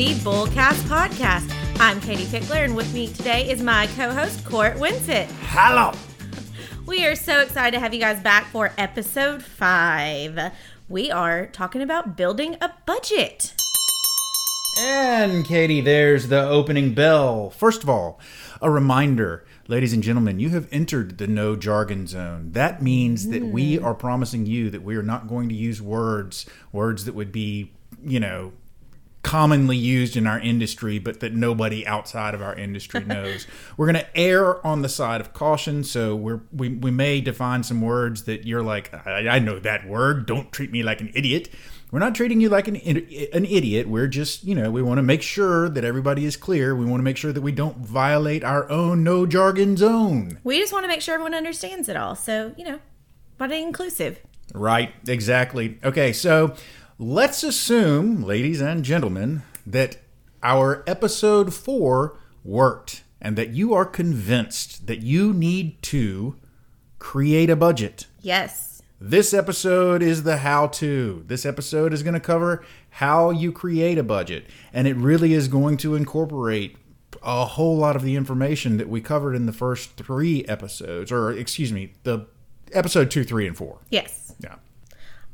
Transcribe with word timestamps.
the 0.00 0.14
Bullcast 0.20 0.80
Podcast. 0.84 1.54
I'm 1.78 2.00
Katie 2.00 2.24
Pickler, 2.24 2.64
and 2.64 2.74
with 2.74 2.90
me 2.94 3.08
today 3.08 3.50
is 3.50 3.62
my 3.62 3.86
co 3.88 4.10
host, 4.10 4.42
Court 4.46 4.76
Winsett. 4.76 5.26
Hello. 5.42 5.92
We 6.86 7.04
are 7.04 7.14
so 7.14 7.42
excited 7.42 7.72
to 7.72 7.80
have 7.80 7.92
you 7.92 8.00
guys 8.00 8.18
back 8.22 8.46
for 8.46 8.72
episode 8.78 9.44
five. 9.44 10.52
We 10.88 11.10
are 11.10 11.48
talking 11.48 11.82
about 11.82 12.16
building 12.16 12.56
a 12.62 12.72
budget. 12.86 13.52
And 14.78 15.44
Katie, 15.44 15.82
there's 15.82 16.28
the 16.28 16.48
opening 16.48 16.94
bell. 16.94 17.50
First 17.50 17.82
of 17.82 17.90
all, 17.90 18.18
a 18.62 18.70
reminder, 18.70 19.44
ladies 19.68 19.92
and 19.92 20.02
gentlemen, 20.02 20.40
you 20.40 20.48
have 20.48 20.66
entered 20.72 21.18
the 21.18 21.26
no 21.26 21.56
jargon 21.56 22.06
zone. 22.06 22.52
That 22.52 22.80
means 22.80 23.28
that 23.28 23.44
we 23.44 23.76
hmm. 23.76 23.84
are 23.84 23.94
promising 23.94 24.46
you 24.46 24.70
that 24.70 24.82
we 24.82 24.96
are 24.96 25.02
not 25.02 25.28
going 25.28 25.50
to 25.50 25.54
use 25.54 25.82
words, 25.82 26.46
words 26.72 27.04
that 27.04 27.14
would 27.14 27.32
be, 27.32 27.74
you 28.02 28.18
know, 28.18 28.54
commonly 29.22 29.76
used 29.76 30.16
in 30.16 30.26
our 30.26 30.40
industry, 30.40 30.98
but 30.98 31.20
that 31.20 31.34
nobody 31.34 31.86
outside 31.86 32.34
of 32.34 32.42
our 32.42 32.54
industry 32.54 33.04
knows. 33.06 33.46
we're 33.76 33.86
going 33.86 34.04
to 34.04 34.18
err 34.18 34.64
on 34.66 34.82
the 34.82 34.88
side 34.88 35.20
of 35.20 35.32
caution, 35.32 35.84
so 35.84 36.16
we're 36.16 36.40
we, 36.52 36.68
we 36.68 36.90
may 36.90 37.20
define 37.20 37.62
some 37.62 37.80
words 37.80 38.24
that 38.24 38.46
you're 38.46 38.62
like, 38.62 38.92
I, 39.06 39.28
I 39.28 39.38
know 39.38 39.58
that 39.58 39.86
word. 39.86 40.26
Don't 40.26 40.50
treat 40.52 40.70
me 40.70 40.82
like 40.82 41.00
an 41.00 41.10
idiot. 41.14 41.50
We're 41.90 41.98
not 41.98 42.14
treating 42.14 42.40
you 42.40 42.48
like 42.48 42.68
an 42.68 42.76
an 42.76 43.44
idiot. 43.44 43.88
We're 43.88 44.06
just, 44.06 44.44
you 44.44 44.54
know, 44.54 44.70
we 44.70 44.80
want 44.80 44.98
to 44.98 45.02
make 45.02 45.22
sure 45.22 45.68
that 45.68 45.84
everybody 45.84 46.24
is 46.24 46.36
clear. 46.36 46.74
We 46.74 46.84
want 46.84 47.00
to 47.00 47.04
make 47.04 47.16
sure 47.16 47.32
that 47.32 47.40
we 47.40 47.52
don't 47.52 47.78
violate 47.78 48.44
our 48.44 48.70
own 48.70 49.02
no 49.02 49.26
jargon 49.26 49.76
zone. 49.76 50.38
We 50.44 50.58
just 50.60 50.72
want 50.72 50.84
to 50.84 50.88
make 50.88 51.02
sure 51.02 51.14
everyone 51.14 51.34
understands 51.34 51.88
it 51.88 51.96
all. 51.96 52.14
So, 52.14 52.54
you 52.56 52.64
know, 52.64 52.78
but 53.38 53.50
inclusive. 53.50 54.20
Right, 54.54 54.92
exactly. 55.06 55.78
Okay, 55.82 56.12
so 56.12 56.54
let's 57.00 57.42
assume, 57.42 58.22
ladies 58.22 58.60
and 58.60 58.84
gentlemen, 58.84 59.42
that 59.66 59.96
our 60.42 60.84
episode 60.86 61.54
four 61.54 62.18
worked 62.44 63.04
and 63.22 63.36
that 63.36 63.50
you 63.50 63.72
are 63.72 63.86
convinced 63.86 64.86
that 64.86 65.00
you 65.00 65.32
need 65.32 65.82
to 65.82 66.36
create 66.98 67.48
a 67.48 67.56
budget. 67.56 68.06
Yes. 68.20 68.82
This 69.00 69.32
episode 69.32 70.02
is 70.02 70.24
the 70.24 70.38
how 70.38 70.66
to. 70.66 71.24
This 71.26 71.46
episode 71.46 71.94
is 71.94 72.02
going 72.02 72.14
to 72.14 72.20
cover 72.20 72.62
how 72.90 73.30
you 73.30 73.50
create 73.50 73.96
a 73.96 74.02
budget, 74.02 74.44
and 74.70 74.86
it 74.86 74.94
really 74.96 75.32
is 75.32 75.48
going 75.48 75.78
to 75.78 75.94
incorporate 75.94 76.76
a 77.22 77.46
whole 77.46 77.78
lot 77.78 77.96
of 77.96 78.02
the 78.02 78.14
information 78.14 78.76
that 78.76 78.90
we 78.90 79.00
covered 79.00 79.34
in 79.34 79.46
the 79.46 79.54
first 79.54 79.96
three 79.96 80.44
episodes, 80.44 81.10
or 81.10 81.32
excuse 81.32 81.72
me, 81.72 81.94
the 82.02 82.26
episode 82.72 83.10
two, 83.10 83.24
three, 83.24 83.46
and 83.46 83.56
four. 83.56 83.78
Yes. 83.88 84.34
Yeah. 84.38 84.56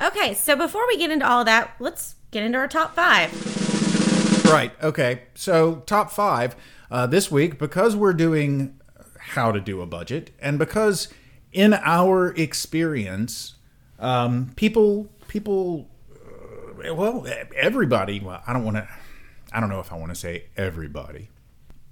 Okay, 0.01 0.35
so 0.35 0.55
before 0.55 0.87
we 0.87 0.99
get 0.99 1.11
into 1.11 1.27
all 1.27 1.45
that, 1.45 1.75
let's 1.81 2.17
get 2.31 2.43
into 2.43 2.59
our 2.59 2.69
top 2.69 2.95
five. 2.95 3.33
Right. 4.45 4.73
Okay. 4.83 5.23
So, 5.35 5.83
top 5.87 6.11
five 6.11 6.55
uh, 6.91 7.07
this 7.07 7.31
week, 7.31 7.59
because 7.59 7.97
we're 7.97 8.13
doing 8.13 8.79
how 9.19 9.51
to 9.53 9.61
do 9.61 9.81
a 9.81 9.87
budget, 9.87 10.31
and 10.39 10.59
because 10.59 11.09
in 11.53 11.75
our 11.75 12.29
experience, 12.35 13.55
um, 13.99 14.53
people, 14.55 15.09
people, 15.27 15.89
uh, 16.15 16.95
well, 16.95 17.27
everybody, 17.57 18.21
well, 18.21 18.43
I 18.47 18.53
don't 18.53 18.65
want 18.65 18.77
to, 18.77 18.89
I 19.53 19.61
don't 19.61 19.71
know 19.71 19.81
if 19.81 19.93
I 19.93 19.97
want 19.97 20.11
to 20.11 20.15
say 20.15 20.45
everybody. 20.57 21.31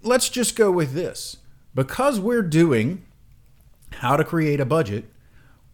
Let's 0.02 0.28
just 0.28 0.54
go 0.54 0.70
with 0.70 0.92
this. 0.92 1.38
Because 1.74 2.20
we're 2.20 2.42
doing 2.42 3.04
how 3.94 4.16
to 4.16 4.22
create 4.22 4.60
a 4.60 4.66
budget, 4.66 5.06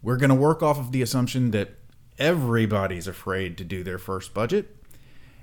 we're 0.01 0.17
going 0.17 0.31
to 0.31 0.36
work 0.36 0.62
off 0.62 0.78
of 0.78 0.92
the 0.92 1.03
assumption 1.03 1.51
that 1.51 1.75
everybody's 2.20 3.08
afraid 3.08 3.58
to 3.58 3.64
do 3.64 3.83
their 3.83 3.98
first 3.98 4.33
budget. 4.33 4.77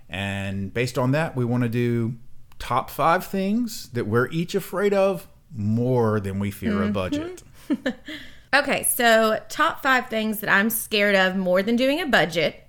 And 0.07 0.73
based 0.73 0.97
on 0.97 1.11
that, 1.11 1.35
we 1.35 1.43
want 1.43 1.63
to 1.63 1.69
do 1.69 2.15
top 2.59 2.89
five 2.89 3.25
things 3.25 3.89
that 3.89 4.07
we're 4.07 4.29
each 4.29 4.55
afraid 4.55 4.93
of 4.93 5.27
more 5.53 6.19
than 6.19 6.39
we 6.39 6.51
fear 6.51 6.81
a 6.83 6.89
budget. 6.89 7.43
Okay, 8.53 8.83
so 8.83 9.41
top 9.49 9.83
five 9.83 10.07
things 10.07 10.39
that 10.39 10.49
I'm 10.49 10.69
scared 10.69 11.15
of 11.15 11.35
more 11.35 11.61
than 11.61 11.75
doing 11.75 11.99
a 11.99 12.05
budget. 12.05 12.63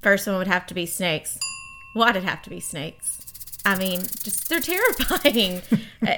First 0.00 0.26
one 0.26 0.38
would 0.38 0.46
have 0.46 0.66
to 0.66 0.74
be 0.74 0.86
snakes. 0.86 1.38
Why'd 1.94 2.16
it 2.16 2.24
have 2.24 2.42
to 2.42 2.50
be 2.50 2.60
snakes? 2.60 3.20
I 3.64 3.76
mean, 3.76 4.00
just 4.00 4.48
they're 4.48 4.60
terrifying. 4.60 5.62
Uh, 6.06 6.16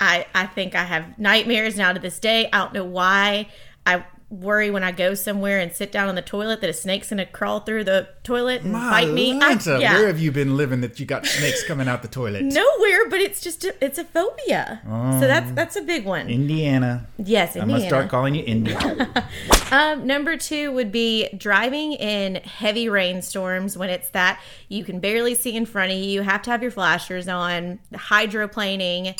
I 0.00 0.26
I 0.34 0.46
think 0.46 0.74
I 0.74 0.84
have 0.84 1.18
nightmares 1.18 1.76
now 1.76 1.94
to 1.94 1.98
this 1.98 2.18
day. 2.18 2.48
I 2.52 2.58
don't 2.58 2.74
know 2.74 2.84
why. 2.84 3.48
I 3.86 4.04
worry 4.32 4.70
when 4.70 4.82
I 4.82 4.92
go 4.92 5.12
somewhere 5.12 5.58
and 5.58 5.70
sit 5.72 5.92
down 5.92 6.08
on 6.08 6.14
the 6.14 6.22
toilet 6.22 6.62
that 6.62 6.70
a 6.70 6.72
snake's 6.72 7.10
gonna 7.10 7.26
crawl 7.26 7.60
through 7.60 7.84
the 7.84 8.08
toilet 8.24 8.62
and 8.62 8.72
My 8.72 9.02
bite 9.04 9.12
me. 9.12 9.38
I- 9.38 9.54
Lanta, 9.54 9.78
where 9.78 10.06
have 10.06 10.18
you 10.18 10.32
been 10.32 10.56
living 10.56 10.80
that 10.80 10.98
you 10.98 11.04
got 11.04 11.26
snakes 11.26 11.62
coming 11.64 11.86
out 11.86 12.00
the 12.00 12.08
toilet? 12.08 12.42
Nowhere, 12.42 13.10
but 13.10 13.20
it's 13.20 13.42
just 13.42 13.64
a, 13.64 13.74
it's 13.84 13.98
a 13.98 14.04
phobia. 14.04 14.80
So 15.20 15.26
that's 15.26 15.52
that's 15.52 15.76
a 15.76 15.82
big 15.82 16.06
one. 16.06 16.28
Indiana. 16.28 17.06
yes, 17.18 17.56
I'm 17.56 17.68
gonna 17.68 17.86
start 17.86 18.08
calling 18.08 18.34
you 18.34 18.42
Indiana. 18.44 19.28
Um, 19.72 20.06
number 20.06 20.36
two 20.36 20.70
would 20.72 20.92
be 20.92 21.30
driving 21.34 21.94
in 21.94 22.34
heavy 22.34 22.90
rainstorms 22.90 23.74
when 23.74 23.88
it's 23.88 24.10
that 24.10 24.38
you 24.68 24.84
can 24.84 25.00
barely 25.00 25.34
see 25.34 25.56
in 25.56 25.64
front 25.64 25.92
of 25.92 25.96
you. 25.96 26.04
You 26.04 26.20
have 26.20 26.42
to 26.42 26.50
have 26.50 26.60
your 26.60 26.70
flashers 26.70 27.26
on. 27.26 27.78
Hydroplaning. 27.94 29.14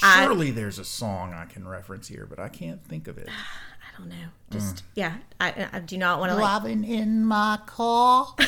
I- 0.00 0.24
Surely 0.24 0.52
there's 0.52 0.78
a 0.78 0.84
song 0.84 1.34
I 1.34 1.46
can 1.46 1.66
reference 1.66 2.06
here, 2.06 2.26
but 2.30 2.38
I 2.38 2.48
can't 2.48 2.84
think 2.84 3.08
of 3.08 3.18
it. 3.18 3.28
I 3.98 4.00
don't 4.00 4.08
know. 4.10 4.26
Just 4.50 4.84
yeah. 4.94 5.16
I, 5.40 5.68
I 5.72 5.80
do 5.80 5.98
not 5.98 6.20
want 6.20 6.30
to 6.30 6.36
like. 6.36 6.62
Driving 6.62 6.84
in 6.84 7.24
my 7.24 7.58
car. 7.66 8.34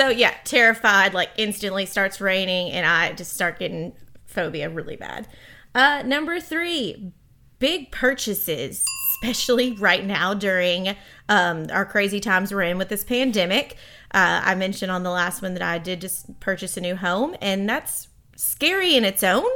So 0.00 0.08
yeah, 0.08 0.32
terrified. 0.44 1.12
Like 1.12 1.28
instantly 1.36 1.84
starts 1.84 2.22
raining, 2.22 2.72
and 2.72 2.86
I 2.86 3.12
just 3.12 3.34
start 3.34 3.58
getting 3.58 3.92
phobia 4.24 4.70
really 4.70 4.96
bad. 4.96 5.28
Uh, 5.74 6.02
number 6.06 6.40
three, 6.40 7.12
big 7.58 7.92
purchases, 7.92 8.82
especially 9.22 9.72
right 9.78 10.02
now 10.02 10.32
during 10.32 10.96
um, 11.28 11.66
our 11.70 11.84
crazy 11.84 12.18
times 12.18 12.50
we're 12.50 12.62
in 12.62 12.78
with 12.78 12.88
this 12.88 13.04
pandemic. 13.04 13.76
Uh, 14.12 14.40
I 14.42 14.54
mentioned 14.54 14.90
on 14.90 15.02
the 15.02 15.10
last 15.10 15.42
one 15.42 15.52
that 15.52 15.62
I 15.62 15.76
did 15.76 16.00
just 16.00 16.40
purchase 16.40 16.78
a 16.78 16.80
new 16.80 16.96
home, 16.96 17.36
and 17.42 17.68
that's 17.68 18.08
scary 18.36 18.96
in 18.96 19.04
its 19.04 19.22
own, 19.22 19.50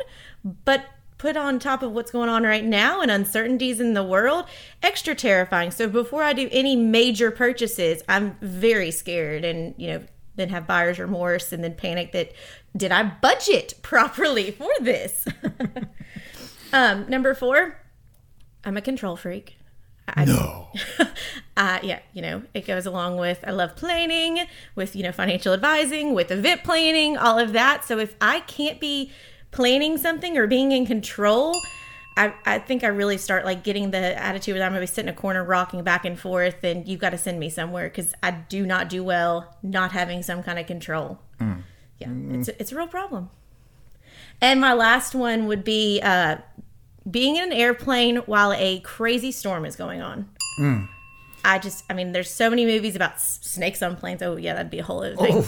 but 0.67 0.85
put 1.25 1.39
on 1.39 1.59
top 1.59 1.83
of 1.83 1.91
what's 1.91 2.11
going 2.11 2.29
on 2.29 2.43
right 2.43 2.67
now 2.67 3.01
and 3.01 3.11
uncertainties 3.11 3.81
in 3.81 3.95
the 3.95 4.05
world, 4.05 4.45
extra 4.83 5.15
terrifying. 5.15 5.71
So 5.71 5.89
before 5.89 6.23
I 6.23 6.35
do 6.35 6.51
any 6.53 6.77
major 6.77 7.31
purchases, 7.31 8.03
I'm 8.11 8.37
very 8.43 8.91
scared 8.91 9.43
and, 9.43 9.75
you 9.79 9.89
know, 9.89 10.05
then 10.37 10.51
have 10.51 10.67
buyer's 10.67 10.99
remorse 10.99 11.51
and 11.51 11.65
then 11.65 11.77
panic 11.77 12.13
that 12.13 12.33
did 12.77 12.93
I 12.93 13.05
budget 13.05 13.73
properly 13.83 14.51
for 14.51 14.69
this? 14.81 15.27
um, 16.75 17.09
number 17.09 17.33
four, 17.33 17.81
I'm 18.63 18.77
a 18.77 18.83
control 18.83 19.17
freak. 19.17 19.57
I, 20.07 20.27
No. 20.27 20.69
uh, 21.57 21.79
yeah, 21.83 22.01
you 22.13 22.21
know, 22.21 22.43
it 22.53 22.67
goes 22.67 22.85
along 22.85 23.17
with 23.17 23.43
I 23.47 23.53
love 23.53 23.77
planning, 23.77 24.41
with 24.75 24.95
you 24.95 25.03
know 25.03 25.13
financial 25.13 25.55
advising, 25.55 26.13
with 26.13 26.31
event 26.31 26.65
planning, 26.65 27.17
all 27.17 27.39
of 27.39 27.55
that. 27.55 27.87
So 27.87 27.99
if 27.99 28.15
I 28.21 28.41
can't 28.41 28.79
be 28.79 29.11
planning 29.55 29.97
something 29.99 30.37
or 30.37 30.47
being 30.47 30.73
in 30.73 30.85
control, 30.87 31.55
I, 32.17 32.35
I 32.45 32.59
think 32.59 32.85
I 32.85 32.89
really 32.89 33.19
start 33.19 33.45
like 33.45 33.65
getting 33.65 33.91
the 33.91 34.21
attitude 34.21 34.57
that 34.57 34.63
I'm 34.63 34.71
gonna 34.73 34.81
be 34.81 34.87
sitting 34.87 35.09
in 35.09 35.15
a 35.15 35.17
corner 35.17 35.43
rocking 35.43 35.83
back 35.83 36.05
and 36.05 36.19
forth, 36.19 36.63
and 36.63 36.87
you've 36.87 37.01
got 37.01 37.11
to 37.11 37.19
send 37.19 37.41
me 37.41 37.49
somewhere 37.51 37.89
because 37.89 38.15
I 38.23 38.31
do 38.33 38.67
not 38.67 38.89
do 38.89 39.03
well 39.03 39.57
not 39.63 39.93
having 39.93 40.23
some 40.23 40.43
kind 40.43 40.59
of 40.59 40.67
control. 40.67 41.19
Yeah, 41.99 42.09
it's 42.33 42.49
a, 42.49 42.61
it's 42.61 42.73
a 42.73 42.77
real 42.77 42.89
problem. 42.89 43.31
And 44.41 44.61
my 44.61 44.73
last 44.75 45.15
one 45.15 45.47
would 45.47 45.63
be 45.65 46.01
uh, 46.03 46.39
being 47.09 47.37
in 47.37 47.45
an 47.45 47.53
airplane 47.53 48.17
while 48.19 48.53
a 48.53 48.81
crazy 48.81 49.31
storm 49.31 49.65
is 49.65 49.77
going 49.77 50.03
on. 50.03 50.29
I 51.45 51.59
just, 51.59 51.85
I 51.91 51.95
mean, 51.95 52.13
there's 52.13 52.31
so 52.31 52.49
many 52.51 52.65
movies 52.65 52.97
about 52.97 53.13
s- 53.13 53.39
snakes 53.43 53.83
on 53.83 53.97
planes. 53.97 54.23
Oh, 54.23 54.37
yeah, 54.37 54.55
that'd 54.55 54.71
be 54.71 54.79
a 54.79 54.83
whole 54.83 55.01
other 55.05 55.15
thing. 55.17 55.45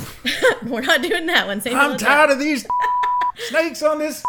We're 0.70 0.82
not 0.82 1.00
doing 1.02 1.26
that 1.26 1.46
one. 1.46 1.60
Save 1.60 1.72
it 1.72 1.76
I'm 1.76 1.96
tired 1.96 2.30
of 2.30 2.38
these 2.38 2.66
snakes 3.38 3.82
on 3.82 3.98
this 3.98 4.22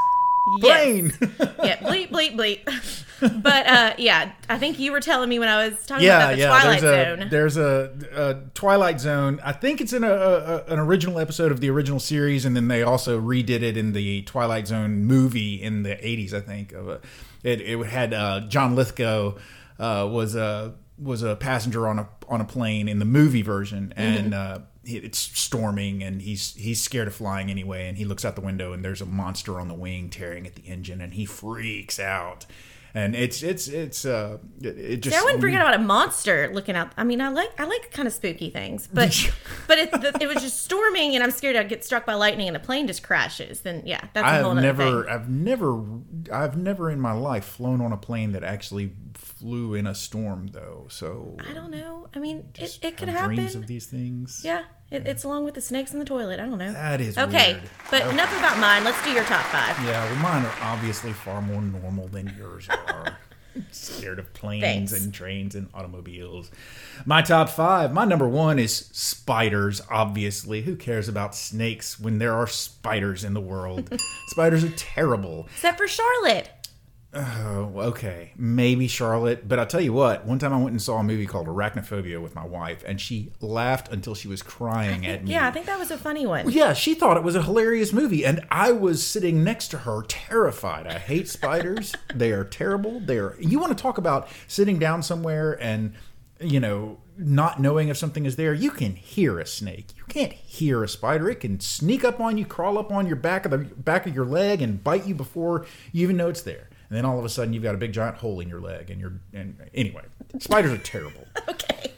plane. 0.60 1.14
yeah, 1.64 1.78
bleep, 1.78 2.10
bleep, 2.10 2.36
bleep. 2.36 3.04
but 3.42 3.68
uh, 3.68 3.94
yeah, 3.98 4.32
I 4.48 4.58
think 4.58 4.80
you 4.80 4.92
were 4.92 5.00
telling 5.00 5.30
me 5.30 5.40
when 5.40 5.50
I 5.50 5.68
was 5.68 5.86
talking 5.86 6.06
yeah, 6.06 6.18
about 6.18 6.36
the 6.36 6.42
yeah. 6.42 6.48
Twilight 6.48 6.82
there's 6.82 6.84
a 6.84 7.18
Zone. 7.18 7.30
there's 7.30 7.58
a, 7.58 7.92
a 8.16 8.50
Twilight 8.54 9.00
Zone. 9.00 9.40
I 9.44 9.54
think 9.54 9.82
it's 9.82 9.94
in 9.94 10.04
a, 10.04 10.12
a 10.12 10.64
an 10.66 10.80
original 10.80 11.20
episode 11.20 11.52
of 11.52 11.60
the 11.60 11.70
original 11.70 12.00
series, 12.00 12.46
and 12.46 12.56
then 12.56 12.68
they 12.68 12.84
also 12.84 13.20
redid 13.20 13.62
it 13.62 13.76
in 13.76 13.94
the 13.94 14.22
Twilight 14.24 14.68
Zone 14.68 15.06
movie 15.06 15.62
in 15.62 15.84
the 15.84 15.96
'80s. 15.96 16.34
I 16.34 16.42
think 16.42 16.74
of 16.74 16.90
a, 16.90 17.02
it. 17.44 17.62
It 17.62 17.86
had 17.88 18.14
uh, 18.14 18.42
John 18.42 18.76
Lithgow 18.76 19.36
uh, 19.80 20.10
was 20.12 20.36
a 20.36 20.76
was 21.00 21.24
a 21.24 21.36
passenger 21.36 21.88
on 21.88 22.00
a 22.00 22.10
on 22.28 22.42
a 22.42 22.46
plane 22.46 22.88
in 22.88 23.00
the 23.00 23.06
movie 23.06 23.42
version, 23.42 23.94
and 23.96 24.34
uh, 24.34 24.60
it- 24.60 24.62
it's 24.88 25.20
storming, 25.20 26.02
and 26.04 26.22
he's 26.22 26.54
he's 26.56 26.82
scared 26.82 27.08
of 27.08 27.16
flying 27.16 27.52
anyway, 27.52 27.88
and 27.88 27.98
he 27.98 28.06
looks 28.06 28.24
out 28.26 28.36
the 28.36 28.42
window, 28.42 28.74
and 28.74 28.84
there's 28.84 29.02
a 29.02 29.06
monster 29.06 29.60
on 29.60 29.68
the 29.68 29.74
wing 29.74 30.10
tearing 30.10 30.48
at 30.48 30.56
the 30.56 30.64
engine, 30.64 31.02
and 31.02 31.14
he 31.14 31.26
freaks 31.26 32.00
out. 32.00 32.46
and 32.94 33.16
it's 33.16 33.44
it's 33.44 33.68
it's 33.68 34.06
uh 34.06 34.38
it, 34.62 35.02
just 35.02 35.16
See, 35.16 35.20
I 35.20 35.24
wouldn't 35.24 35.42
forget 35.42 35.62
about 35.62 35.76
a 35.76 35.80
monster 35.80 36.50
looking 36.54 36.76
out. 36.76 36.92
I 36.98 37.04
mean, 37.04 37.22
I 37.22 37.30
like 37.30 37.60
I 37.60 37.66
like 37.66 37.92
kind 37.92 38.08
of 38.08 38.14
spooky 38.14 38.50
things, 38.50 38.88
but 38.92 39.32
but 39.68 39.78
it, 39.78 39.92
the, 39.92 40.18
it 40.22 40.28
was 40.28 40.42
just 40.42 40.64
storming, 40.64 41.14
and 41.14 41.24
I'm 41.24 41.32
scared 41.32 41.56
I'd 41.56 41.70
get 41.70 41.84
struck 41.84 42.06
by 42.06 42.16
lightning 42.16 42.48
and 42.48 42.56
a 42.58 42.60
plane 42.60 42.88
just 42.88 43.04
crashes. 43.04 43.62
Then 43.62 43.84
yeah, 43.86 44.02
that's 44.14 44.26
a 44.26 44.42
whole 44.42 44.52
I've 44.52 44.58
other 44.58 44.62
never 44.62 45.04
thing. 45.04 45.14
I've 45.14 45.30
never 45.30 45.84
I've 46.32 46.58
never 46.58 46.90
in 46.90 47.00
my 47.00 47.12
life 47.12 47.46
flown 47.46 47.82
on 47.82 47.92
a 47.92 47.98
plane 47.98 48.32
that 48.32 48.44
actually 48.44 48.94
flew 49.40 49.74
in 49.74 49.88
a 49.88 49.96
storm 49.96 50.48
though. 50.48 50.88
So 50.90 51.38
I 51.50 51.54
don't 51.54 51.72
know. 51.72 52.08
I 52.16 52.20
mean, 52.20 52.50
it, 52.56 52.80
it 52.82 52.98
could 52.98 53.10
have 53.10 53.26
dreams 53.26 53.42
happen. 53.54 53.62
of 53.62 53.68
these 53.68 53.86
things. 53.86 54.42
Yeah, 54.44 54.64
it, 54.92 55.06
it's 55.08 55.24
along 55.24 55.46
with 55.46 55.54
the 55.54 55.62
snakes 55.62 55.94
in 55.94 56.00
the 56.00 56.06
toilet. 56.06 56.40
I 56.40 56.46
don't 56.46 56.58
know. 56.58 56.72
That 56.74 57.02
is 57.02 57.18
okay. 57.18 57.54
weird. 57.54 57.64
But 57.92 58.02
Okay. 58.04 58.10
enough 58.14 58.38
about 58.38 58.60
mine. 58.60 58.84
Let's 58.84 59.04
do 59.04 59.12
your 59.12 59.24
top 59.26 59.46
five. 59.46 59.78
Yeah, 59.86 60.04
well, 60.06 60.16
mine 60.22 60.46
are 60.46 60.56
obviously 60.62 61.14
far 61.14 61.42
more 61.42 61.62
normal 61.62 62.08
than 62.08 62.34
yours 62.38 62.68
are. 62.70 63.18
Scared 63.72 64.20
of 64.20 64.32
planes 64.36 64.62
Thanks. 64.92 65.04
and 65.04 65.12
trains 65.12 65.56
and 65.56 65.68
automobiles. 65.74 66.52
My 67.08 67.24
top 67.24 67.50
five. 67.50 67.92
My 67.92 68.06
number 68.06 68.28
one 68.28 68.60
is 68.60 68.90
spiders. 68.92 69.82
Obviously, 69.90 70.62
who 70.62 70.76
cares 70.76 71.10
about 71.10 71.34
snakes 71.34 72.00
when 72.00 72.20
there 72.20 72.36
are 72.36 72.46
spiders 72.46 73.24
in 73.24 73.34
the 73.34 73.42
world? 73.42 74.00
spiders 74.28 74.64
are 74.64 74.70
terrible. 74.70 75.48
Except 75.56 75.78
for 75.80 75.88
Charlotte. 75.88 76.52
Oh, 77.14 77.72
okay. 77.78 78.34
Maybe 78.36 78.88
Charlotte. 78.88 79.48
But 79.48 79.60
I'll 79.60 79.66
tell 79.66 79.82
you 79.82 79.94
what, 79.94 80.26
one 80.26 80.40
time 80.40 80.54
I 80.54 80.58
went 80.58 80.72
and 80.72 80.82
saw 80.82 80.98
a 80.98 81.04
movie 81.04 81.26
called 81.26 81.48
Arachnophobia 81.48 82.22
with 82.22 82.36
my 82.36 82.46
wife, 82.46 82.84
and 82.86 83.00
she 83.00 83.32
laughed 83.40 83.92
until 83.92 84.14
she 84.14 84.28
was 84.28 84.42
crying 84.42 85.06
at 85.06 85.24
me. 85.24 85.32
Yeah, 85.32 85.48
I 85.48 85.52
think 85.52 85.66
that 85.68 85.80
was 85.80 85.90
a 85.90 85.98
funny 85.98 86.28
one. 86.28 86.50
Yeah, 86.52 86.74
she 86.74 86.94
thought 86.94 87.18
it 87.18 87.24
was 87.24 87.36
a 87.36 87.44
hilarious 87.44 87.94
movie, 87.94 88.26
and 88.26 88.46
I 88.52 88.72
was 88.72 89.06
sitting 89.06 89.44
next 89.44 89.70
to 89.70 89.80
her, 89.80 90.04
terrified. 90.08 90.86
I 90.86 91.00
hate 91.00 91.28
spiders. 91.30 91.96
they 92.14 92.32
are 92.32 92.44
terrible. 92.44 93.00
They 93.00 93.18
are. 93.18 93.36
You 93.40 93.60
want 93.60 93.76
to 93.76 93.82
talk 93.82 93.98
about 93.98 94.28
sitting 94.48 94.78
down 94.78 95.02
somewhere 95.02 95.62
and, 95.62 95.94
you 96.42 96.60
know, 96.60 96.98
not 97.18 97.60
knowing 97.60 97.88
if 97.88 97.98
something 97.98 98.26
is 98.26 98.36
there? 98.36 98.54
You 98.54 98.70
can 98.70 98.96
hear 98.96 99.40
a 99.40 99.46
snake. 99.46 99.88
You 99.98 100.04
can't 100.08 100.34
hear 100.34 100.84
a 100.84 100.88
spider. 100.88 101.30
It 101.30 101.40
can 101.40 101.60
sneak 101.60 102.04
up 102.04 102.20
on 102.20 102.38
you, 102.38 102.46
crawl 102.46 102.78
up 102.78 102.92
on 102.92 103.08
your 103.08 103.16
back 103.16 103.46
of 103.46 103.52
the 103.52 103.58
back 103.58 104.06
of 104.06 104.14
your 104.14 104.26
leg, 104.26 104.62
and 104.62 104.84
bite 104.84 105.08
you 105.08 105.16
before 105.16 105.66
you 105.92 106.04
even 106.04 106.18
know 106.18 106.30
it's 106.30 106.42
there. 106.44 106.70
And 106.90 106.98
then 106.98 107.06
all 107.06 107.20
of 107.20 107.26
a 107.26 107.30
sudden, 107.30 107.54
you've 107.54 107.64
got 107.64 107.76
a 107.76 107.78
big 107.78 107.92
giant 107.94 108.18
hole 108.18 108.40
in 108.40 108.48
your 108.48 108.62
leg, 108.62 108.90
and 108.90 109.00
you're. 109.02 109.14
And 109.34 109.58
anyway, 109.74 110.04
spiders 110.40 110.72
are 110.72 110.78
terrible. 110.78 111.26
Okay. 111.50 111.92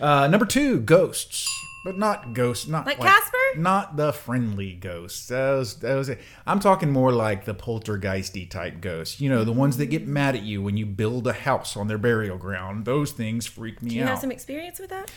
Uh, 0.00 0.26
number 0.28 0.44
two, 0.44 0.78
ghosts, 0.80 1.48
but 1.84 1.96
not 1.96 2.34
ghosts, 2.34 2.66
not 2.66 2.86
Like 2.86 2.98
Casper? 3.00 3.36
not 3.56 3.96
the 3.96 4.12
friendly 4.12 4.74
ghosts. 4.74 5.28
That 5.28 5.52
was, 5.52 5.76
that 5.76 5.94
was 5.94 6.08
it. 6.10 6.20
I'm 6.46 6.60
talking 6.60 6.90
more 6.90 7.12
like 7.12 7.44
the 7.46 7.54
poltergeisty 7.54 8.48
type 8.50 8.80
ghosts. 8.82 9.20
You 9.20 9.30
know, 9.30 9.42
the 9.44 9.52
ones 9.52 9.78
that 9.78 9.86
get 9.86 10.06
mad 10.06 10.36
at 10.36 10.42
you 10.42 10.60
when 10.62 10.76
you 10.76 10.84
build 10.84 11.26
a 11.26 11.32
house 11.32 11.76
on 11.76 11.88
their 11.88 11.96
burial 11.98 12.36
ground. 12.36 12.84
Those 12.84 13.12
things 13.12 13.46
freak 13.46 13.80
me 13.82 13.88
out. 13.88 13.90
Do 13.90 13.96
you 13.96 14.02
out. 14.02 14.08
have 14.10 14.18
some 14.18 14.30
experience 14.32 14.78
with 14.80 14.90
that? 14.90 15.10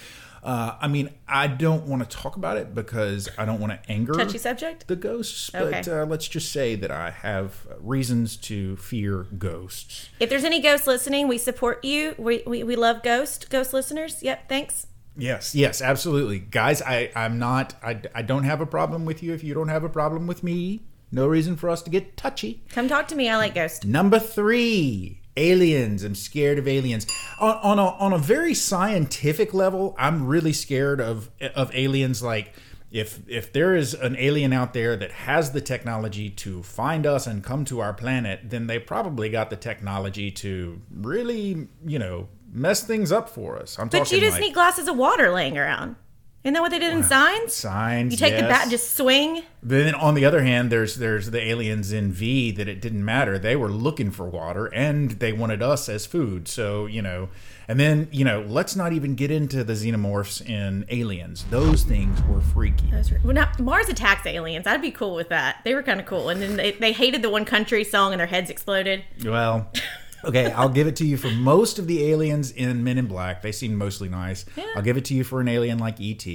Uh, 0.44 0.76
I 0.80 0.88
mean, 0.88 1.10
I 1.28 1.48
don't 1.48 1.86
want 1.88 2.08
to 2.08 2.18
talk 2.18 2.36
about 2.38 2.58
it 2.58 2.74
because 2.74 3.28
I 3.38 3.46
don't 3.46 3.60
want 3.60 3.74
to 3.74 3.92
anger 3.92 4.14
Touchy 4.14 4.38
subject? 4.38 4.88
the 4.88 4.96
ghosts. 4.96 5.50
But 5.50 5.62
Okay. 5.88 5.92
uh, 5.92 6.06
let's 6.06 6.28
just 6.28 6.52
say 6.52 6.76
that 6.76 6.92
I 6.92 7.10
have 7.12 7.68
reasons 7.80 8.38
to 8.38 8.78
fear 8.78 9.24
ghosts. 9.38 10.10
If 10.20 10.30
there's 10.30 10.44
any 10.44 10.62
ghosts 10.62 10.88
listening, 10.88 11.28
we 11.28 11.38
support 11.38 11.84
you. 11.84 12.16
We, 12.18 12.44
we, 12.48 12.64
we 12.64 12.76
love 12.76 13.04
ghost 13.04 13.50
ghost 13.50 13.74
listeners. 13.74 14.24
Yep, 14.24 14.48
thanks. 14.50 14.88
Yes, 15.18 15.54
yes, 15.54 15.82
absolutely. 15.82 16.40
Guys, 16.40 16.82
I, 16.82 17.12
I'm 17.16 17.40
not, 17.40 17.76
I, 17.84 18.00
I 18.16 18.22
don't 18.22 18.44
have 18.46 18.62
a 18.62 18.66
problem 18.66 19.06
with 19.06 19.22
you 19.22 19.34
if 19.34 19.44
you 19.44 19.54
don't 19.54 19.68
have 19.68 19.84
a 19.84 19.90
problem 19.90 20.28
with 20.28 20.44
me. 20.44 20.84
No 21.12 21.28
reason 21.28 21.58
for 21.58 21.70
us 21.70 21.82
to 21.82 21.90
get 21.90 22.16
touchy. 22.16 22.64
Come 22.70 22.88
talk 22.88 23.08
to 23.10 23.16
me. 23.16 23.28
I 23.28 23.36
like 23.36 23.56
ghosts. 23.56 23.84
Number 23.84 24.20
three, 24.20 25.20
aliens. 25.38 26.04
I'm 26.04 26.16
scared 26.16 26.60
of 26.60 26.68
aliens. 26.68 27.08
On, 27.40 27.56
on, 27.58 27.80
a, 27.80 27.88
on 27.98 28.14
a 28.14 28.18
very 28.18 28.54
scientific 28.54 29.54
level, 29.54 29.96
I'm 29.98 30.28
really 30.28 30.54
scared 30.54 31.00
of, 31.02 31.30
of 31.56 31.74
aliens. 31.74 32.22
Like, 32.22 32.54
if, 32.92 33.20
if 33.28 33.54
there 33.54 33.76
is 33.76 33.94
an 33.94 34.16
alien 34.18 34.52
out 34.52 34.74
there 34.74 34.96
that 34.96 35.12
has 35.12 35.52
the 35.52 35.62
technology 35.62 36.30
to 36.32 36.64
find 36.64 37.06
us 37.06 37.28
and 37.28 37.44
come 37.44 37.64
to 37.66 37.80
our 37.80 37.94
planet, 37.94 38.42
then 38.44 38.68
they 38.68 38.80
probably 38.80 39.30
got 39.30 39.50
the 39.50 39.56
technology 39.56 40.32
to 40.32 40.82
really, 40.92 41.68
you 41.86 42.00
know, 42.00 42.30
mess 42.52 42.84
things 42.84 43.12
up 43.12 43.30
for 43.30 43.58
us. 43.58 43.78
I'm 43.78 43.90
But 43.90 44.12
you 44.12 44.20
just 44.20 44.34
like 44.34 44.42
need 44.42 44.54
glasses 44.54 44.88
of 44.88 44.98
water 44.98 45.30
laying 45.32 45.58
around. 45.58 45.98
Isn't 46.42 46.54
that 46.54 46.62
what 46.62 46.72
they 46.72 46.80
did 46.80 46.94
in 46.94 47.04
Signs? 47.04 47.54
signs. 47.54 48.14
You 48.14 48.18
take 48.18 48.36
the 48.36 48.44
bat 48.44 48.62
and 48.64 48.72
just 48.72 48.96
swing. 48.96 49.44
Then 49.62 49.94
on 49.94 50.14
the 50.14 50.24
other 50.24 50.42
hand, 50.42 50.72
there's 50.72 50.96
there's 50.96 51.32
the 51.32 51.42
aliens 51.42 51.92
in 51.92 52.14
V 52.14 52.52
that 52.52 52.70
it 52.70 52.80
didn't 52.82 53.04
matter. 53.04 53.38
They 53.38 53.58
were 53.58 53.68
looking 53.70 54.10
for 54.10 54.24
water 54.26 54.68
and 54.68 55.12
they 55.12 55.34
wanted 55.34 55.62
us 55.62 55.90
as 55.90 56.06
food. 56.06 56.48
So 56.48 56.86
you 56.86 57.02
know, 57.02 57.28
and 57.68 57.78
then 57.78 58.08
you 58.14 58.24
know, 58.24 58.42
let's 58.48 58.74
not 58.78 58.94
even 58.94 59.16
get 59.16 59.32
into 59.32 59.66
the 59.66 59.74
xenomorphs 59.74 60.42
in 60.48 60.86
Aliens. 60.88 61.44
Those 61.50 61.84
things 61.84 62.24
were 62.24 62.40
freaky. 62.40 62.90
Those 62.90 63.12
were- 63.12 63.20
Well, 63.22 63.34
now, 63.34 63.52
Mars 63.60 63.90
attacks 63.90 64.26
aliens. 64.26 64.66
I'd 64.66 64.82
be 64.82 64.92
cool 64.92 65.16
with 65.16 65.28
that. 65.30 65.58
They 65.66 65.76
were 65.76 65.84
kind 65.84 66.00
of 66.00 66.06
cool. 66.06 66.30
And 66.30 66.42
then 66.42 66.56
they, 66.56 66.72
they 66.72 66.94
hated 66.94 67.22
the 67.22 67.30
one 67.30 67.44
country 67.44 67.84
song 67.84 68.14
and 68.14 68.20
their 68.22 68.28
heads 68.28 68.50
exploded. 68.50 69.04
Well, 69.26 69.70
okay, 70.24 70.52
I'll 70.52 70.70
give 70.70 70.88
it 70.88 70.96
to 70.98 71.06
you 71.06 71.18
for 71.18 71.30
most 71.30 71.80
of 71.80 71.88
the 71.88 72.12
aliens 72.12 72.52
in 72.52 72.84
Men 72.84 72.98
in 72.98 73.08
Black. 73.08 73.42
They 73.42 73.52
seem 73.52 73.76
mostly 73.76 74.10
nice. 74.10 74.46
I'll 74.76 74.82
give 74.82 74.98
it 74.98 75.06
to 75.06 75.14
you 75.14 75.24
for 75.24 75.42
an 75.42 75.48
alien 75.48 75.80
like 75.80 76.00
ET, 76.00 76.26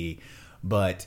but 0.62 1.06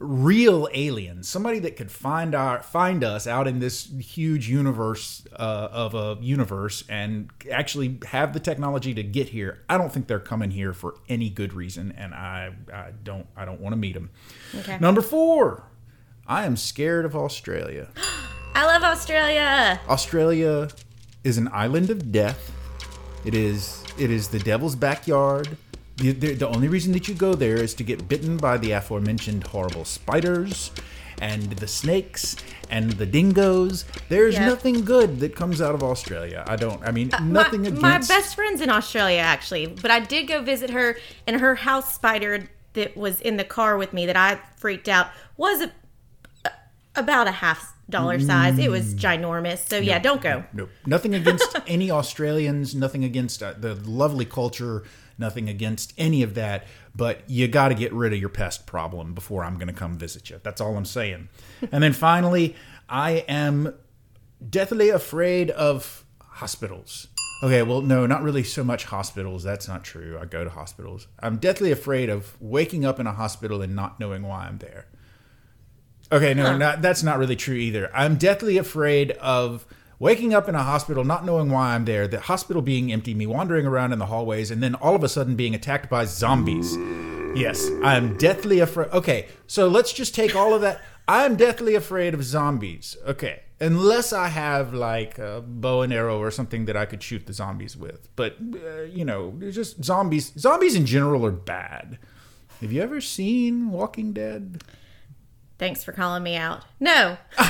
real 0.00 0.66
aliens, 0.72 1.28
somebody 1.28 1.58
that 1.58 1.76
could 1.76 1.92
find 1.92 2.34
our 2.34 2.62
find 2.62 3.04
us 3.04 3.26
out 3.26 3.46
in 3.46 3.60
this 3.60 3.92
huge 4.00 4.48
universe 4.48 5.26
uh, 5.34 5.68
of 5.70 5.94
a 5.94 6.16
universe 6.22 6.82
and 6.88 7.30
actually 7.52 7.98
have 8.06 8.32
the 8.32 8.40
technology 8.40 8.94
to 8.94 9.02
get 9.02 9.28
here. 9.28 9.62
I 9.68 9.76
don't 9.76 9.92
think 9.92 10.06
they're 10.06 10.18
coming 10.18 10.50
here 10.50 10.72
for 10.72 10.96
any 11.08 11.28
good 11.28 11.52
reason, 11.52 11.92
and 11.96 12.14
I 12.14 12.52
I 12.72 12.92
don't 13.04 13.26
I 13.36 13.44
don't 13.44 13.60
want 13.60 13.74
to 13.74 13.76
meet 13.76 13.94
them. 13.94 14.10
Okay. 14.58 14.78
Number 14.80 15.02
four, 15.02 15.64
I 16.26 16.46
am 16.46 16.56
scared 16.56 17.04
of 17.04 17.14
Australia. 17.14 17.88
I 18.54 18.66
love 18.66 18.82
Australia. 18.82 19.80
Australia 19.88 20.68
is 21.24 21.38
an 21.38 21.48
island 21.52 21.90
of 21.90 22.12
death. 22.12 22.52
It 23.24 23.34
is 23.34 23.84
it 23.98 24.10
is 24.10 24.28
the 24.28 24.38
devil's 24.38 24.76
backyard. 24.76 25.56
The, 25.96 26.12
the, 26.12 26.34
the 26.34 26.48
only 26.48 26.68
reason 26.68 26.92
that 26.92 27.08
you 27.08 27.14
go 27.14 27.34
there 27.34 27.56
is 27.56 27.74
to 27.74 27.84
get 27.84 28.08
bitten 28.08 28.38
by 28.38 28.56
the 28.56 28.72
aforementioned 28.72 29.44
horrible 29.48 29.84
spiders 29.84 30.70
and 31.20 31.52
the 31.52 31.68
snakes 31.68 32.36
and 32.70 32.92
the 32.92 33.04
dingoes. 33.04 33.84
There's 34.08 34.38
nothing 34.38 34.84
good 34.84 35.20
that 35.20 35.36
comes 35.36 35.60
out 35.60 35.74
of 35.74 35.82
Australia. 35.82 36.42
I 36.46 36.56
don't. 36.56 36.82
I 36.82 36.90
mean, 36.90 37.12
uh, 37.12 37.20
nothing 37.20 37.62
my, 37.62 37.68
against. 37.68 37.82
my 37.82 37.98
best 37.98 38.34
friend's 38.34 38.60
in 38.62 38.70
Australia 38.70 39.18
actually, 39.18 39.66
but 39.66 39.90
I 39.90 40.00
did 40.00 40.26
go 40.26 40.42
visit 40.42 40.70
her, 40.70 40.96
and 41.26 41.40
her 41.40 41.56
house 41.56 41.94
spider 41.94 42.48
that 42.72 42.96
was 42.96 43.20
in 43.20 43.36
the 43.36 43.44
car 43.44 43.76
with 43.76 43.92
me 43.92 44.06
that 44.06 44.16
I 44.16 44.40
freaked 44.56 44.88
out 44.88 45.08
was 45.36 45.62
a, 46.44 46.52
about 46.96 47.26
a 47.26 47.32
half 47.32 47.74
dollar 47.90 48.18
size. 48.20 48.58
It 48.58 48.70
was 48.70 48.94
ginormous. 48.94 49.68
So 49.68 49.78
yeah, 49.78 49.98
don't 49.98 50.20
go. 50.20 50.44
Nope. 50.52 50.70
Nothing 50.86 51.14
against 51.14 51.56
any 51.66 51.90
Australians, 51.90 52.74
nothing 52.74 53.04
against 53.04 53.42
uh, 53.42 53.54
the 53.58 53.74
lovely 53.74 54.24
culture, 54.24 54.84
nothing 55.18 55.48
against 55.48 55.92
any 55.98 56.22
of 56.22 56.34
that. 56.34 56.66
But 56.94 57.28
you 57.28 57.46
got 57.48 57.68
to 57.68 57.74
get 57.74 57.92
rid 57.92 58.12
of 58.12 58.18
your 58.18 58.28
pest 58.28 58.66
problem 58.66 59.14
before 59.14 59.44
I'm 59.44 59.54
going 59.54 59.68
to 59.68 59.74
come 59.74 59.98
visit 59.98 60.30
you. 60.30 60.40
That's 60.42 60.60
all 60.60 60.76
I'm 60.76 60.84
saying. 60.84 61.28
and 61.72 61.82
then 61.82 61.92
finally, 61.92 62.56
I 62.88 63.24
am 63.28 63.74
deathly 64.48 64.88
afraid 64.88 65.50
of 65.50 66.04
hospitals. 66.20 67.08
Okay, 67.42 67.62
well, 67.62 67.80
no, 67.80 68.06
not 68.06 68.22
really 68.22 68.42
so 68.42 68.62
much 68.62 68.84
hospitals. 68.84 69.42
That's 69.42 69.66
not 69.66 69.82
true. 69.82 70.18
I 70.20 70.26
go 70.26 70.44
to 70.44 70.50
hospitals. 70.50 71.06
I'm 71.20 71.38
deathly 71.38 71.72
afraid 71.72 72.10
of 72.10 72.36
waking 72.40 72.84
up 72.84 73.00
in 73.00 73.06
a 73.06 73.12
hospital 73.12 73.62
and 73.62 73.74
not 73.74 73.98
knowing 73.98 74.22
why 74.22 74.46
I'm 74.46 74.58
there. 74.58 74.88
Okay, 76.12 76.34
no, 76.34 76.56
not, 76.56 76.82
that's 76.82 77.02
not 77.02 77.18
really 77.18 77.36
true 77.36 77.54
either. 77.54 77.90
I'm 77.94 78.16
deathly 78.16 78.58
afraid 78.58 79.12
of 79.12 79.64
waking 80.00 80.34
up 80.34 80.48
in 80.48 80.56
a 80.56 80.62
hospital, 80.62 81.04
not 81.04 81.24
knowing 81.24 81.50
why 81.50 81.74
I'm 81.74 81.84
there, 81.84 82.08
the 82.08 82.20
hospital 82.20 82.62
being 82.62 82.90
empty, 82.92 83.14
me 83.14 83.26
wandering 83.26 83.66
around 83.66 83.92
in 83.92 84.00
the 84.00 84.06
hallways, 84.06 84.50
and 84.50 84.62
then 84.62 84.74
all 84.74 84.96
of 84.96 85.04
a 85.04 85.08
sudden 85.08 85.36
being 85.36 85.54
attacked 85.54 85.88
by 85.88 86.04
zombies. 86.06 86.76
Yes, 87.36 87.70
I'm 87.84 88.16
deathly 88.16 88.58
afraid. 88.58 88.88
Okay, 88.90 89.28
so 89.46 89.68
let's 89.68 89.92
just 89.92 90.14
take 90.14 90.34
all 90.34 90.52
of 90.52 90.62
that. 90.62 90.80
I'm 91.06 91.36
deathly 91.36 91.76
afraid 91.76 92.12
of 92.12 92.24
zombies. 92.24 92.96
Okay, 93.06 93.42
unless 93.60 94.12
I 94.12 94.28
have 94.28 94.74
like 94.74 95.18
a 95.18 95.44
bow 95.46 95.82
and 95.82 95.92
arrow 95.92 96.18
or 96.18 96.32
something 96.32 96.64
that 96.64 96.76
I 96.76 96.86
could 96.86 97.04
shoot 97.04 97.26
the 97.26 97.32
zombies 97.32 97.76
with. 97.76 98.08
But, 98.16 98.36
uh, 98.54 98.82
you 98.82 99.04
know, 99.04 99.38
just 99.50 99.84
zombies. 99.84 100.32
Zombies 100.36 100.74
in 100.74 100.86
general 100.86 101.24
are 101.24 101.30
bad. 101.30 101.98
Have 102.60 102.72
you 102.72 102.82
ever 102.82 103.00
seen 103.00 103.70
Walking 103.70 104.12
Dead? 104.12 104.64
Thanks 105.60 105.84
for 105.84 105.92
calling 105.92 106.24
me 106.24 106.34
out. 106.36 106.64
No. 106.80 107.16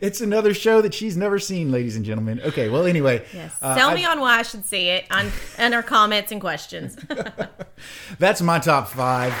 It's 0.00 0.20
another 0.20 0.54
show 0.54 0.80
that 0.80 0.92
she's 0.92 1.16
never 1.16 1.38
seen, 1.38 1.70
ladies 1.70 1.94
and 1.94 2.04
gentlemen. 2.04 2.40
Okay, 2.44 2.68
well, 2.68 2.84
anyway. 2.84 3.24
Yes. 3.32 3.56
uh, 3.62 3.76
Tell 3.76 3.90
I- 3.90 3.94
me 3.94 4.04
on 4.04 4.18
why 4.18 4.38
I 4.38 4.42
should 4.42 4.64
see 4.64 4.88
it 4.88 5.04
on 5.10 5.30
and 5.56 5.72
our 5.72 5.84
comments 5.84 6.32
and 6.32 6.40
questions. 6.40 6.96
That's 8.18 8.40
my 8.42 8.58
top 8.58 8.88
five. 8.88 9.32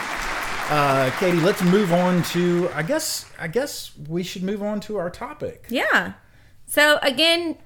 Uh, 0.70 1.10
Katie, 1.18 1.40
let's 1.40 1.62
move 1.62 1.92
on 1.92 2.22
to. 2.24 2.68
I 2.74 2.82
guess. 2.82 3.24
I 3.38 3.48
guess 3.48 3.90
we 4.08 4.22
should 4.22 4.42
move 4.44 4.62
on 4.62 4.78
to 4.82 4.98
our 4.98 5.10
topic. 5.10 5.66
yeah. 5.70 6.12
So 6.66 6.98
again, 7.02 7.56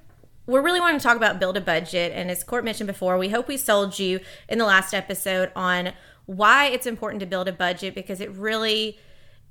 we're 0.47 0.61
really 0.61 0.79
wanting 0.79 0.97
to 0.99 1.03
talk 1.03 1.17
about 1.17 1.39
build 1.39 1.57
a 1.57 1.61
budget. 1.61 2.11
And 2.15 2.31
as 2.31 2.43
Court 2.43 2.63
mentioned 2.63 2.87
before, 2.87 3.17
we 3.19 3.29
hope 3.29 3.47
we 3.47 3.57
sold 3.57 3.99
you 3.99 4.19
in 4.49 4.57
the 4.57 4.65
last 4.65 4.93
episode 4.95 5.51
on 5.55 5.91
why 6.25 6.67
it's 6.67 6.87
important 6.87 7.19
to 7.19 7.25
build 7.27 7.47
a 7.49 7.53
budget 7.53 7.93
because 7.93 8.19
it 8.21 8.31
really, 8.31 8.97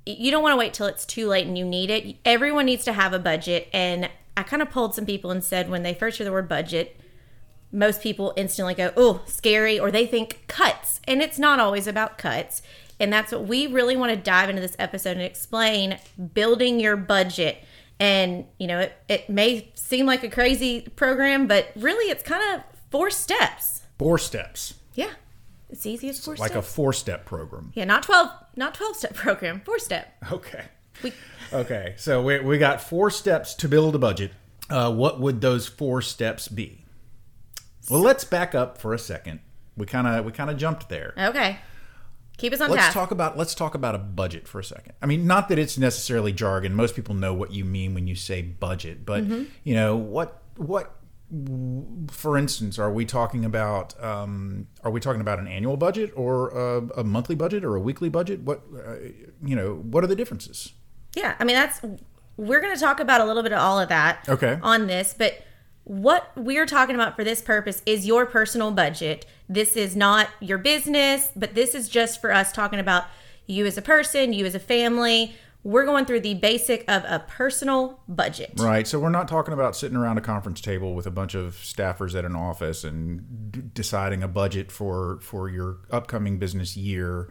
you 0.05 0.31
don't 0.31 0.43
want 0.43 0.53
to 0.53 0.57
wait 0.57 0.73
till 0.73 0.87
it's 0.87 1.05
too 1.05 1.27
late 1.27 1.47
and 1.47 1.57
you 1.57 1.65
need 1.65 1.89
it. 1.89 2.17
Everyone 2.25 2.65
needs 2.65 2.83
to 2.85 2.93
have 2.93 3.13
a 3.13 3.19
budget. 3.19 3.69
And 3.73 4.09
I 4.35 4.43
kind 4.43 4.61
of 4.61 4.69
pulled 4.69 4.95
some 4.95 5.05
people 5.05 5.31
and 5.31 5.43
said 5.43 5.69
when 5.69 5.83
they 5.83 5.93
first 5.93 6.17
hear 6.17 6.25
the 6.25 6.31
word 6.31 6.49
budget, 6.49 6.99
most 7.71 8.01
people 8.01 8.33
instantly 8.35 8.73
go, 8.73 8.91
oh, 8.95 9.21
scary, 9.25 9.79
or 9.79 9.91
they 9.91 10.05
think 10.05 10.43
cuts. 10.47 10.99
And 11.05 11.21
it's 11.21 11.39
not 11.39 11.59
always 11.59 11.87
about 11.87 12.17
cuts. 12.17 12.61
And 12.99 13.11
that's 13.11 13.31
what 13.31 13.47
we 13.47 13.67
really 13.67 13.95
want 13.95 14.11
to 14.11 14.17
dive 14.17 14.49
into 14.49 14.61
this 14.61 14.75
episode 14.77 15.11
and 15.11 15.21
explain 15.21 15.97
building 16.33 16.79
your 16.79 16.95
budget. 16.95 17.57
And, 17.99 18.45
you 18.59 18.67
know, 18.67 18.79
it, 18.79 18.93
it 19.07 19.29
may 19.29 19.71
seem 19.73 20.05
like 20.05 20.23
a 20.23 20.29
crazy 20.29 20.81
program, 20.81 21.47
but 21.47 21.69
really 21.75 22.11
it's 22.11 22.23
kind 22.23 22.55
of 22.55 22.63
four 22.91 23.09
steps. 23.09 23.81
Four 23.97 24.17
steps. 24.17 24.75
Yeah. 24.93 25.11
It's 25.73 25.85
easy 25.85 26.07
as 26.09 26.23
four 26.23 26.35
Like 26.35 26.55
a 26.55 26.61
four 26.61 26.93
step 26.93 27.25
program. 27.25 27.71
yeah, 27.73 27.83
not 27.85 28.03
12, 28.03 28.29
not 28.55 28.73
12 28.75 28.95
step 28.95 29.13
program, 29.15 29.59
four 29.65 29.79
step. 29.79 30.15
Okay. 30.31 30.63
We, 31.03 31.11
Okay. 31.51 31.95
So 31.97 32.21
we, 32.21 32.39
we 32.39 32.57
got 32.59 32.79
four 32.81 33.09
steps 33.09 33.53
to 33.55 33.67
build 33.67 33.95
a 33.95 33.99
budget. 33.99 34.31
Uh, 34.69 34.93
what 34.93 35.19
would 35.19 35.41
those 35.41 35.67
four 35.67 36.01
steps 36.01 36.47
be? 36.47 36.85
Well, 37.89 37.99
let's 38.01 38.23
back 38.23 38.55
up 38.55 38.77
for 38.77 38.93
a 38.93 38.99
second. 38.99 39.39
We 39.75 39.85
kind 39.87 40.07
of 40.07 40.23
we 40.25 40.31
kind 40.31 40.49
of 40.49 40.57
jumped 40.57 40.87
there. 40.89 41.13
okay. 41.17 41.57
Keep 42.37 42.53
us 42.53 42.61
on 42.61 42.69
Let's 42.71 42.83
task. 42.85 42.93
talk 42.93 43.11
about 43.11 43.37
let's 43.37 43.53
talk 43.53 43.75
about 43.75 43.93
a 43.93 43.99
budget 43.99 44.47
for 44.47 44.59
a 44.59 44.63
second. 44.63 44.93
I 45.01 45.05
mean, 45.05 45.27
not 45.27 45.49
that 45.49 45.59
it's 45.59 45.77
necessarily 45.77 46.31
jargon. 46.33 46.73
Most 46.75 46.95
people 46.95 47.13
know 47.15 47.33
what 47.33 47.51
you 47.51 47.63
mean 47.65 47.93
when 47.93 48.07
you 48.07 48.15
say 48.15 48.41
budget, 48.41 49.05
but 49.05 49.23
Mm-hmm. 49.23 49.43
you 49.63 49.75
know 49.75 49.95
what 49.95 50.41
what 50.55 50.95
for 52.11 52.37
instance, 52.37 52.77
are 52.77 52.91
we 52.91 53.05
talking 53.05 53.43
about 53.45 54.01
um, 54.03 54.67
are 54.83 54.91
we 54.91 54.99
talking 54.99 55.21
about 55.21 55.39
an 55.39 55.47
annual 55.47 55.77
budget 55.77 56.11
or 56.15 56.49
a, 56.49 57.01
a 57.01 57.03
monthly 57.03 57.35
budget 57.35 57.63
or 57.63 57.75
a 57.75 57.79
weekly 57.79 58.09
budget? 58.09 58.41
What 58.41 58.63
uh, 58.75 58.95
you 59.43 59.55
know, 59.55 59.75
what 59.75 60.03
are 60.03 60.07
the 60.07 60.15
differences? 60.15 60.73
Yeah, 61.15 61.35
I 61.39 61.43
mean 61.43 61.55
that's 61.55 61.81
we're 62.37 62.61
going 62.61 62.73
to 62.73 62.79
talk 62.79 62.99
about 62.99 63.21
a 63.21 63.25
little 63.25 63.43
bit 63.43 63.51
of 63.51 63.59
all 63.59 63.79
of 63.79 63.89
that 63.89 64.27
Okay. 64.27 64.59
on 64.61 64.87
this, 64.87 65.13
but 65.17 65.43
what 65.83 66.31
we're 66.35 66.65
talking 66.65 66.95
about 66.95 67.15
for 67.15 67.23
this 67.23 67.41
purpose 67.41 67.81
is 67.85 68.07
your 68.07 68.25
personal 68.25 68.71
budget. 68.71 69.25
This 69.49 69.75
is 69.75 69.95
not 69.95 70.29
your 70.39 70.57
business, 70.57 71.29
but 71.35 71.55
this 71.55 71.75
is 71.75 71.89
just 71.89 72.21
for 72.21 72.31
us 72.31 72.51
talking 72.51 72.79
about 72.79 73.05
you 73.45 73.65
as 73.65 73.77
a 73.77 73.81
person, 73.81 74.33
you 74.33 74.45
as 74.45 74.55
a 74.55 74.59
family. 74.59 75.35
We're 75.63 75.85
going 75.85 76.05
through 76.05 76.21
the 76.21 76.33
basic 76.33 76.83
of 76.89 77.03
a 77.05 77.19
personal 77.19 77.99
budget. 78.07 78.53
Right. 78.57 78.85
So 78.85 78.99
we're 78.99 79.09
not 79.09 79.27
talking 79.27 79.53
about 79.53 79.75
sitting 79.75 79.97
around 79.97 80.17
a 80.17 80.21
conference 80.21 80.59
table 80.59 80.93
with 80.93 81.07
a 81.07 81.11
bunch 81.11 81.35
of 81.35 81.55
staffers 81.55 82.15
at 82.15 82.25
an 82.25 82.35
office 82.35 82.83
and 82.83 83.51
d- 83.51 83.61
deciding 83.73 84.23
a 84.23 84.27
budget 84.27 84.71
for 84.71 85.19
for 85.21 85.49
your 85.49 85.77
upcoming 85.89 86.37
business 86.37 86.75
year, 86.75 87.29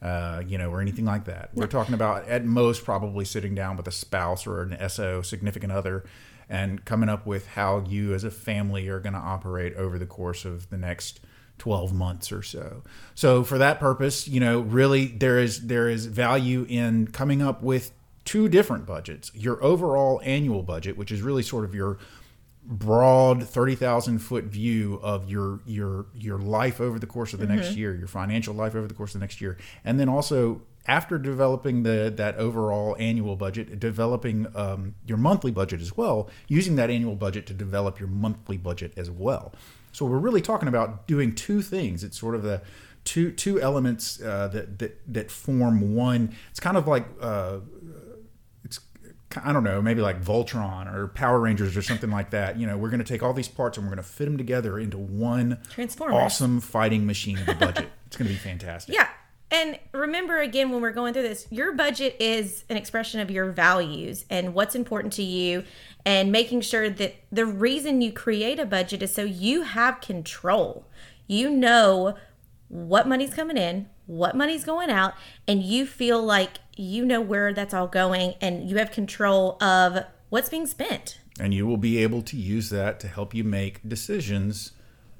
uh, 0.00 0.42
you 0.46 0.56
know, 0.56 0.70
or 0.70 0.80
anything 0.80 1.04
like 1.04 1.26
that. 1.26 1.50
We're 1.54 1.66
talking 1.66 1.94
about 1.94 2.26
at 2.26 2.44
most 2.44 2.84
probably 2.84 3.26
sitting 3.26 3.54
down 3.54 3.76
with 3.76 3.86
a 3.86 3.92
spouse 3.92 4.46
or 4.46 4.62
an 4.62 4.88
SO, 4.88 5.20
significant 5.20 5.72
other, 5.72 6.04
and 6.48 6.84
coming 6.84 7.10
up 7.10 7.26
with 7.26 7.48
how 7.48 7.84
you 7.86 8.14
as 8.14 8.24
a 8.24 8.30
family 8.30 8.88
are 8.88 9.00
going 9.00 9.12
to 9.14 9.18
operate 9.18 9.74
over 9.74 9.98
the 9.98 10.06
course 10.06 10.46
of 10.46 10.70
the 10.70 10.78
next 10.78 11.20
12 11.58 11.92
months 11.92 12.32
or 12.32 12.42
so. 12.42 12.82
So 13.14 13.44
for 13.44 13.58
that 13.58 13.78
purpose, 13.80 14.26
you 14.28 14.40
know, 14.40 14.60
really 14.60 15.06
there 15.06 15.38
is 15.38 15.66
there 15.66 15.88
is 15.88 16.06
value 16.06 16.66
in 16.68 17.08
coming 17.08 17.42
up 17.42 17.62
with 17.62 17.92
two 18.24 18.48
different 18.48 18.86
budgets. 18.86 19.30
Your 19.34 19.62
overall 19.62 20.20
annual 20.24 20.62
budget, 20.62 20.96
which 20.96 21.12
is 21.12 21.22
really 21.22 21.42
sort 21.42 21.64
of 21.64 21.74
your 21.74 21.98
broad 22.66 23.46
30,000 23.46 24.18
foot 24.20 24.44
view 24.44 24.98
of 25.02 25.28
your 25.28 25.60
your 25.66 26.06
your 26.14 26.38
life 26.38 26.80
over 26.80 26.98
the 26.98 27.06
course 27.06 27.34
of 27.34 27.40
the 27.40 27.46
next 27.46 27.76
year, 27.76 27.94
your 27.94 28.08
financial 28.08 28.54
life 28.54 28.74
over 28.74 28.86
the 28.86 28.94
course 28.94 29.14
of 29.14 29.20
the 29.20 29.24
next 29.24 29.40
year. 29.40 29.58
And 29.84 30.00
then 30.00 30.08
also 30.08 30.62
after 30.86 31.18
developing 31.18 31.82
the 31.82 32.12
that 32.16 32.36
overall 32.36 32.96
annual 32.98 33.36
budget, 33.36 33.78
developing 33.78 34.46
um, 34.54 34.94
your 35.06 35.18
monthly 35.18 35.50
budget 35.50 35.80
as 35.80 35.96
well, 35.96 36.30
using 36.48 36.76
that 36.76 36.90
annual 36.90 37.14
budget 37.14 37.46
to 37.46 37.54
develop 37.54 37.98
your 37.98 38.08
monthly 38.08 38.56
budget 38.56 38.92
as 38.96 39.10
well. 39.10 39.52
So 39.94 40.04
we're 40.04 40.18
really 40.18 40.40
talking 40.40 40.68
about 40.68 41.06
doing 41.06 41.34
two 41.34 41.62
things. 41.62 42.02
It's 42.02 42.18
sort 42.18 42.34
of 42.34 42.42
the 42.42 42.62
two 43.04 43.30
two 43.30 43.60
elements 43.60 44.20
uh, 44.20 44.48
that 44.48 44.78
that 44.80 45.00
that 45.12 45.30
form 45.30 45.94
one. 45.94 46.34
It's 46.50 46.58
kind 46.58 46.76
of 46.76 46.88
like 46.88 47.06
uh, 47.20 47.60
it's 48.64 48.80
I 49.42 49.52
don't 49.52 49.62
know, 49.62 49.80
maybe 49.80 50.00
like 50.00 50.20
Voltron 50.20 50.92
or 50.92 51.08
Power 51.08 51.38
Rangers 51.38 51.76
or 51.76 51.82
something 51.82 52.10
like 52.10 52.30
that. 52.30 52.58
You 52.58 52.66
know, 52.66 52.76
we're 52.76 52.90
going 52.90 53.02
to 53.02 53.06
take 53.06 53.22
all 53.22 53.32
these 53.32 53.46
parts 53.48 53.78
and 53.78 53.86
we're 53.86 53.94
going 53.94 54.04
to 54.04 54.10
fit 54.10 54.24
them 54.24 54.36
together 54.36 54.80
into 54.80 54.98
one 54.98 55.58
awesome 56.16 56.60
fighting 56.60 57.06
machine 57.06 57.38
of 57.38 57.46
the 57.46 57.54
budget. 57.54 57.88
it's 58.06 58.16
going 58.16 58.26
to 58.26 58.34
be 58.34 58.38
fantastic. 58.38 58.94
Yeah. 58.94 59.08
And 59.54 59.78
remember 59.92 60.40
again 60.40 60.72
when 60.72 60.82
we're 60.82 60.90
going 60.90 61.12
through 61.12 61.22
this, 61.22 61.46
your 61.48 61.74
budget 61.74 62.16
is 62.18 62.64
an 62.68 62.76
expression 62.76 63.20
of 63.20 63.30
your 63.30 63.52
values 63.52 64.24
and 64.28 64.52
what's 64.52 64.74
important 64.74 65.12
to 65.12 65.22
you 65.22 65.62
and 66.04 66.32
making 66.32 66.62
sure 66.62 66.90
that 66.90 67.14
the 67.30 67.46
reason 67.46 68.00
you 68.00 68.12
create 68.12 68.58
a 68.58 68.66
budget 68.66 69.00
is 69.00 69.14
so 69.14 69.22
you 69.22 69.62
have 69.62 70.00
control. 70.00 70.88
You 71.28 71.50
know 71.50 72.16
what 72.66 73.06
money's 73.06 73.32
coming 73.32 73.56
in, 73.56 73.88
what 74.06 74.36
money's 74.36 74.64
going 74.64 74.90
out, 74.90 75.14
and 75.46 75.62
you 75.62 75.86
feel 75.86 76.20
like 76.20 76.58
you 76.76 77.04
know 77.04 77.20
where 77.20 77.54
that's 77.54 77.72
all 77.72 77.86
going 77.86 78.34
and 78.40 78.68
you 78.68 78.78
have 78.78 78.90
control 78.90 79.56
of 79.62 80.04
what's 80.30 80.48
being 80.48 80.66
spent. 80.66 81.20
And 81.38 81.54
you 81.54 81.64
will 81.64 81.76
be 81.76 81.98
able 81.98 82.22
to 82.22 82.36
use 82.36 82.70
that 82.70 82.98
to 83.00 83.06
help 83.06 83.32
you 83.32 83.44
make 83.44 83.88
decisions, 83.88 84.72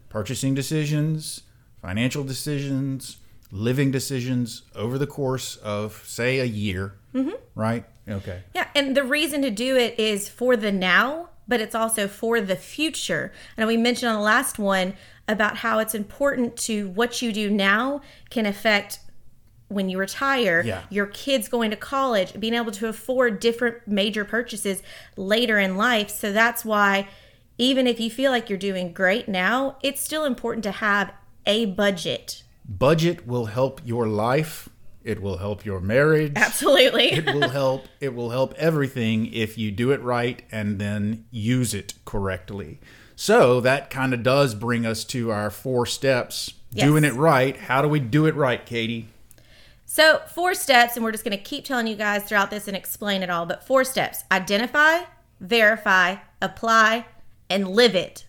purchasing 0.09 0.57
decisions, 0.57 1.43
financial 1.81 2.25
decisions, 2.25 3.19
living 3.55 3.93
decisions 3.93 4.63
over 4.75 4.99
the 4.99 5.07
course 5.07 5.57
of, 5.59 6.03
say, 6.05 6.41
a 6.41 6.45
year. 6.45 6.95
Mm-hmm. 7.15 7.31
Right? 7.55 7.85
Okay. 8.09 8.43
Yeah, 8.55 8.67
and 8.75 8.97
the 8.97 9.05
reason 9.05 9.43
to 9.43 9.51
do 9.51 9.77
it 9.77 9.99
is 9.99 10.29
for 10.29 10.57
the 10.57 10.73
now, 10.73 11.31
but 11.47 11.61
it's 11.61 11.75
also 11.75 12.09
for 12.09 12.41
the 12.41 12.57
future. 12.57 13.33
And 13.57 13.67
we 13.69 13.77
mentioned 13.77 14.11
on 14.11 14.17
the 14.17 14.25
last 14.25 14.59
one 14.59 14.95
about 15.29 15.59
how 15.59 15.79
it's 15.79 15.95
important 15.95 16.57
to 16.57 16.89
what 16.89 17.23
you 17.23 17.33
do 17.33 17.49
now 17.49 18.01
can 18.29 18.45
affect 18.45 18.99
when 19.69 19.89
you 19.89 19.99
retire, 19.99 20.63
Yeah. 20.65 20.83
your 20.91 21.07
kids 21.07 21.49
going 21.49 21.71
to 21.71 21.77
college, 21.77 22.39
being 22.39 22.55
able 22.55 22.73
to 22.73 22.89
afford 22.89 23.41
different 23.41 23.87
major 23.87 24.25
purchases 24.25 24.83
later 25.17 25.59
in 25.59 25.77
life. 25.77 26.11
So 26.11 26.33
that's 26.33 26.65
why 26.65 27.09
even 27.57 27.87
if 27.87 28.01
you 28.01 28.11
feel 28.11 28.31
like 28.31 28.51
you're 28.51 28.59
doing 28.59 28.93
great 28.93 29.29
now, 29.29 29.77
it's 29.83 30.03
still 30.03 30.25
important 30.25 30.65
to 30.65 30.73
have 30.73 31.13
a 31.47 31.67
budget. 31.67 32.43
Budget 32.67 33.27
will 33.27 33.47
help 33.47 33.81
your 33.85 34.07
life. 34.07 34.69
It 35.03 35.21
will 35.21 35.37
help 35.39 35.65
your 35.67 35.81
marriage. 35.81 36.33
Absolutely. 36.35 37.13
it 37.13 37.27
will 37.27 37.51
help 37.51 37.87
it 38.01 38.15
will 38.15 38.31
help 38.31 38.55
everything 38.55 39.27
if 39.33 39.59
you 39.59 39.71
do 39.71 39.91
it 39.93 40.01
right 40.03 40.43
and 40.51 40.79
then 40.79 41.27
use 41.31 41.75
it 41.75 41.93
correctly 42.07 42.81
so 43.17 43.61
that 43.61 43.91
kind 43.91 44.13
of 44.15 44.23
does 44.23 44.55
bring 44.55 44.85
us 44.87 45.05
to 45.05 45.31
our 45.31 45.51
four 45.51 45.85
steps 45.87 46.55
Yes. 46.73 46.87
doing 46.87 47.05
it 47.05 47.13
right 47.15 47.57
how 47.57 47.83
do 47.83 47.89
we 47.89 48.01
do 48.01 48.27
it 48.27 48.35
right 48.35 48.65
katie 48.65 49.09
So, 49.87 50.23
four 50.35 50.55
steps, 50.55 50.97
and 50.97 51.05
we're 51.05 51.13
just 51.13 51.23
going 51.25 51.37
to 51.37 51.43
keep 51.45 51.65
telling 51.65 51.87
you 51.87 51.95
guys 51.95 52.25
throughout 52.25 52.51
this 52.51 52.67
and 52.67 52.77
explain 52.77 53.23
it 53.23 53.31
all. 53.31 53.47
But 53.47 53.65
four 53.65 53.85
steps 53.85 54.25
identify, 54.33 55.03
verify, 55.39 56.17
apply, 56.43 57.07
and 57.49 57.69
live 57.69 57.95
it. 57.95 58.27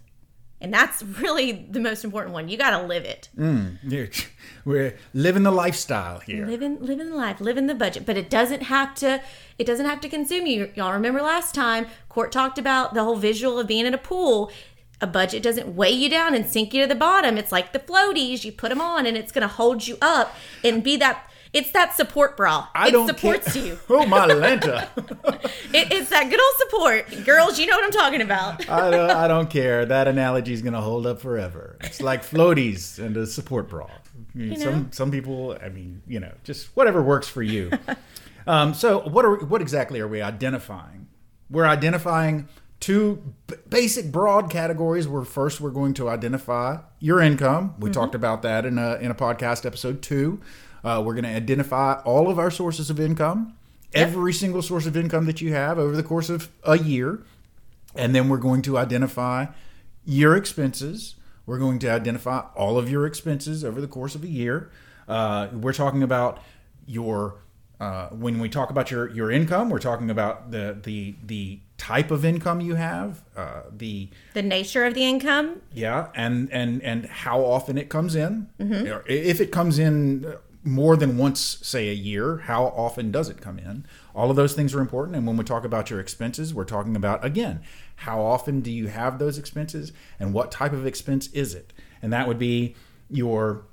And 0.62 0.74
that's 0.74 1.04
really 1.04 1.52
the 1.70 1.80
most 1.80 2.04
important 2.04 2.34
one. 2.34 2.48
You 2.50 2.58
got 2.58 2.80
to 2.80 2.88
live 2.88 3.04
it. 3.04 3.30
Mm, 3.38 3.78
You're- 3.84 4.10
we're 4.66 4.98
living 5.14 5.44
the 5.44 5.52
lifestyle 5.52 6.20
here 6.20 6.46
Living, 6.46 6.80
living 6.82 7.10
the 7.10 7.16
life, 7.16 7.40
living 7.42 7.68
the 7.68 7.76
budget. 7.76 8.06
But 8.06 8.18
it 8.18 8.30
doesn't 8.30 8.64
have 8.64 8.96
to. 8.96 9.22
It 9.60 9.66
doesn't 9.68 9.86
have 9.86 10.02
to 10.02 10.10
consume 10.10 10.48
you. 10.48 10.72
Y'all 10.76 10.94
remember 10.94 11.22
last 11.22 11.54
time 11.54 11.88
Court 12.10 12.32
talked 12.32 12.58
about 12.58 12.94
the 12.94 13.04
whole 13.04 13.18
visual 13.18 13.60
of 13.60 13.68
being 13.68 13.86
in 13.86 13.94
a 13.94 13.98
pool. 13.98 14.52
A 15.02 15.08
budget 15.08 15.44
doesn't 15.44 15.76
weigh 15.76 15.92
you 15.92 16.10
down 16.10 16.34
and 16.34 16.46
sink 16.48 16.74
you 16.74 16.82
to 16.84 16.88
the 16.88 16.96
bottom. 16.96 17.38
It's 17.38 17.52
like 17.52 17.74
the 17.74 17.80
floaties. 17.80 18.46
You 18.46 18.52
put 18.54 18.70
them 18.70 18.80
on, 18.82 19.06
and 19.06 19.18
it's 19.18 19.32
going 19.34 19.42
to 19.48 19.54
hold 19.54 19.86
you 19.86 19.98
up 20.02 20.34
and 20.64 20.84
be 20.84 20.96
that. 20.98 21.30
It's 21.56 21.72
that 21.72 21.96
support 21.96 22.36
bra. 22.36 22.68
i 22.76 22.90
it 22.90 22.92
don't 22.92 23.08
supports 23.08 23.54
care. 23.54 23.66
you. 23.66 23.80
oh 23.90 24.06
my 24.06 24.28
lanta 24.28 24.90
It, 25.74 25.92
it's 25.92 26.10
that 26.10 26.30
good 26.30 26.40
old 26.40 26.56
support. 26.60 27.26
Girls, 27.26 27.58
you 27.60 27.66
know 27.66 27.76
what 27.78 27.86
I'm 27.86 27.92
talking 27.92 28.22
about. 28.22 28.70
I 28.70 28.92
don't, 28.92 29.10
I 29.10 29.28
don't 29.28 29.50
care 29.50 29.86
that 29.86 30.08
analogy 30.08 30.52
is 30.54 30.62
going 30.62 30.74
to 30.74 30.82
hold 30.82 31.08
up 31.08 31.22
forever 31.22 31.78
it's 31.82 32.02
like 32.02 32.24
floaties 32.24 33.00
and 33.00 33.16
a 33.18 33.26
support 33.26 33.70
bra 33.70 33.88
know? 34.34 34.56
some 34.56 34.92
some 34.92 35.12
people 35.12 35.58
i 35.64 35.70
mean 35.70 36.02
you 36.08 36.20
know 36.20 36.32
just 36.44 36.68
whatever 36.76 37.02
works 37.02 37.28
for 37.28 37.42
you 37.42 37.72
um, 38.48 38.74
so 38.74 39.00
what 39.00 39.24
are 39.26 39.38
what 39.46 39.62
exactly 39.62 40.00
are 40.00 40.08
we 40.08 40.22
identifying 40.22 41.08
we're 41.50 41.66
identifying 41.66 42.48
two 42.80 43.34
b- 43.48 43.56
basic 43.70 44.12
broad 44.12 44.50
categories 44.50 45.08
where 45.08 45.24
first 45.24 45.62
we're 45.62 45.70
going 45.70 45.94
to 45.94 46.10
identify 46.10 46.78
your 47.00 47.20
income 47.22 47.74
we 47.80 47.90
talked 47.90 48.16
about 48.16 48.42
that 48.42 48.66
in 48.66 48.78
a 48.78 48.96
in 48.96 49.10
a 49.12 49.16
podcast 49.16 49.66
episode 49.66 50.02
two 50.02 50.42
uh, 50.86 51.02
we're 51.04 51.14
going 51.20 51.24
to 51.34 51.36
identify 51.44 51.94
all 52.06 52.30
of 52.30 52.38
our 52.40 52.52
sources 52.52 52.90
of 52.90 53.00
income 53.00 53.40
every 53.94 54.34
single 54.34 54.62
source 54.62 54.86
of 54.86 54.96
income 54.98 55.26
that 55.26 55.40
you 55.42 55.54
have 55.54 55.80
over 55.80 55.96
the 55.96 56.04
course 56.04 56.30
of 56.30 56.50
a 56.64 56.78
year 56.78 57.24
And 57.96 58.14
then 58.14 58.28
we're 58.30 58.44
going 58.50 58.62
to 58.64 58.78
identify 58.78 59.46
your 60.06 60.36
expenses. 60.36 61.16
We're 61.46 61.60
going 61.60 61.80
to 61.80 61.90
identify 61.90 62.40
all 62.56 62.78
of 62.78 62.90
your 62.90 63.06
expenses 63.08 63.64
over 63.64 63.80
the 63.80 63.88
course 63.88 64.14
of 64.16 64.24
a 64.24 64.28
year. 64.28 64.70
Uh, 65.08 65.48
we're 65.54 65.74
talking 65.84 66.04
about 66.04 66.40
your 66.88 67.36
uh, 67.80 68.08
when 68.10 68.40
we 68.40 68.48
talk 68.50 68.70
about 68.70 68.90
your 68.92 69.10
your 69.12 69.30
income, 69.32 69.70
we're 69.70 69.80
talking 69.92 70.10
about 70.10 70.52
the 70.52 70.78
the 70.84 71.16
the 71.26 71.60
type 71.78 72.10
of 72.10 72.24
income 72.24 72.62
you 72.62 72.76
have, 72.76 73.22
uh, 73.36 73.62
the 73.78 74.10
The 74.34 74.42
nature 74.42 74.86
of 74.86 74.94
the 74.94 75.04
income. 75.04 75.48
yeah, 75.74 76.08
and 76.16 76.50
and 76.52 76.82
and 76.84 77.06
how 77.06 77.42
often 77.42 77.78
it 77.78 77.90
comes 77.90 78.16
in. 78.16 78.48
Or 78.60 79.04
If 79.08 79.40
it 79.42 79.52
comes 79.52 79.78
in 79.78 80.26
more 80.66 80.98
than 80.98 81.18
once, 81.18 81.60
say 81.62 81.90
a 81.90 81.94
year, 81.94 82.38
how 82.38 82.66
often 82.66 83.12
does 83.12 83.30
it 83.30 83.40
come 83.40 83.60
in? 83.60 83.86
All 84.16 84.30
of 84.30 84.36
those 84.36 84.54
things 84.54 84.74
are 84.74 84.82
important. 84.82 85.16
And 85.16 85.28
when 85.28 85.38
we 85.38 85.44
talk 85.44 85.64
about 85.64 85.90
your 85.92 86.00
expenses, 86.00 86.54
we're 86.54 86.66
talking 86.66 86.96
about 86.96 87.24
again, 87.24 87.62
how 87.98 88.22
often 88.22 88.62
do 88.62 88.72
you 88.72 88.88
have 88.88 89.20
those 89.20 89.38
expenses, 89.38 89.94
and 90.20 90.34
what 90.34 90.52
type 90.52 90.74
of 90.74 90.86
expense 90.86 91.28
is 91.32 91.54
it? 91.54 91.72
And 92.02 92.12
that 92.12 92.28
would 92.28 92.40
be 92.40 92.76
your 93.10 93.68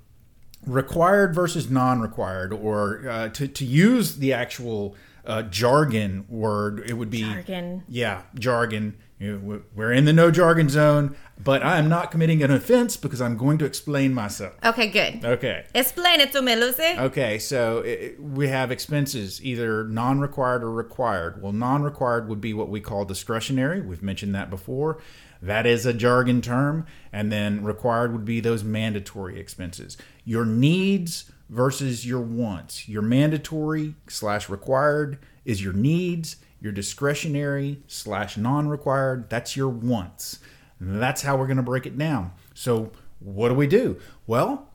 required 0.66 1.34
versus 1.34 1.70
non-required, 1.70 2.52
or 2.52 3.08
uh, 3.08 3.28
to 3.30 3.48
to 3.48 3.64
use 3.64 4.16
the 4.16 4.32
actual 4.32 4.94
uh, 5.24 5.42
jargon 5.42 6.26
word, 6.28 6.82
it 6.86 6.94
would 6.94 7.10
be 7.10 7.22
Jargon. 7.22 7.84
yeah, 7.88 8.22
jargon. 8.34 8.96
You 9.22 9.38
know, 9.38 9.62
We're 9.76 9.92
in 9.92 10.04
the 10.04 10.12
no 10.12 10.32
jargon 10.32 10.68
zone, 10.68 11.14
but 11.38 11.62
I 11.62 11.78
am 11.78 11.88
not 11.88 12.10
committing 12.10 12.42
an 12.42 12.50
offense 12.50 12.96
because 12.96 13.20
I'm 13.20 13.36
going 13.36 13.56
to 13.58 13.64
explain 13.64 14.12
myself. 14.12 14.54
Okay, 14.64 14.88
good. 14.88 15.24
Okay. 15.24 15.64
Explain 15.76 16.20
it 16.20 16.32
to 16.32 16.42
me, 16.42 16.56
Lucy. 16.56 16.94
Okay, 16.98 17.38
so 17.38 17.84
i 17.86 18.14
we 18.18 18.48
have 18.48 18.72
expenses 18.72 19.40
either 19.44 19.84
non 19.84 20.18
required 20.18 20.64
or 20.64 20.72
required. 20.72 21.40
Well, 21.40 21.52
non 21.52 21.84
required 21.84 22.28
would 22.28 22.40
be 22.40 22.52
what 22.52 22.68
we 22.68 22.80
call 22.80 23.04
discretionary. 23.04 23.80
We've 23.80 24.02
mentioned 24.02 24.34
that 24.34 24.50
before. 24.50 25.00
That 25.40 25.66
is 25.66 25.86
a 25.86 25.92
jargon 25.92 26.40
term. 26.40 26.84
And 27.12 27.30
then 27.30 27.62
required 27.62 28.12
would 28.12 28.24
be 28.24 28.40
those 28.40 28.64
mandatory 28.64 29.38
expenses. 29.38 29.96
Your 30.24 30.44
needs 30.44 31.30
versus 31.48 32.04
your 32.04 32.22
wants. 32.22 32.88
Your 32.88 33.02
mandatory 33.02 33.94
slash 34.08 34.48
required 34.48 35.20
is 35.44 35.62
your 35.62 35.74
needs. 35.74 36.36
Your 36.62 36.72
discretionary 36.72 37.82
slash 37.88 38.36
non 38.36 38.68
required, 38.68 39.28
that's 39.28 39.56
your 39.56 39.68
wants. 39.68 40.38
That's 40.80 41.22
how 41.22 41.36
we're 41.36 41.48
going 41.48 41.56
to 41.56 41.62
break 41.62 41.86
it 41.86 41.98
down. 41.98 42.32
So, 42.54 42.92
what 43.18 43.48
do 43.48 43.54
we 43.54 43.66
do? 43.66 43.98
Well, 44.28 44.68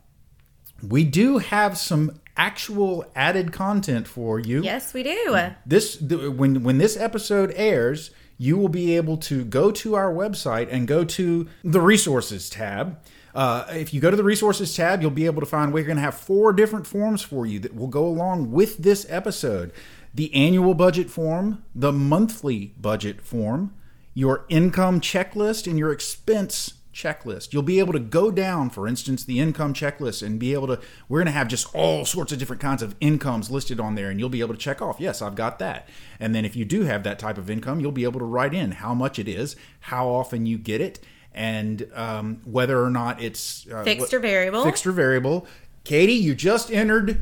we 0.85 1.05
do 1.05 1.37
have 1.37 1.77
some 1.77 2.19
actual 2.35 3.05
added 3.15 3.51
content 3.51 4.07
for 4.07 4.37
you. 4.37 4.61
Yes, 4.63 4.93
we 4.93 5.03
do. 5.03 5.37
This 5.65 5.99
when 6.01 6.63
when 6.63 6.77
this 6.77 6.97
episode 6.97 7.53
airs, 7.55 8.11
you 8.37 8.57
will 8.57 8.69
be 8.69 8.95
able 8.95 9.17
to 9.17 9.43
go 9.43 9.71
to 9.71 9.95
our 9.95 10.13
website 10.13 10.67
and 10.69 10.87
go 10.87 11.03
to 11.03 11.47
the 11.63 11.81
resources 11.81 12.49
tab. 12.49 12.99
Uh, 13.33 13.65
if 13.71 13.93
you 13.93 14.01
go 14.01 14.09
to 14.09 14.17
the 14.17 14.23
resources 14.23 14.75
tab, 14.75 15.01
you'll 15.01 15.11
be 15.11 15.25
able 15.25 15.39
to 15.39 15.45
find 15.45 15.71
we're 15.71 15.83
going 15.83 15.97
to 15.97 16.01
have 16.01 16.15
four 16.15 16.51
different 16.53 16.87
forms 16.87 17.21
for 17.21 17.45
you 17.45 17.59
that 17.59 17.75
will 17.75 17.87
go 17.87 18.05
along 18.05 18.51
with 18.51 18.77
this 18.77 19.05
episode: 19.09 19.71
the 20.17 20.33
annual 20.33 20.73
budget 20.73 21.11
form, 21.11 21.63
the 21.75 21.93
monthly 21.93 22.73
budget 22.79 23.21
form, 23.21 23.71
your 24.15 24.45
income 24.49 24.99
checklist, 24.99 25.67
and 25.67 25.77
your 25.77 25.91
expense 25.91 26.73
checklist. 26.91 27.53
You'll 27.53 27.61
be 27.61 27.77
able 27.77 27.93
to 27.93 27.99
go 27.99 28.31
down, 28.31 28.71
for 28.71 28.87
instance, 28.87 29.23
the 29.23 29.39
income 29.39 29.75
checklist 29.75 30.25
and 30.25 30.39
be 30.39 30.53
able 30.53 30.65
to, 30.65 30.79
we're 31.07 31.19
going 31.19 31.27
to 31.27 31.33
have 31.33 31.47
just 31.47 31.73
all 31.75 32.03
sorts 32.03 32.31
of 32.31 32.39
different 32.39 32.63
kinds 32.63 32.81
of 32.81 32.95
incomes 32.99 33.51
listed 33.51 33.79
on 33.79 33.93
there, 33.93 34.09
and 34.09 34.19
you'll 34.19 34.27
be 34.27 34.39
able 34.41 34.55
to 34.55 34.59
check 34.59 34.81
off, 34.81 34.99
yes, 34.99 35.21
I've 35.21 35.35
got 35.35 35.59
that. 35.59 35.87
And 36.19 36.33
then 36.33 36.45
if 36.45 36.55
you 36.55 36.65
do 36.65 36.81
have 36.81 37.03
that 37.03 37.19
type 37.19 37.37
of 37.37 37.47
income, 37.51 37.79
you'll 37.79 37.91
be 37.91 38.03
able 38.03 38.19
to 38.19 38.25
write 38.25 38.55
in 38.55 38.71
how 38.71 38.95
much 38.95 39.19
it 39.19 39.27
is, 39.27 39.55
how 39.81 40.07
often 40.07 40.47
you 40.47 40.57
get 40.57 40.81
it, 40.81 40.99
and 41.31 41.87
um, 41.93 42.41
whether 42.43 42.83
or 42.83 42.89
not 42.89 43.21
it's 43.21 43.67
uh, 43.71 43.83
Fixed 43.83 44.11
or 44.11 44.19
variable. 44.19 44.63
Fixed 44.63 44.87
or 44.87 44.91
variable. 44.91 45.45
Katie, 45.87 46.11
you 46.13 46.35
just 46.35 46.69
entered. 46.69 47.21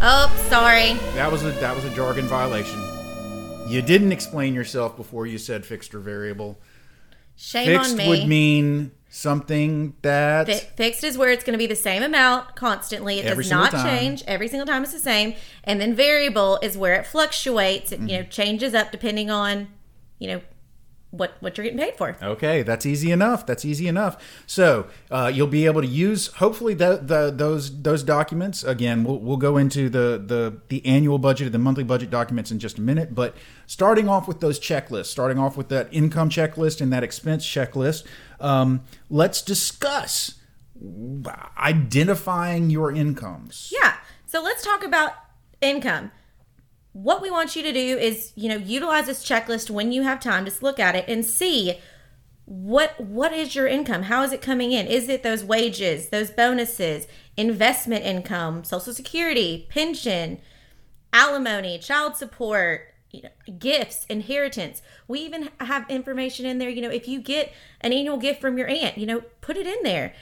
Oh, 0.00 0.34
sorry. 0.48 0.94
That 1.16 1.30
was 1.30 1.44
a 1.44 1.50
that 1.52 1.76
was 1.76 1.84
a 1.84 1.90
jargon 1.94 2.24
violation. 2.26 2.80
You 3.68 3.82
didn't 3.82 4.10
explain 4.10 4.54
yourself 4.54 4.96
before 4.96 5.26
you 5.26 5.36
said 5.36 5.66
fixed 5.66 5.94
or 5.94 5.98
variable. 5.98 6.58
Shame 7.36 7.66
Fixed 7.66 7.90
on 7.90 7.96
me. 7.98 8.04
Fixed 8.04 8.20
would 8.22 8.28
mean 8.28 8.92
something 9.10 9.94
that 10.00 10.46
Fi- 10.46 10.54
fixed 10.76 11.04
is 11.04 11.18
where 11.18 11.28
it's 11.30 11.44
going 11.44 11.52
to 11.52 11.58
be 11.58 11.66
the 11.66 11.76
same 11.76 12.02
amount 12.02 12.56
constantly. 12.56 13.18
It 13.18 13.26
Every 13.26 13.44
does 13.44 13.50
not 13.50 13.70
time. 13.72 13.84
change. 13.84 14.24
Every 14.26 14.48
single 14.48 14.66
time 14.66 14.82
it's 14.82 14.92
the 14.94 14.98
same. 14.98 15.34
And 15.64 15.78
then 15.78 15.92
variable 15.94 16.58
is 16.62 16.78
where 16.78 16.94
it 16.94 17.04
fluctuates. 17.06 17.92
It, 17.92 17.98
Mm-hmm. 18.00 18.08
you 18.08 18.16
know, 18.18 18.22
changes 18.24 18.72
up 18.72 18.90
depending 18.92 19.30
on, 19.30 19.68
you 20.18 20.28
know, 20.28 20.40
what 21.16 21.32
what 21.40 21.56
you're 21.56 21.64
getting 21.64 21.78
paid 21.78 21.96
for. 21.96 22.16
Okay, 22.22 22.62
that's 22.62 22.86
easy 22.86 23.10
enough. 23.10 23.46
That's 23.46 23.64
easy 23.64 23.88
enough. 23.88 24.16
So 24.46 24.86
uh, 25.10 25.30
you'll 25.32 25.46
be 25.46 25.66
able 25.66 25.80
to 25.80 25.86
use 25.86 26.28
hopefully 26.28 26.74
the, 26.74 27.00
the 27.02 27.32
those 27.34 27.82
those 27.82 28.02
documents. 28.02 28.64
Again, 28.64 29.04
we'll, 29.04 29.18
we'll 29.18 29.36
go 29.36 29.56
into 29.56 29.88
the, 29.88 30.22
the 30.24 30.60
the 30.68 30.84
annual 30.86 31.18
budget, 31.18 31.46
and 31.46 31.54
the 31.54 31.58
monthly 31.58 31.84
budget 31.84 32.10
documents 32.10 32.50
in 32.50 32.58
just 32.58 32.78
a 32.78 32.80
minute. 32.80 33.14
But 33.14 33.34
starting 33.66 34.08
off 34.08 34.28
with 34.28 34.40
those 34.40 34.60
checklists, 34.60 35.06
starting 35.06 35.38
off 35.38 35.56
with 35.56 35.68
that 35.70 35.88
income 35.92 36.28
checklist 36.28 36.80
and 36.80 36.92
that 36.92 37.02
expense 37.02 37.46
checklist, 37.46 38.04
um, 38.40 38.82
let's 39.10 39.42
discuss 39.42 40.34
identifying 41.56 42.70
your 42.70 42.92
incomes. 42.92 43.72
Yeah. 43.72 43.94
So 44.26 44.42
let's 44.42 44.62
talk 44.62 44.84
about 44.84 45.12
income. 45.60 46.10
What 46.96 47.20
we 47.20 47.30
want 47.30 47.54
you 47.54 47.62
to 47.62 47.74
do 47.74 47.98
is, 47.98 48.32
you 48.36 48.48
know, 48.48 48.56
utilize 48.56 49.04
this 49.04 49.22
checklist 49.22 49.68
when 49.68 49.92
you 49.92 50.02
have 50.04 50.18
time. 50.18 50.46
Just 50.46 50.62
look 50.62 50.80
at 50.80 50.96
it 50.96 51.04
and 51.06 51.26
see 51.26 51.78
what 52.46 52.98
what 52.98 53.34
is 53.34 53.54
your 53.54 53.66
income? 53.66 54.04
How 54.04 54.22
is 54.22 54.32
it 54.32 54.40
coming 54.40 54.72
in? 54.72 54.86
Is 54.86 55.10
it 55.10 55.22
those 55.22 55.44
wages, 55.44 56.08
those 56.08 56.30
bonuses, 56.30 57.06
investment 57.36 58.06
income, 58.06 58.64
social 58.64 58.94
security, 58.94 59.66
pension, 59.68 60.40
alimony, 61.12 61.78
child 61.78 62.16
support, 62.16 62.94
you 63.10 63.20
know, 63.20 63.52
gifts, 63.58 64.06
inheritance. 64.06 64.80
We 65.06 65.20
even 65.20 65.50
have 65.60 65.90
information 65.90 66.46
in 66.46 66.56
there, 66.56 66.70
you 66.70 66.80
know, 66.80 66.90
if 66.90 67.06
you 67.06 67.20
get 67.20 67.52
an 67.82 67.92
annual 67.92 68.16
gift 68.16 68.40
from 68.40 68.56
your 68.56 68.68
aunt, 68.68 68.96
you 68.96 69.04
know, 69.04 69.20
put 69.42 69.58
it 69.58 69.66
in 69.66 69.82
there. 69.82 70.14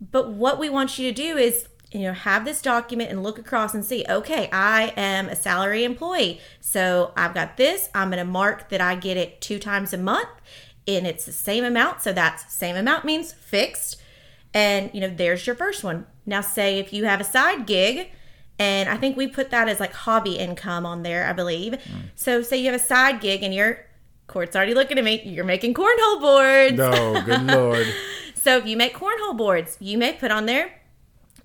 But 0.00 0.30
what 0.30 0.60
we 0.60 0.68
want 0.68 0.96
you 0.96 1.12
to 1.12 1.14
do 1.14 1.36
is, 1.36 1.66
you 1.92 2.02
know, 2.02 2.12
have 2.12 2.44
this 2.44 2.62
document 2.62 3.10
and 3.10 3.22
look 3.22 3.38
across 3.38 3.74
and 3.74 3.84
see, 3.84 4.04
okay, 4.08 4.48
I 4.52 4.92
am 4.96 5.28
a 5.28 5.34
salary 5.34 5.84
employee. 5.84 6.40
So 6.60 7.12
I've 7.16 7.34
got 7.34 7.56
this. 7.56 7.88
I'm 7.94 8.10
going 8.10 8.24
to 8.24 8.30
mark 8.30 8.68
that 8.68 8.80
I 8.80 8.94
get 8.94 9.16
it 9.16 9.40
two 9.40 9.58
times 9.58 9.92
a 9.92 9.98
month 9.98 10.28
and 10.86 11.06
it's 11.06 11.24
the 11.24 11.32
same 11.32 11.64
amount. 11.64 12.02
So 12.02 12.12
that's 12.12 12.52
same 12.52 12.76
amount 12.76 13.04
means 13.04 13.32
fixed. 13.32 14.00
And, 14.54 14.90
you 14.92 15.00
know, 15.00 15.08
there's 15.08 15.46
your 15.46 15.56
first 15.56 15.82
one. 15.82 16.06
Now, 16.26 16.40
say 16.40 16.78
if 16.78 16.92
you 16.92 17.04
have 17.04 17.20
a 17.20 17.24
side 17.24 17.66
gig, 17.66 18.10
and 18.58 18.88
I 18.88 18.96
think 18.96 19.16
we 19.16 19.26
put 19.26 19.50
that 19.50 19.68
as 19.68 19.80
like 19.80 19.92
hobby 19.92 20.36
income 20.36 20.84
on 20.84 21.02
there, 21.02 21.26
I 21.26 21.32
believe. 21.32 21.72
Mm. 21.72 22.10
So, 22.14 22.42
say 22.42 22.58
you 22.58 22.66
have 22.70 22.80
a 22.80 22.84
side 22.84 23.20
gig 23.20 23.42
and 23.42 23.54
you're, 23.54 23.86
Court's 24.26 24.54
already 24.54 24.74
looking 24.74 24.98
at 24.98 25.04
me, 25.04 25.22
you're 25.22 25.44
making 25.44 25.74
cornhole 25.74 26.20
boards. 26.20 26.76
No, 26.76 27.22
good 27.24 27.42
lord. 27.46 27.86
So 28.34 28.56
if 28.56 28.66
you 28.66 28.76
make 28.76 28.94
cornhole 28.94 29.36
boards, 29.36 29.76
you 29.80 29.98
may 29.98 30.14
put 30.14 30.30
on 30.30 30.46
there 30.46 30.79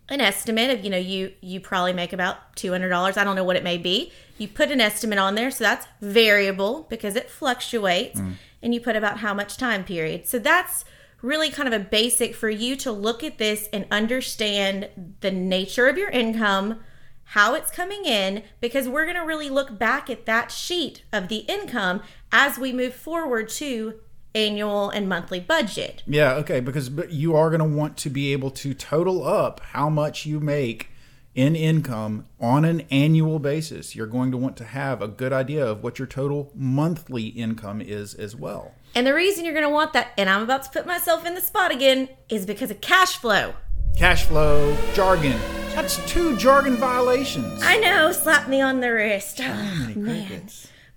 an 0.09 0.21
estimate 0.21 0.69
of, 0.69 0.83
you 0.83 0.89
know, 0.89 0.97
you 0.97 1.33
you 1.41 1.59
probably 1.59 1.93
make 1.93 2.13
about 2.13 2.55
$200. 2.55 3.17
I 3.17 3.23
don't 3.23 3.35
know 3.35 3.43
what 3.43 3.55
it 3.55 3.63
may 3.63 3.77
be. 3.77 4.11
You 4.37 4.47
put 4.47 4.71
an 4.71 4.81
estimate 4.81 5.17
on 5.17 5.35
there, 5.35 5.49
so 5.49 5.63
that's 5.63 5.87
variable 6.01 6.85
because 6.89 7.15
it 7.15 7.29
fluctuates 7.29 8.19
mm. 8.19 8.33
and 8.61 8.73
you 8.73 8.81
put 8.81 8.95
about 8.95 9.19
how 9.19 9.33
much 9.33 9.57
time 9.57 9.83
period. 9.83 10.27
So 10.27 10.37
that's 10.39 10.85
really 11.21 11.49
kind 11.49 11.67
of 11.67 11.73
a 11.73 11.83
basic 11.83 12.35
for 12.35 12.49
you 12.49 12.75
to 12.75 12.91
look 12.91 13.23
at 13.23 13.37
this 13.39 13.67
and 13.73 13.85
understand 13.89 14.89
the 15.21 15.31
nature 15.31 15.87
of 15.87 15.97
your 15.97 16.09
income, 16.09 16.81
how 17.29 17.55
it's 17.55 17.71
coming 17.71 18.05
in 18.05 18.43
because 18.61 18.87
we're 18.87 19.05
going 19.05 19.15
to 19.15 19.25
really 19.25 19.49
look 19.49 19.79
back 19.79 20.09
at 20.09 20.27
that 20.27 20.51
sheet 20.51 21.01
of 21.11 21.27
the 21.27 21.39
income 21.47 22.03
as 22.31 22.59
we 22.59 22.71
move 22.71 22.93
forward 22.93 23.49
to 23.49 23.99
annual 24.35 24.89
and 24.89 25.09
monthly 25.09 25.39
budget. 25.39 26.03
Yeah, 26.05 26.33
okay, 26.35 26.59
because 26.59 26.89
but 26.89 27.11
you 27.11 27.35
are 27.35 27.49
going 27.49 27.59
to 27.59 27.77
want 27.77 27.97
to 27.97 28.09
be 28.09 28.33
able 28.33 28.51
to 28.51 28.73
total 28.73 29.25
up 29.25 29.61
how 29.71 29.89
much 29.89 30.25
you 30.25 30.39
make 30.39 30.89
in 31.33 31.55
income 31.55 32.25
on 32.39 32.63
an 32.63 32.81
annual 32.91 33.39
basis. 33.39 33.95
You're 33.95 34.07
going 34.07 34.31
to 34.31 34.37
want 34.37 34.55
to 34.57 34.65
have 34.65 35.01
a 35.01 35.07
good 35.07 35.33
idea 35.33 35.65
of 35.65 35.83
what 35.83 35.99
your 35.99 36.07
total 36.07 36.51
monthly 36.53 37.27
income 37.27 37.81
is 37.81 38.13
as 38.13 38.35
well. 38.35 38.73
And 38.93 39.05
the 39.05 39.13
reason 39.13 39.43
you're 39.43 39.53
going 39.53 39.65
to 39.65 39.69
want 39.69 39.91
that, 39.93 40.11
and 40.17 40.29
I'm 40.29 40.43
about 40.43 40.63
to 40.63 40.69
put 40.69 40.85
myself 40.85 41.25
in 41.25 41.35
the 41.35 41.41
spot 41.41 41.71
again, 41.71 42.07
is 42.29 42.45
because 42.45 42.71
of 42.71 42.79
cash 42.79 43.17
flow. 43.17 43.55
Cash 43.97 44.23
flow, 44.25 44.77
jargon. 44.93 45.37
That's 45.73 45.97
two 46.09 46.37
jargon 46.37 46.77
violations. 46.77 47.61
I 47.63 47.77
know, 47.77 48.13
slap 48.13 48.47
me 48.47 48.61
on 48.61 48.79
the 48.79 48.93
wrist. 48.93 49.41
Oh, 49.41 49.91
man. 49.95 50.47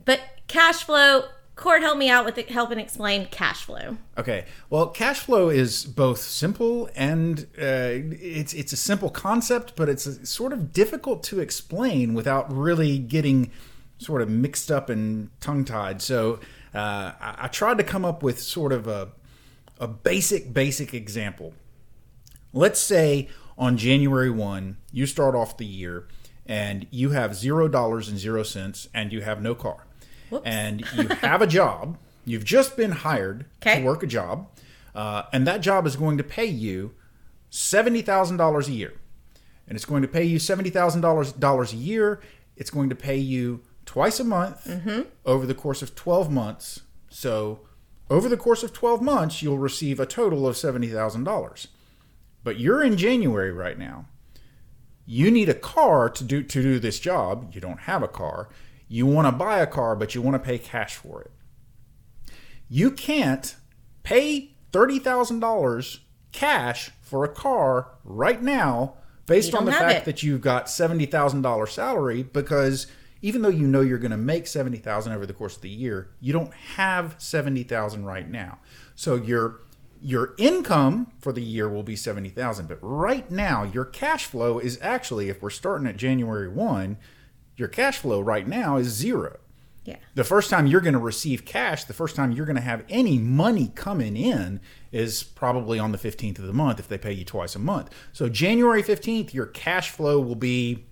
But 0.05 0.20
cash 0.46 0.85
flow, 0.85 1.24
Court, 1.59 1.83
help 1.83 1.99
me 1.99 2.09
out 2.09 2.25
with 2.25 2.38
it, 2.38 2.51
help 2.51 2.71
and 2.71 2.81
explain 2.81 3.27
cash 3.33 3.64
flow. 3.64 3.97
Okay. 4.16 4.44
Well, 4.71 4.87
cash 4.87 5.18
flow 5.18 5.49
is 5.49 5.85
both 5.85 6.21
simple 6.21 6.88
and 6.94 7.49
uh, 7.59 8.14
it's 8.23 8.55
it's 8.55 8.73
a 8.73 8.77
simple 8.77 9.11
concept, 9.11 9.75
but 9.75 9.88
it's 9.88 10.07
uh 10.07 10.25
sort 10.25 10.53
of 10.53 10.73
difficult 10.73 11.25
to 11.25 11.40
explain 11.40 12.14
without 12.14 12.51
really 12.57 13.01
getting 13.01 13.51
sort 13.99 14.23
of 14.23 14.31
mixed 14.31 14.71
up 14.71 14.88
and 14.88 15.31
tongue 15.40 15.64
tied. 15.64 16.01
So 16.01 16.38
uh, 16.73 17.12
I, 17.21 17.35
I 17.38 17.49
tried 17.49 17.79
to 17.79 17.85
come 17.85 18.05
up 18.05 18.23
with 18.23 18.40
sort 18.40 18.73
of 18.73 18.87
a, 18.87 19.09
a 19.81 19.88
basic, 19.88 20.55
basic 20.55 20.94
example. 20.94 21.55
Let's 22.53 22.79
say 22.79 23.29
on 23.59 23.77
January 23.77 24.31
1, 24.31 24.77
you 24.92 25.07
start 25.07 25.35
off 25.35 25.57
the 25.57 25.66
year 25.66 26.07
and 26.47 26.87
you 26.92 27.11
have 27.11 27.33
$0 27.33 28.09
and 28.09 28.16
0 28.16 28.42
cents 28.44 28.88
and 28.94 29.12
you 29.12 29.23
have 29.23 29.42
no 29.42 29.57
car. 29.57 29.88
Whoops. 30.30 30.42
And 30.46 30.80
you 30.96 31.08
have 31.08 31.42
a 31.42 31.46
job. 31.46 31.98
You've 32.24 32.44
just 32.44 32.76
been 32.76 32.90
hired 32.92 33.46
Okay. 33.62 33.80
to 33.80 33.86
work 33.86 34.02
a 34.02 34.06
job. 34.06 34.48
Uh, 34.94 35.22
and 35.32 35.46
that 35.46 35.60
job 35.60 35.86
is 35.86 35.96
going 35.96 36.18
to 36.18 36.24
pay 36.24 36.44
you 36.46 36.94
$70,000 37.50 38.68
a 38.68 38.72
year. 38.72 38.92
And 39.66 39.76
it's 39.76 39.84
going 39.84 40.02
to 40.02 40.08
pay 40.08 40.24
you 40.24 40.38
$70,000 40.38 41.72
a 41.72 41.76
year. 41.76 42.20
It's 42.56 42.70
going 42.70 42.88
to 42.88 42.94
pay 42.96 43.16
you 43.18 43.60
twice 43.84 44.18
a 44.20 44.24
month 44.24 44.70
over 45.24 45.46
the 45.46 45.54
course 45.54 45.82
of 45.82 45.94
12 45.94 46.30
months. 46.30 46.80
So, 47.10 47.60
over 48.10 48.28
the 48.28 48.36
course 48.38 48.62
of 48.62 48.72
12 48.72 49.02
months, 49.02 49.42
you'll 49.42 49.58
receive 49.58 50.00
a 50.00 50.06
total 50.06 50.46
of 50.46 50.56
$70,000. 50.56 51.66
But 52.42 52.58
you're 52.58 52.82
in 52.82 52.96
January 52.96 53.52
right 53.52 53.78
now. 53.78 54.06
You 55.04 55.30
need 55.30 55.48
a 55.48 55.54
car 55.54 56.08
to 56.10 56.24
do 56.24 56.42
to 56.42 56.62
do 56.62 56.78
this 56.78 56.98
job. 57.00 57.50
You 57.54 57.60
don't 57.60 57.80
have 57.80 58.02
a 58.02 58.08
car. 58.08 58.48
You 58.88 59.07
want 59.07 59.27
to 59.27 59.33
buy 59.33 59.61
a 59.61 59.66
car, 59.66 59.94
but 59.94 60.14
you 60.14 60.22
want 60.22 60.35
to 60.35 60.38
pay 60.38 60.59
cash 60.59 60.96
for 60.96 61.22
it. 61.22 61.31
You 62.68 62.90
can't 62.90 63.55
pay 64.03 64.57
$30,000 64.72 65.98
cash 66.33 66.90
for 67.01 67.24
a 67.24 67.29
car 67.29 67.92
right 68.05 68.42
now 68.42 68.94
based 69.27 69.55
on 69.55 69.64
the 69.64 69.72
fact 69.72 70.01
it. 70.01 70.05
that 70.07 70.22
you've 70.22 70.40
got 70.40 70.66
$70,000 70.66 71.68
salary 71.68 72.22
because 72.22 72.87
even 73.20 73.42
though 73.42 73.48
you 73.48 73.66
know 73.66 73.81
you're 73.81 73.98
going 73.98 74.11
to 74.11 74.16
make 74.16 74.46
70,000 74.46 75.12
over 75.12 75.27
the 75.27 75.33
course 75.33 75.57
of 75.57 75.62
the 75.62 75.68
year, 75.68 76.11
you 76.20 76.33
don't 76.33 76.55
have 76.55 77.16
70,000 77.18 78.05
right 78.05 78.29
now. 78.29 78.59
So 78.94 79.14
your 79.14 79.61
your 80.01 80.35
income 80.38 81.11
for 81.18 81.33
the 81.33 81.42
year 81.42 81.68
will 81.68 81.83
be 81.83 81.96
70,000, 81.96 82.68
but 82.68 82.79
right 82.81 83.29
now 83.33 83.64
your 83.64 83.85
cash 83.85 84.27
flow 84.27 84.61
is 84.61 84.79
actually 84.81 85.29
if 85.29 85.42
we're 85.42 85.51
starting 85.51 85.88
at 85.88 85.96
January 85.96 86.48
1, 86.48 86.96
your 87.59 87.68
cash 87.68 87.99
flow 87.99 88.21
right 88.21 88.47
now 88.47 88.77
is 88.77 88.88
zero 88.88 89.38
Yeah. 89.85 89.97
the 90.14 90.25
first 90.25 90.49
time 90.51 90.66
you're 90.66 90.81
going 90.81 90.92
to 90.94 90.99
receive 90.99 91.44
cash, 91.44 91.85
the 91.85 91.92
first 91.94 92.14
time 92.16 92.33
you're 92.33 92.47
going 92.47 92.57
to 92.57 92.62
have 92.62 92.85
any 92.88 93.18
money 93.18 93.73
coming 93.75 94.16
in 94.16 94.61
is 94.92 95.23
probably 95.23 95.79
on 95.79 95.92
the 95.92 95.99
15th 95.99 96.38
of 96.38 96.47
the 96.47 96.53
month 96.53 96.79
if 96.79 96.88
they 96.88 96.99
pay 96.99 97.12
you 97.12 97.25
twice 97.25 97.55
a 97.57 97.59
month. 97.59 97.90
So 98.12 98.29
January 98.29 98.83
15th, 98.83 99.35
your 99.35 99.47
cash 99.47 99.90
flow 99.90 100.21
will 100.21 100.35
be, 100.37 100.87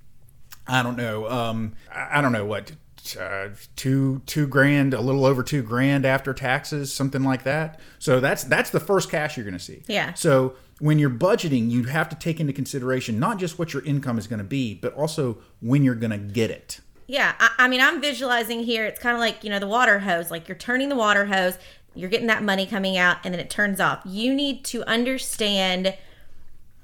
I 0.66 0.82
don't 0.82 0.96
know, 0.96 1.28
um, 1.30 1.74
I 1.92 2.20
don't 2.20 2.32
know 2.32 2.44
what, 2.44 2.72
uh, 3.20 3.50
two 3.76 4.20
two 4.26 4.48
grand, 4.48 4.92
a 4.92 5.00
little 5.00 5.24
over 5.24 5.44
two 5.44 5.62
grand 5.62 6.04
after 6.04 6.34
taxes, 6.34 6.92
something 6.92 7.22
like 7.22 7.44
that. 7.44 7.78
So 8.00 8.18
that's 8.18 8.42
that's 8.42 8.70
the 8.70 8.80
first 8.80 9.08
cash 9.10 9.36
you're 9.36 9.44
going 9.44 9.54
to 9.56 9.62
see. 9.62 9.84
Yeah. 9.86 10.14
So 10.14 10.56
when 10.78 10.98
you're 10.98 11.10
budgeting, 11.10 11.70
you 11.70 11.84
have 11.84 12.08
to 12.10 12.16
take 12.16 12.38
into 12.40 12.52
consideration 12.52 13.18
not 13.18 13.38
just 13.38 13.58
what 13.58 13.72
your 13.72 13.84
income 13.84 14.18
is 14.18 14.26
going 14.26 14.38
to 14.38 14.44
be, 14.44 14.74
but 14.74 14.92
also 14.94 15.38
when 15.60 15.82
you're 15.82 15.94
going 15.94 16.10
to 16.10 16.18
get 16.18 16.50
it. 16.50 16.80
Yeah, 17.06 17.34
I, 17.38 17.50
I 17.58 17.68
mean, 17.68 17.80
I'm 17.80 18.00
visualizing 18.00 18.64
here. 18.64 18.84
It's 18.84 19.00
kind 19.00 19.14
of 19.14 19.20
like 19.20 19.44
you 19.44 19.50
know 19.50 19.58
the 19.58 19.68
water 19.68 20.00
hose. 20.00 20.30
Like 20.30 20.48
you're 20.48 20.58
turning 20.58 20.88
the 20.88 20.96
water 20.96 21.26
hose, 21.26 21.58
you're 21.94 22.10
getting 22.10 22.26
that 22.26 22.42
money 22.42 22.66
coming 22.66 22.96
out, 22.96 23.18
and 23.24 23.32
then 23.32 23.40
it 23.40 23.48
turns 23.48 23.80
off. 23.80 24.02
You 24.04 24.34
need 24.34 24.64
to 24.66 24.84
understand 24.84 25.96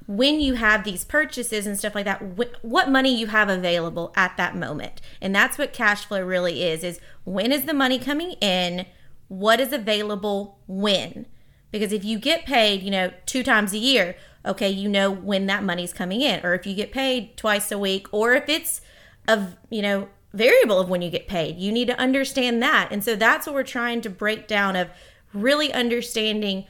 when 0.07 0.41
you 0.41 0.55
have 0.55 0.85
these 0.85 1.05
purchases 1.05 1.67
and 1.67 1.79
stuff 1.79 1.95
like 1.95 2.05
that, 2.05 2.23
wh- 2.37 2.65
what 2.65 2.91
money 2.91 3.17
you 3.17 3.29
have 3.29 3.49
available 3.49 4.13
at 4.17 4.37
that 4.37 4.57
moment, 4.57 5.01
and 5.21 5.35
that's 5.35 5.59
what 5.59 5.73
cash 5.73 6.05
flow 6.05 6.23
really 6.23 6.63
is: 6.63 6.85
is 6.85 7.01
when 7.25 7.51
is 7.53 7.65
the 7.65 7.75
money 7.75 7.99
coming 7.99 8.33
in? 8.41 8.87
What 9.27 9.61
is 9.61 9.73
available 9.73 10.59
when? 10.67 11.27
Because 11.73 11.93
if 11.93 12.05
you 12.05 12.19
get 12.19 12.45
paid, 12.45 12.83
you 12.83 12.91
know, 12.91 13.11
two 13.27 13.43
times 13.43 13.73
a 13.73 13.79
year, 13.79 14.15
okay, 14.47 14.71
you 14.71 14.89
know 14.89 15.11
when 15.11 15.47
that 15.47 15.65
money's 15.65 15.93
coming 15.93 16.21
in, 16.21 16.45
or 16.45 16.55
if 16.55 16.67
you 16.67 16.75
get 16.75 16.93
paid 16.93 17.37
twice 17.37 17.73
a 17.73 17.79
week, 17.79 18.07
or 18.13 18.35
if 18.35 18.49
it's 18.49 18.81
of 19.27 19.57
you 19.71 19.83
know 19.83 20.09
variable 20.33 20.79
of 20.79 20.89
when 20.89 21.03
you 21.03 21.11
get 21.11 21.27
paid. 21.27 21.57
You 21.57 21.73
need 21.73 21.89
to 21.89 21.99
understand 21.99 22.63
that. 22.63 22.89
And 22.91 23.03
so 23.05 23.17
that's 23.17 23.47
what 23.47 23.55
we're 23.55 23.65
trying 23.65 24.01
to 24.03 24.11
break 24.11 24.47
down 24.47 24.77
of 24.77 24.89
really 25.35 25.73
understanding 25.73 26.67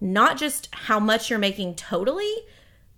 not 0.00 0.36
just 0.36 0.68
how 0.72 0.98
much 0.98 1.30
you're 1.30 1.38
making 1.38 1.74
totally 1.74 2.34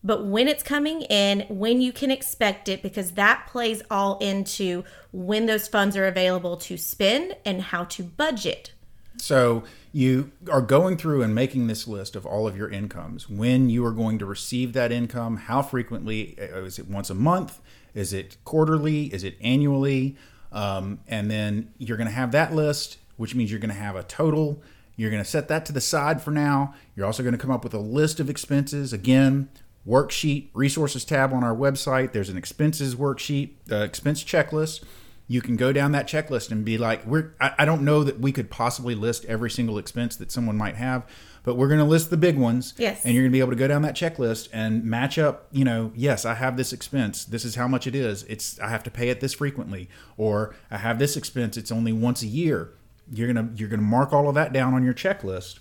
but 0.06 0.24
when 0.24 0.46
it's 0.46 0.62
coming 0.62 1.02
in 1.02 1.40
when 1.48 1.80
you 1.80 1.92
can 1.92 2.12
expect 2.12 2.68
it 2.68 2.80
because 2.80 3.12
that 3.12 3.44
plays 3.48 3.82
all 3.90 4.18
into 4.18 4.84
when 5.12 5.46
those 5.46 5.66
funds 5.66 5.96
are 5.96 6.06
available 6.06 6.56
to 6.56 6.76
spend 6.76 7.36
and 7.44 7.60
how 7.60 7.82
to 7.82 8.04
budget. 8.04 8.72
So 9.18 9.64
you 9.96 10.30
are 10.52 10.60
going 10.60 10.98
through 10.98 11.22
and 11.22 11.34
making 11.34 11.68
this 11.68 11.88
list 11.88 12.16
of 12.16 12.26
all 12.26 12.46
of 12.46 12.54
your 12.54 12.68
incomes, 12.68 13.30
when 13.30 13.70
you 13.70 13.82
are 13.86 13.92
going 13.92 14.18
to 14.18 14.26
receive 14.26 14.74
that 14.74 14.92
income, 14.92 15.38
how 15.38 15.62
frequently, 15.62 16.36
uh, 16.38 16.64
is 16.64 16.78
it 16.78 16.86
once 16.86 17.08
a 17.08 17.14
month? 17.14 17.62
Is 17.94 18.12
it 18.12 18.36
quarterly? 18.44 19.04
Is 19.06 19.24
it 19.24 19.38
annually? 19.40 20.14
Um, 20.52 21.00
and 21.08 21.30
then 21.30 21.72
you're 21.78 21.96
going 21.96 22.08
to 22.08 22.12
have 22.12 22.30
that 22.32 22.52
list, 22.52 22.98
which 23.16 23.34
means 23.34 23.50
you're 23.50 23.58
going 23.58 23.70
to 23.70 23.74
have 23.74 23.96
a 23.96 24.02
total. 24.02 24.62
You're 24.96 25.10
going 25.10 25.22
to 25.22 25.28
set 25.28 25.48
that 25.48 25.64
to 25.64 25.72
the 25.72 25.80
side 25.80 26.20
for 26.20 26.30
now. 26.30 26.74
You're 26.94 27.06
also 27.06 27.22
going 27.22 27.32
to 27.32 27.38
come 27.38 27.50
up 27.50 27.64
with 27.64 27.72
a 27.72 27.78
list 27.78 28.20
of 28.20 28.28
expenses. 28.28 28.92
Again, 28.92 29.48
worksheet, 29.88 30.50
resources 30.52 31.06
tab 31.06 31.32
on 31.32 31.42
our 31.42 31.56
website. 31.56 32.12
There's 32.12 32.28
an 32.28 32.36
expenses 32.36 32.96
worksheet, 32.96 33.52
uh, 33.72 33.76
expense 33.76 34.22
checklist 34.22 34.84
you 35.28 35.40
can 35.40 35.56
go 35.56 35.72
down 35.72 35.92
that 35.92 36.06
checklist 36.06 36.50
and 36.50 36.64
be 36.64 36.78
like 36.78 37.04
we're 37.06 37.34
I, 37.40 37.52
I 37.58 37.64
don't 37.64 37.82
know 37.82 38.04
that 38.04 38.20
we 38.20 38.32
could 38.32 38.50
possibly 38.50 38.94
list 38.94 39.24
every 39.26 39.50
single 39.50 39.78
expense 39.78 40.16
that 40.16 40.30
someone 40.30 40.56
might 40.56 40.76
have 40.76 41.06
but 41.42 41.54
we're 41.54 41.68
going 41.68 41.78
to 41.78 41.84
list 41.84 42.10
the 42.10 42.16
big 42.16 42.36
ones. 42.36 42.74
Yes. 42.76 43.04
and 43.04 43.14
you're 43.14 43.22
going 43.22 43.30
to 43.30 43.36
be 43.36 43.38
able 43.38 43.52
to 43.52 43.56
go 43.56 43.68
down 43.68 43.82
that 43.82 43.94
checklist 43.94 44.48
and 44.52 44.84
match 44.84 45.16
up 45.16 45.46
you 45.52 45.64
know 45.64 45.92
yes 45.94 46.24
i 46.24 46.34
have 46.34 46.56
this 46.56 46.72
expense. 46.72 47.24
This 47.24 47.44
is 47.44 47.54
how 47.54 47.68
much 47.68 47.86
it 47.86 47.94
is. 47.94 48.24
It's 48.24 48.58
i 48.60 48.68
have 48.68 48.82
to 48.84 48.90
pay 48.90 49.08
it 49.08 49.20
this 49.20 49.34
frequently. 49.34 49.88
Or 50.16 50.54
i 50.70 50.78
have 50.78 50.98
this 50.98 51.16
expense. 51.16 51.56
It's 51.56 51.72
only 51.72 51.92
once 51.92 52.22
a 52.22 52.26
year. 52.26 52.74
You're 53.12 53.32
going 53.32 53.48
to 53.48 53.58
you're 53.58 53.68
going 53.68 53.80
to 53.80 53.86
mark 53.86 54.12
all 54.12 54.28
of 54.28 54.34
that 54.34 54.52
down 54.52 54.74
on 54.74 54.84
your 54.84 54.94
checklist. 54.94 55.60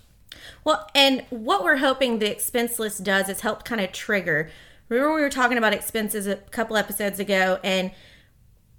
Well, 0.64 0.88
and 0.94 1.24
what 1.30 1.64
we're 1.64 1.78
hoping 1.78 2.18
the 2.18 2.30
expense 2.30 2.78
list 2.78 3.04
does 3.04 3.28
is 3.28 3.40
help 3.40 3.64
kind 3.64 3.80
of 3.80 3.92
trigger. 3.92 4.50
Remember, 4.88 5.14
we 5.14 5.22
were 5.22 5.30
talking 5.30 5.58
about 5.58 5.72
expenses 5.72 6.26
a 6.26 6.36
couple 6.36 6.76
episodes 6.76 7.18
ago, 7.18 7.58
and 7.64 7.90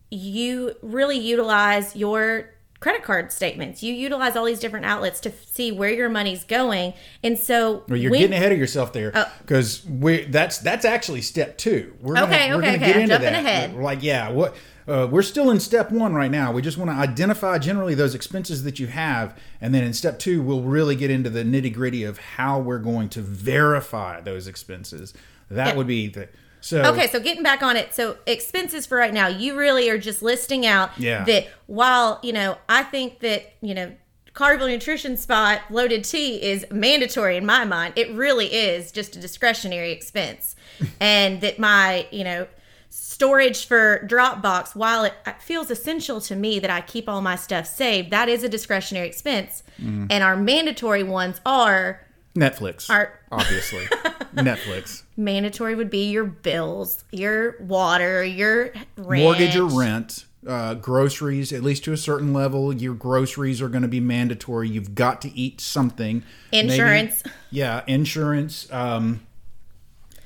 you 0.10 0.76
really 0.82 1.18
utilize 1.18 1.96
your 1.96 2.50
credit 2.80 3.02
card 3.04 3.32
statements. 3.32 3.82
You 3.82 3.94
utilize 3.94 4.36
all 4.36 4.46
these 4.46 4.60
different 4.60 4.86
outlets 4.86 5.20
to 5.22 5.32
see 5.32 5.72
where 5.72 5.90
your 5.90 6.10
money's 6.10 6.44
going. 6.44 6.94
And 7.24 7.38
so, 7.38 7.84
Well, 7.90 7.98
you're 7.98 8.12
when- 8.12 8.20
getting 8.22 8.36
ahead 8.38 8.52
of 8.52 8.58
yourself 8.60 8.94
there 8.94 9.12
because 9.42 9.84
we 9.86 10.26
that's 10.26 10.60
that's 10.60 10.86
actually 10.86 11.22
step 11.22 11.58
two. 11.58 11.94
We're 12.02 12.14
gonna, 12.14 12.28
Okay, 12.28 12.50
we're 12.52 12.58
okay, 12.60 12.66
gonna 12.66 12.78
okay, 12.78 12.86
get 12.86 12.96
I'm 12.96 13.02
into 13.04 13.14
jumping 13.16 13.34
that. 13.34 13.46
ahead. 13.46 13.76
We're 13.76 13.82
like, 13.84 14.04
yeah, 14.04 14.30
what 14.30 14.56
uh, 14.88 15.06
we're 15.12 15.24
still 15.24 15.50
in 15.52 15.60
step 15.60 15.92
one 15.92 16.14
right 16.14 16.32
now. 16.32 16.52
We 16.54 16.62
just 16.62 16.78
want 16.78 16.90
to 16.92 16.96
identify 16.96 17.58
generally 17.58 17.94
those 17.96 18.16
expenses 18.16 18.64
that 18.64 18.80
you 18.80 18.88
have, 18.88 19.38
and 19.60 19.74
then 19.76 19.84
in 19.84 19.92
step 19.94 20.18
two, 20.20 20.42
we'll 20.42 20.62
really 20.62 20.96
get 20.96 21.10
into 21.12 21.30
the 21.30 21.44
nitty 21.44 21.74
gritty 21.74 22.04
of 22.06 22.20
how 22.20 22.60
we're 22.60 22.78
going 22.80 23.10
to 23.10 23.22
verify 23.22 24.22
those 24.22 24.48
expenses. 24.48 25.14
That 25.50 25.70
Yeah. 25.70 25.76
would 25.76 25.88
be 25.88 26.08
the 26.08 26.30
so. 26.68 26.84
Okay, 26.94 27.08
so 27.08 27.20
getting 27.20 27.44
back 27.44 27.64
on 27.64 27.76
it. 27.78 27.94
So 27.94 28.18
expenses 28.26 28.86
for 28.86 28.98
right 28.98 29.14
now, 29.14 29.28
you 29.28 29.58
really 29.58 29.90
are 29.90 29.98
just 29.98 30.22
listing 30.22 30.66
out 30.66 30.92
Yeah. 30.98 31.24
that 31.26 31.48
while, 31.68 32.20
you 32.24 32.34
know, 32.34 32.58
I 32.68 32.84
think 32.84 33.20
that, 33.20 33.54
you 33.62 33.74
know, 33.74 33.94
Carville 34.34 34.68
Nutrition 34.68 35.18
Spot 35.18 35.62
loaded 35.72 36.04
tea 36.04 36.42
is 36.44 36.66
mandatory 36.70 37.38
in 37.38 37.46
my 37.46 37.66
mind. 37.66 37.94
It 37.96 38.12
really 38.12 38.48
is 38.54 38.92
just 38.92 39.16
a 39.16 39.20
discretionary 39.20 39.92
expense. 39.92 40.56
and 41.00 41.42
that 41.42 41.58
my, 41.58 42.06
you 42.12 42.24
know, 42.24 42.48
storage 42.90 43.66
for 43.66 44.06
Dropbox, 44.08 44.76
while 44.76 45.04
it 45.06 45.14
feels 45.40 45.72
essential 45.72 46.22
to 46.22 46.36
me 46.36 46.60
that 46.60 46.70
I 46.70 46.82
keep 46.82 47.10
all 47.10 47.22
my 47.22 47.36
stuff 47.36 47.66
saved, 47.66 48.12
that 48.12 48.30
is 48.30 48.44
a 48.44 48.50
discretionary 48.50 49.08
expense. 49.08 49.64
Mm. 49.82 50.08
And 50.12 50.24
our 50.24 50.36
mandatory 50.36 51.04
ones 51.04 51.42
are 51.46 52.06
Netflix, 52.36 52.90
Art. 52.90 53.20
obviously, 53.32 53.86
Netflix, 54.36 55.04
mandatory 55.18 55.76
would 55.76 55.90
be 55.90 56.10
your 56.10 56.26
bills, 56.26 57.04
your 57.12 57.56
water, 57.60 58.24
your 58.24 58.72
rent. 58.96 59.24
mortgage 59.24 59.56
or 59.56 59.66
rent. 59.66 60.26
Uh, 60.48 60.76
groceries, 60.76 61.52
at 61.52 61.62
least 61.62 61.84
to 61.84 61.92
a 61.92 61.98
certain 61.98 62.32
level, 62.32 62.74
your 62.74 62.94
groceries 62.94 63.62
are 63.62 63.68
going 63.68 63.82
to 63.82 63.88
be 63.88 64.00
mandatory. 64.00 64.70
You've 64.70 64.96
got 64.96 65.22
to 65.24 65.30
eat 65.38 65.60
something. 65.60 66.24
Maybe- 66.54 66.70
Insurance. 66.70 67.24
yeah, 67.50 67.84
insurance. 67.88 68.72
Um, 68.72 69.22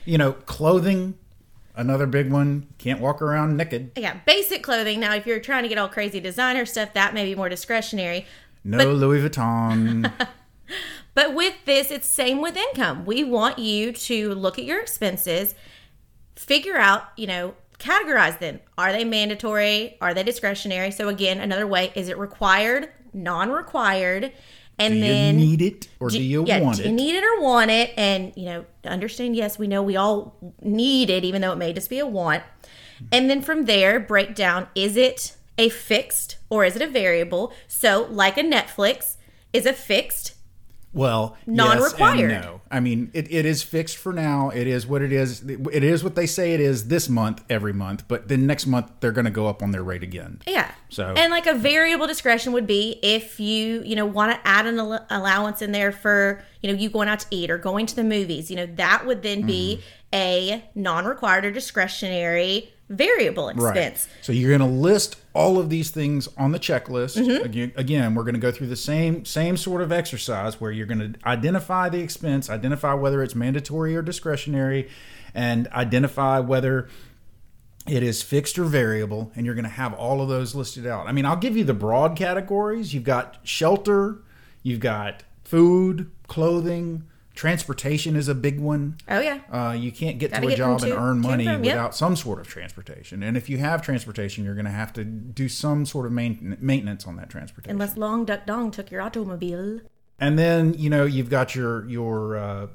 you 0.06 0.19
know, 0.19 0.34
clothing, 0.34 1.15
another 1.75 2.06
big 2.06 2.30
one. 2.32 2.67
Can't 2.77 2.99
walk 2.99 3.21
around 3.21 3.58
naked. 3.58 3.91
Yeah, 3.97 4.19
basic 4.27 4.62
clothing. 4.62 4.99
Now, 4.99 5.15
if 5.15 5.25
you're 5.25 5.39
trying 5.39 5.63
to 5.63 5.69
get 5.69 5.80
all 5.80 5.89
crazy 5.89 6.19
designer 6.19 6.65
stuff, 6.65 6.93
that 6.93 7.15
may 7.15 7.25
be 7.25 7.34
more 7.34 7.49
discretionary. 7.49 8.27
No 8.63 8.91
Louis 8.93 9.27
Vuitton. 9.27 10.12
But 11.13 11.34
with 11.36 11.56
this, 11.65 11.91
it's 11.91 12.08
same 12.08 12.41
with 12.41 12.56
income. 12.56 13.06
We 13.06 13.24
want 13.24 13.60
you 13.60 13.91
to 13.91 14.34
look 14.34 14.58
at 14.58 14.65
your 14.65 14.80
expenses, 14.80 15.56
figure 16.36 16.78
out, 16.78 17.04
you 17.17 17.28
know, 17.28 17.54
categorize 17.80 18.39
them. 18.39 18.60
Are 18.78 18.91
they 18.91 19.04
mandatory? 19.04 19.97
Are 20.00 20.13
they 20.13 20.24
discretionary? 20.24 20.91
So 20.91 21.10
again, 21.10 21.39
another 21.39 21.67
way 21.67 21.91
is 21.95 22.08
it 22.10 22.17
required? 22.17 22.89
non-required, 23.13 24.32
and 24.80 24.93
Do 24.93 25.00
you 25.00 25.06
then 25.06 25.38
need 25.38 25.62
it 25.62 25.89
or 26.00 26.10
do, 26.10 26.21
you 26.21 26.45
yeah, 26.45 26.62
want 26.62 26.78
do 26.78 26.84
it? 26.84 26.88
you 26.88 26.93
need 26.93 27.15
it 27.15 27.24
or 27.24 27.41
want 27.41 27.69
it? 27.71 27.91
And 27.97 28.34
you 28.36 28.45
know, 28.45 28.65
understand. 28.86 29.36
Yes, 29.36 29.60
we 29.60 29.67
know 29.67 29.84
we 29.84 29.95
all 29.95 30.38
need 30.62 31.10
it, 31.10 31.24
even 31.24 31.41
though 31.41 31.52
it 31.52 31.58
may 31.58 31.74
just 31.74 31.89
be 31.89 32.00
a 32.00 32.06
want. 32.06 32.43
And 33.12 33.30
then 33.30 33.41
from 33.41 33.65
there, 33.65 34.00
break 34.00 34.34
down: 34.36 34.67
is 34.76 34.95
it 34.95 35.36
a 35.58 35.69
fixed 35.69 36.38
or 36.50 36.63
is 36.65 36.76
it 36.76 36.82
a 36.82 36.88
variable? 36.88 37.54
So, 37.67 38.08
like 38.10 38.38
a 38.38 38.43
Netflix, 38.43 39.17
is 39.54 39.65
a 39.65 39.74
fixed. 39.74 40.36
Well, 40.93 41.38
Non-required. 41.47 42.32
Yes 42.32 42.43
no. 42.43 42.62
I 42.69 42.80
mean, 42.82 43.12
it, 43.13 43.32
it 43.32 43.45
is 43.45 43.63
fixed 43.63 43.97
for 43.97 44.12
now. 44.13 44.49
It 44.49 44.67
is 44.67 44.86
what 44.88 45.01
it 45.01 45.12
is. 45.12 45.41
It 45.43 45.84
is 45.84 46.04
what 46.04 46.15
they 46.15 46.25
say 46.25 46.54
it 46.54 46.60
is 46.60 46.88
this 46.88 47.08
month, 47.10 47.43
every 47.49 47.73
month. 47.73 48.06
But 48.08 48.27
then 48.27 48.45
next 48.47 48.65
month 48.67 48.91
they're 48.99 49.12
going 49.12 49.25
to 49.25 49.32
go 49.32 49.47
up 49.47 49.62
on 49.63 49.71
their 49.71 49.84
rate 49.84 50.04
again. 50.04 50.41
Yeah. 50.47 50.69
So- 50.89 51.13
and 51.17 51.32
like 51.32 51.47
a 51.47 51.54
variable 51.54 52.08
discretion 52.08 52.51
would 52.54 52.67
be 52.67 52.99
if 53.01 53.39
you 53.39 53.82
you 53.86 53.95
know 53.95 54.06
want 54.06 54.34
to 54.34 54.47
add 54.47 54.65
an 54.67 54.80
al- 54.80 55.06
allowance 55.10 55.62
in 55.62 55.71
there 55.71 55.91
for 55.93 56.43
you 56.62 56.71
know 56.71 56.77
you 56.77 56.89
going 56.89 57.08
out 57.08 57.19
to 57.21 57.27
eat 57.32 57.49
or 57.49 57.58
going 57.58 57.86
to 57.86 57.95
the 57.95 58.04
movies. 58.04 58.49
You 58.49 58.58
know 58.58 58.65
that 58.75 59.06
would 59.06 59.21
then 59.23 59.43
be 59.43 59.77
Mm-hmm. 59.77 60.15
a 60.15 60.63
non-required 60.75 61.45
or 61.45 61.51
discretionary 61.51 62.73
variable 62.91 63.49
expense. 63.49 64.08
Right. 64.08 64.25
So 64.25 64.32
you're 64.32 64.56
going 64.56 64.69
to 64.69 64.77
list 64.77 65.17
all 65.34 65.58
of 65.58 65.69
these 65.69 65.91
things 65.91 66.27
on 66.38 66.51
the 66.51 66.60
checklist. 66.60 67.17
Mm-hmm. 67.17 67.45
Again, 67.45 67.73
again, 67.75 68.15
we're 68.15 68.23
going 68.23 68.36
to 68.36 68.39
go 68.39 68.51
through 68.51 68.67
the 68.67 68.75
same 68.75 69.25
same 69.25 69.58
sort 69.58 69.82
of 69.82 69.91
exercise 69.91 70.60
where 70.60 70.71
you're 70.71 70.86
going 70.86 71.13
to 71.13 71.27
identify 71.27 71.89
the 71.89 71.99
expense, 71.99 72.49
identify 72.49 72.93
whether 72.93 73.23
it's 73.23 73.36
mandatory 73.36 73.95
or 73.95 74.01
discretionary, 74.01 74.89
and 75.34 75.67
identify 75.69 76.39
whether 76.39 76.89
it 77.88 78.04
is 78.04 78.21
fixed 78.21 78.60
or 78.60 78.65
variable, 78.65 79.32
and 79.36 79.45
you're 79.45 79.56
going 79.56 79.63
to 79.63 79.69
have 79.69 79.93
all 79.93 80.21
of 80.21 80.30
those 80.30 80.54
listed 80.54 80.86
out. 80.86 81.08
I 81.08 81.12
mean, 81.12 81.25
I'll 81.25 81.36
give 81.36 81.58
you 81.58 81.63
the 81.63 81.73
broad 81.73 82.15
categories. 82.15 82.93
You've 82.93 83.04
got 83.04 83.39
shelter, 83.43 84.19
you've 84.62 84.80
got 84.80 85.23
food, 85.43 86.12
clothing, 86.27 87.04
transportation 87.41 88.15
is 88.15 88.27
a 88.27 88.36
big 88.36 88.60
one. 88.60 88.95
Oh 89.10 89.19
yeah. 89.19 89.39
Uh, 89.51 89.71
you 89.73 89.91
can't 89.91 90.19
get 90.19 90.30
Gotta 90.30 90.41
to 90.43 90.47
a 90.47 90.51
get 90.51 90.58
job 90.58 90.84
and 90.84 90.91
to- 90.91 90.97
earn 90.97 91.19
money 91.19 91.47
and 91.47 91.56
from, 91.56 91.63
yep. 91.63 91.73
without 91.75 91.95
some 91.95 92.15
sort 92.15 92.39
of 92.39 92.47
transportation. 92.47 93.23
And 93.23 93.36
if 93.36 93.49
you 93.49 93.58
have 93.58 93.82
transportation, 93.82 94.45
you're 94.45 94.54
going 94.54 94.65
to 94.65 94.71
have 94.71 94.93
to 94.93 95.04
do 95.04 95.49
some 95.49 95.88
sort 95.88 96.06
of 96.06 96.12
main, 96.12 96.56
maintenance 96.62 97.08
on 97.08 97.15
that 97.15 97.32
transportation. 97.32 97.71
Unless 97.71 97.97
Long 97.97 98.25
Duk 98.25 98.45
Dong 98.45 98.69
took 98.69 98.91
your 98.91 99.01
automobile. 99.01 99.80
and 100.19 100.38
then 100.38 100.75
you 100.75 100.88
know 100.88 101.04
you've 101.04 101.32
got 101.32 101.56
your 101.56 101.84
your 101.89 102.38
uh, 102.38 102.67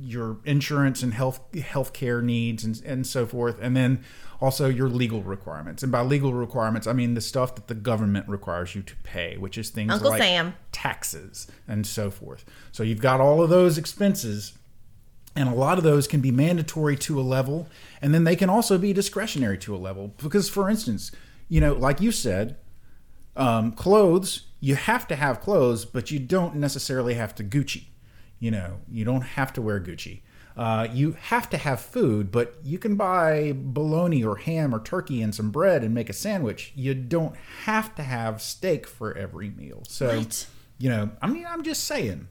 your 0.00 0.38
insurance 0.44 1.02
and 1.02 1.14
health 1.14 1.40
health 1.54 1.92
care 1.92 2.22
needs 2.22 2.64
and 2.64 2.80
and 2.84 3.06
so 3.06 3.26
forth. 3.26 3.58
And 3.60 3.76
then 3.76 4.04
also 4.40 4.68
your 4.68 4.88
legal 4.88 5.22
requirements. 5.22 5.82
And 5.82 5.90
by 5.90 6.02
legal 6.02 6.32
requirements, 6.32 6.86
I 6.86 6.92
mean 6.92 7.14
the 7.14 7.20
stuff 7.20 7.54
that 7.54 7.68
the 7.68 7.74
government 7.74 8.28
requires 8.28 8.74
you 8.74 8.82
to 8.82 8.96
pay, 8.96 9.36
which 9.36 9.56
is 9.58 9.70
things 9.70 9.92
Uncle 9.92 10.10
like 10.10 10.22
Sam. 10.22 10.54
taxes 10.72 11.46
and 11.66 11.86
so 11.86 12.10
forth. 12.10 12.44
So 12.72 12.82
you've 12.82 13.00
got 13.00 13.20
all 13.20 13.42
of 13.42 13.50
those 13.50 13.78
expenses 13.78 14.52
and 15.36 15.48
a 15.48 15.54
lot 15.54 15.76
of 15.78 15.84
those 15.84 16.08
can 16.08 16.20
be 16.20 16.30
mandatory 16.30 16.96
to 16.96 17.20
a 17.20 17.22
level 17.22 17.68
and 18.00 18.14
then 18.14 18.24
they 18.24 18.34
can 18.34 18.48
also 18.48 18.78
be 18.78 18.92
discretionary 18.92 19.58
to 19.58 19.74
a 19.74 19.78
level 19.78 20.14
because 20.16 20.48
for 20.48 20.68
instance 20.70 21.12
you 21.48 21.60
know 21.60 21.74
like 21.74 22.00
you 22.00 22.10
said 22.10 22.56
um, 23.36 23.70
clothes 23.72 24.46
you 24.60 24.74
have 24.74 25.06
to 25.06 25.14
have 25.14 25.40
clothes 25.40 25.84
but 25.84 26.10
you 26.10 26.18
don't 26.18 26.56
necessarily 26.56 27.14
have 27.14 27.34
to 27.34 27.44
gucci 27.44 27.84
you 28.38 28.50
know 28.50 28.78
you 28.90 29.04
don't 29.04 29.22
have 29.22 29.52
to 29.52 29.62
wear 29.62 29.80
gucci 29.80 30.20
uh, 30.56 30.88
you 30.90 31.12
have 31.12 31.50
to 31.50 31.56
have 31.58 31.80
food 31.80 32.30
but 32.32 32.54
you 32.64 32.78
can 32.78 32.96
buy 32.96 33.52
bologna 33.54 34.24
or 34.24 34.36
ham 34.36 34.74
or 34.74 34.80
turkey 34.80 35.20
and 35.22 35.34
some 35.34 35.50
bread 35.50 35.82
and 35.84 35.94
make 35.94 36.08
a 36.08 36.12
sandwich 36.14 36.72
you 36.74 36.94
don't 36.94 37.36
have 37.64 37.94
to 37.94 38.02
have 38.02 38.40
steak 38.40 38.86
for 38.86 39.16
every 39.16 39.50
meal 39.50 39.82
so 39.88 40.06
Right. 40.08 40.46
you 40.78 40.88
know 40.88 41.10
i 41.22 41.26
mean 41.26 41.46
i'm 41.48 41.62
just 41.62 41.84
saying 41.84 42.28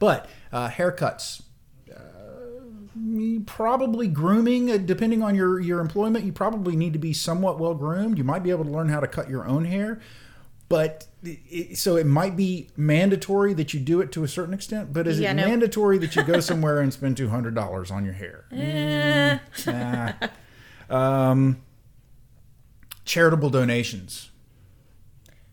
but 0.00 0.28
uh, 0.52 0.68
haircuts, 0.68 1.42
uh, 1.90 3.40
probably 3.46 4.08
grooming, 4.08 4.70
uh, 4.70 4.76
depending 4.76 5.22
on 5.22 5.34
your, 5.34 5.60
your 5.60 5.80
employment, 5.80 6.24
you 6.24 6.32
probably 6.32 6.76
need 6.76 6.92
to 6.92 6.98
be 6.98 7.12
somewhat 7.12 7.58
well 7.58 7.74
groomed. 7.74 8.18
You 8.18 8.24
might 8.24 8.42
be 8.42 8.50
able 8.50 8.64
to 8.64 8.70
learn 8.70 8.88
how 8.88 9.00
to 9.00 9.06
cut 9.06 9.30
your 9.30 9.46
own 9.46 9.64
hair. 9.64 10.00
But 10.68 11.06
it, 11.22 11.76
so 11.76 11.96
it 11.96 12.06
might 12.06 12.36
be 12.36 12.68
mandatory 12.76 13.52
that 13.54 13.74
you 13.74 13.80
do 13.80 14.00
it 14.00 14.10
to 14.12 14.24
a 14.24 14.28
certain 14.28 14.54
extent, 14.54 14.92
but 14.92 15.06
is 15.06 15.20
Yeah, 15.20 15.32
it 15.32 15.34
no. 15.34 15.46
mandatory 15.46 15.98
that 15.98 16.16
you 16.16 16.22
go 16.22 16.40
somewhere 16.50 16.80
and 16.80 16.92
spend 16.92 17.16
$200 17.16 17.90
on 17.90 18.04
your 18.04 18.14
hair? 18.14 18.44
Eh. 18.52 19.38
Nah. 19.66 20.12
um, 21.30 21.60
charitable 23.04 23.50
donations. 23.50 24.30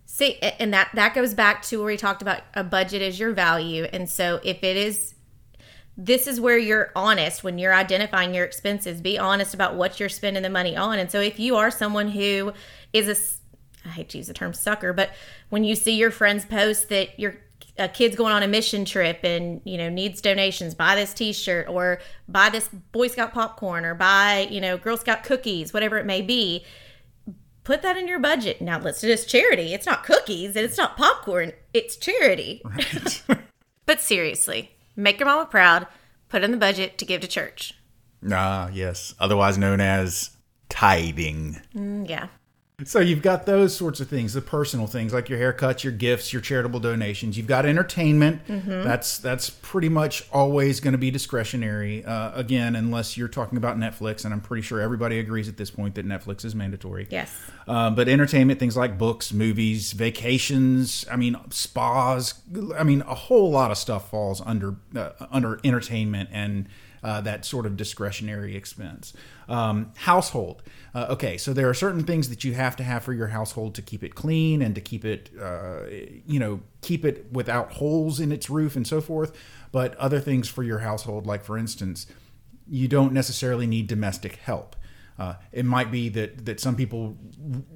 See, 0.06 0.38
and 0.39 0.74
that 0.74 0.89
that 0.93 1.15
goes 1.15 1.34
back 1.34 1.63
to 1.63 1.78
where 1.78 1.88
we 1.88 1.97
talked 1.97 2.21
about 2.21 2.41
a 2.54 2.63
budget 2.63 3.02
is 3.02 3.19
your 3.19 3.32
value, 3.32 3.86
and 3.91 4.10
so 4.10 4.39
if 4.43 4.63
it 4.63 4.78
is, 4.78 5.15
this 5.97 6.28
is 6.28 6.39
where 6.39 6.58
you're 6.58 6.91
honest 6.95 7.43
when 7.43 7.58
you're 7.58 7.74
identifying 7.74 8.34
your 8.34 8.45
expenses. 8.45 9.02
Be 9.02 9.17
honest 9.17 9.54
about 9.54 9.76
what 9.76 10.00
you're 10.00 10.10
spending 10.10 10.43
the 10.43 10.50
money 10.50 10.76
on, 10.78 11.00
and 11.00 11.10
so 11.10 11.19
if 11.21 11.39
you 11.39 11.56
are 11.56 11.71
someone 11.71 12.10
who 12.10 12.54
is 12.93 13.08
a, 13.08 13.15
I 13.86 13.89
hate 13.89 14.10
to 14.10 14.17
use 14.17 14.28
the 14.28 14.34
term 14.34 14.54
sucker, 14.54 14.94
but 14.94 15.12
when 15.50 15.63
you 15.63 15.76
see 15.76 15.96
your 15.96 16.12
friends 16.12 16.46
post 16.46 16.89
that 16.89 17.20
your 17.20 17.36
a 17.78 17.88
kid's 17.88 18.15
going 18.15 18.34
on 18.34 18.44
a 18.44 18.48
mission 18.48 18.84
trip 18.84 19.20
and 19.24 19.62
you 19.63 19.78
know 19.78 19.88
needs 19.88 20.20
donations 20.20 20.76
buy 20.76 20.94
this 20.94 21.13
t-shirt 21.13 21.70
or 21.70 22.00
buy 22.28 22.50
this 22.50 22.67
boy 22.91 23.08
scout 23.08 23.34
popcorn 23.34 23.86
or 23.86 23.96
buy 23.96 24.46
you 24.52 24.60
know 24.60 24.78
girl 24.78 24.98
scout 24.98 25.24
cookies 25.24 25.74
whatever 25.74 25.98
it 25.98 26.06
may 26.06 26.22
be 26.22 26.65
put 27.63 27.82
that 27.82 27.98
in 27.98 28.08
your 28.08 28.20
budget. 28.20 28.62
Now 28.62 28.80
it 28.80 29.04
as 29.04 29.26
charity. 29.26 29.74
It's 29.74 29.86
not 29.86 30.04
cookies 30.04 30.56
and 30.56 30.65
it's 30.65 30.78
not 30.78 30.98
popcorn. 30.98 31.54
It's 31.74 31.96
charity. 31.96 32.62
Right. 32.65 33.24
but 33.86 34.02
seriously, 34.02 34.72
make 34.96 35.20
your 35.20 35.28
mama 35.28 35.46
proud. 35.46 35.88
Put 36.30 36.44
in 36.44 36.52
the 36.52 36.58
budget 36.58 36.98
to 36.98 37.06
give 37.06 37.22
to 37.22 37.28
church. 37.28 37.74
Ah, 38.32 38.70
yes. 38.72 39.13
Otherwise 39.20 39.58
known 39.58 39.82
as 39.82 40.32
tithing. 40.70 41.62
Mm, 41.76 42.10
yeah. 42.10 42.28
So 42.86 43.00
you've 43.00 43.22
got 43.22 43.46
those 43.46 43.76
sorts 43.76 44.00
of 44.00 44.08
things, 44.08 44.34
the 44.34 44.41
personal 44.41 44.88
things 44.88 45.13
like 45.13 45.30
your 45.30 45.39
haircuts, 45.39 45.84
your 45.84 45.94
gifts, 45.94 46.34
your 46.34 46.41
charitable 46.41 46.80
donations. 46.80 47.38
You've 47.38 47.48
got 47.48 47.65
entertainment. 47.65 48.41
That's 48.84 49.17
that's 49.17 49.50
pretty 49.50 49.89
much 49.89 50.28
always 50.32 50.80
going 50.80 50.94
to 50.94 50.98
be 50.98 51.12
discretionary. 51.12 52.04
Uh, 52.06 52.32
again, 52.34 52.76
unless 52.76 53.17
you're 53.17 53.28
talking 53.28 53.58
about 53.58 53.78
Netflix, 53.78 54.26
and 54.26 54.34
I'm 54.34 54.41
pretty 54.41 54.62
sure 54.62 54.80
everybody 54.82 55.20
agrees 55.20 55.48
at 55.48 55.58
this 55.58 55.72
point 55.72 55.96
that 55.96 56.06
Netflix 56.06 56.46
is 56.46 56.56
mandatory. 56.56 57.08
Yes. 57.10 57.36
Uh, 57.67 57.89
but 57.89 58.10
entertainment, 58.10 58.60
things 58.60 58.76
like 58.76 58.98
books, 58.98 59.32
movies, 59.32 59.94
vacations. 59.94 61.06
I 61.12 61.15
mean, 61.15 61.38
spas. 61.50 62.36
I 62.78 62.84
mean, 62.84 63.02
a 63.02 63.15
whole 63.15 63.52
lot 63.52 63.72
of 63.72 63.78
stuff 63.78 64.10
falls 64.10 64.41
under 64.46 64.76
uh, 64.96 65.12
under 65.32 65.60
entertainment 65.63 66.30
and 66.32 66.67
uh, 67.04 67.22
that 67.22 67.46
sort 67.46 67.65
of 67.65 67.78
discretionary 67.78 68.56
expense. 68.56 69.13
Um, 69.52 69.92
household. 69.98 70.64
Uh, 70.96 71.08
okay, 71.10 71.38
so 71.38 71.52
there 71.52 71.68
are 71.68 71.74
certain 71.74 72.04
things 72.04 72.30
that 72.30 72.46
you 72.46 72.54
have 72.54 72.76
to 72.78 72.84
have 72.84 73.04
for 73.04 73.14
your 73.14 73.28
household 73.28 73.76
to 73.76 73.82
keep 73.82 74.02
it 74.02 74.16
clean 74.16 74.62
and 74.62 74.76
to 74.76 74.82
keep 74.82 75.04
it, 75.04 75.30
uh, 75.40 75.82
you 76.26 76.40
know, 76.40 76.62
keep 76.82 77.04
it 77.04 77.28
without 77.34 77.74
holes 77.74 78.22
in 78.22 78.32
its 78.32 78.50
roof 78.50 78.78
and 78.78 78.88
so 78.88 79.02
forth. 79.02 79.36
But 79.74 79.94
other 79.96 80.22
things 80.22 80.48
for 80.48 80.64
your 80.64 80.80
household, 80.80 81.26
like 81.26 81.44
for 81.44 81.58
instance, 81.58 82.08
you 82.66 82.88
don't 82.88 83.12
necessarily 83.12 83.68
need 83.68 83.88
domestic 83.88 84.38
help. 84.38 84.78
Uh, 85.19 85.36
it 85.52 85.65
might 85.65 85.91
be 85.91 86.10
that 86.10 86.45
that 86.45 86.60
some 86.60 86.76
people 86.76 87.15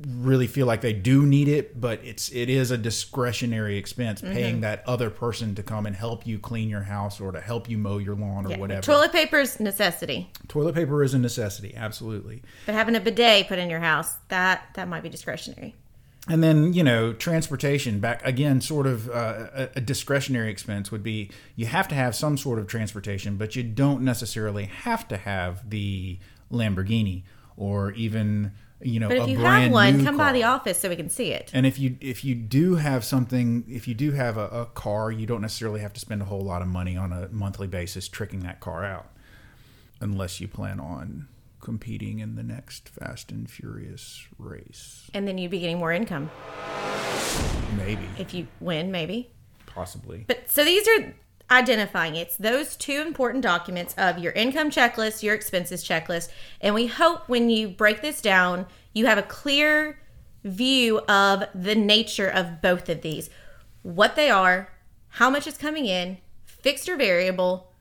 really 0.08 0.48
feel 0.48 0.66
like 0.66 0.82
they 0.82 0.94
do 0.94 1.26
need 1.26 1.48
it, 1.48 1.80
but 1.80 2.00
it's 2.04 2.30
it 2.32 2.50
is 2.50 2.72
a 2.72 2.78
discretionary 2.78 3.78
expense 3.78 4.22
paying 4.22 4.62
that 4.62 4.84
other 4.88 5.10
person 5.10 5.54
to 5.56 5.62
come 5.64 5.86
and 5.86 5.96
help 5.96 6.26
you 6.26 6.40
clean 6.40 6.70
your 6.70 6.84
house 6.84 7.20
or 7.22 7.32
to 7.32 7.40
help 7.42 7.70
you 7.70 7.78
mow 7.78 7.98
your 7.98 8.16
lawn 8.16 8.46
or 8.48 8.52
Yeah. 8.52 8.58
whatever. 8.58 8.82
Toilet 8.82 9.12
paper 9.12 9.38
is 9.40 9.60
necessity. 9.60 10.30
Toilet 10.48 10.74
paper 10.76 11.04
is 11.04 11.14
a 11.14 11.20
necessity, 11.20 11.76
absolutely. 11.76 12.42
But 12.66 12.74
having 12.76 12.96
a 12.96 13.00
bidet 13.00 13.48
put 13.48 13.60
in 13.60 13.70
your 13.70 13.80
house, 13.82 14.16
that 14.30 14.64
that 14.74 14.88
might 14.88 15.04
be 15.04 15.10
discretionary. 15.10 15.76
And 16.28 16.42
then 16.42 16.74
you 16.74 16.84
know 16.84 17.14
transportation 17.14 18.00
back 18.00 18.26
again, 18.26 18.60
sort 18.60 18.88
of 18.88 19.08
uh, 19.10 19.48
a, 19.54 19.70
a 19.76 19.82
discretionary 19.82 20.50
expense 20.50 20.92
would 20.92 21.04
be 21.04 21.30
you 21.56 21.68
have 21.68 21.88
to 21.90 21.96
have 21.96 22.16
some 22.16 22.38
sort 22.38 22.58
of 22.58 22.66
transportation, 22.66 23.36
but 23.38 23.56
you 23.56 23.62
don't 23.62 24.02
necessarily 24.02 24.66
have 24.66 25.08
to 25.10 25.18
have 25.18 25.70
the 25.70 26.18
Lamborghini 26.52 27.24
or 27.58 27.92
even 27.92 28.52
you 28.82 29.00
know 29.00 29.08
But 29.08 29.18
if 29.18 29.30
you 29.30 29.40
have 29.40 29.72
one, 29.72 30.04
come 30.04 30.18
by 30.18 30.32
the 30.32 30.44
office 30.44 30.80
so 30.80 30.90
we 30.90 30.96
can 30.96 31.10
see 31.10 31.32
it. 31.32 31.52
And 31.54 31.66
if 31.66 31.80
you 31.80 31.98
if 32.02 32.24
you 32.24 32.36
do 32.36 32.76
have 32.76 33.04
something, 33.04 33.64
if 33.68 33.88
you 33.88 33.94
do 33.94 34.12
have 34.12 34.38
a, 34.38 34.48
a 34.48 34.66
car, 34.66 35.12
you 35.12 35.26
don't 35.26 35.42
necessarily 35.42 35.82
have 35.82 35.94
to 35.94 36.00
spend 36.00 36.22
a 36.22 36.26
whole 36.26 36.42
lot 36.42 36.62
of 36.62 36.68
money 36.68 36.98
on 36.98 37.12
a 37.14 37.30
monthly 37.30 37.68
basis 37.68 38.08
tricking 38.08 38.42
that 38.42 38.60
car 38.60 38.84
out, 38.84 39.08
unless 40.00 40.40
you 40.40 40.48
plan 40.48 40.80
on 40.80 41.28
competing 41.62 42.20
in 42.20 42.36
the 42.36 42.44
next 42.44 42.90
Fast 42.90 43.32
and 43.32 43.50
Furious 43.50 44.28
race. 44.38 45.10
And 45.16 45.28
then 45.28 45.40
you'd 45.40 45.50
be 45.50 45.60
getting 45.60 45.80
more 45.80 45.92
income 45.92 46.30
Maybe, 47.76 48.08
if 48.18 48.34
you 48.34 48.48
win, 48.60 48.92
maybe. 48.92 49.32
possibly. 49.66 50.26
But 50.28 50.50
so 50.52 50.64
these 50.64 50.88
are 50.88 51.14
identifying 51.52 52.16
it's 52.16 52.38
those 52.38 52.76
two 52.76 53.02
important 53.06 53.44
documents 53.44 53.94
of 53.98 54.18
your 54.18 54.34
income 54.34 54.72
checklist, 54.72 55.22
your 55.22 55.36
expenses 55.36 55.84
checklist, 55.84 56.30
and 56.62 56.74
we 56.74 56.88
hope 56.88 57.28
when 57.30 57.50
you 57.50 57.68
break 57.68 58.02
this 58.02 58.22
down, 58.22 58.66
you 58.94 59.06
have 59.06 59.18
a 59.18 59.24
clear 59.24 60.00
view 60.44 61.00
of 61.02 61.44
the 61.54 61.76
nature 61.76 62.30
of 62.30 62.62
both 62.62 62.90
of 62.90 63.02
these 63.02 63.30
what 63.82 64.16
they 64.16 64.32
are, 64.32 64.70
how 65.10 65.30
much 65.30 65.46
is 65.46 65.58
coming 65.58 65.86
in, 65.86 66.18
fixed 66.46 66.90
or 66.90 66.98
variable, 66.98 67.72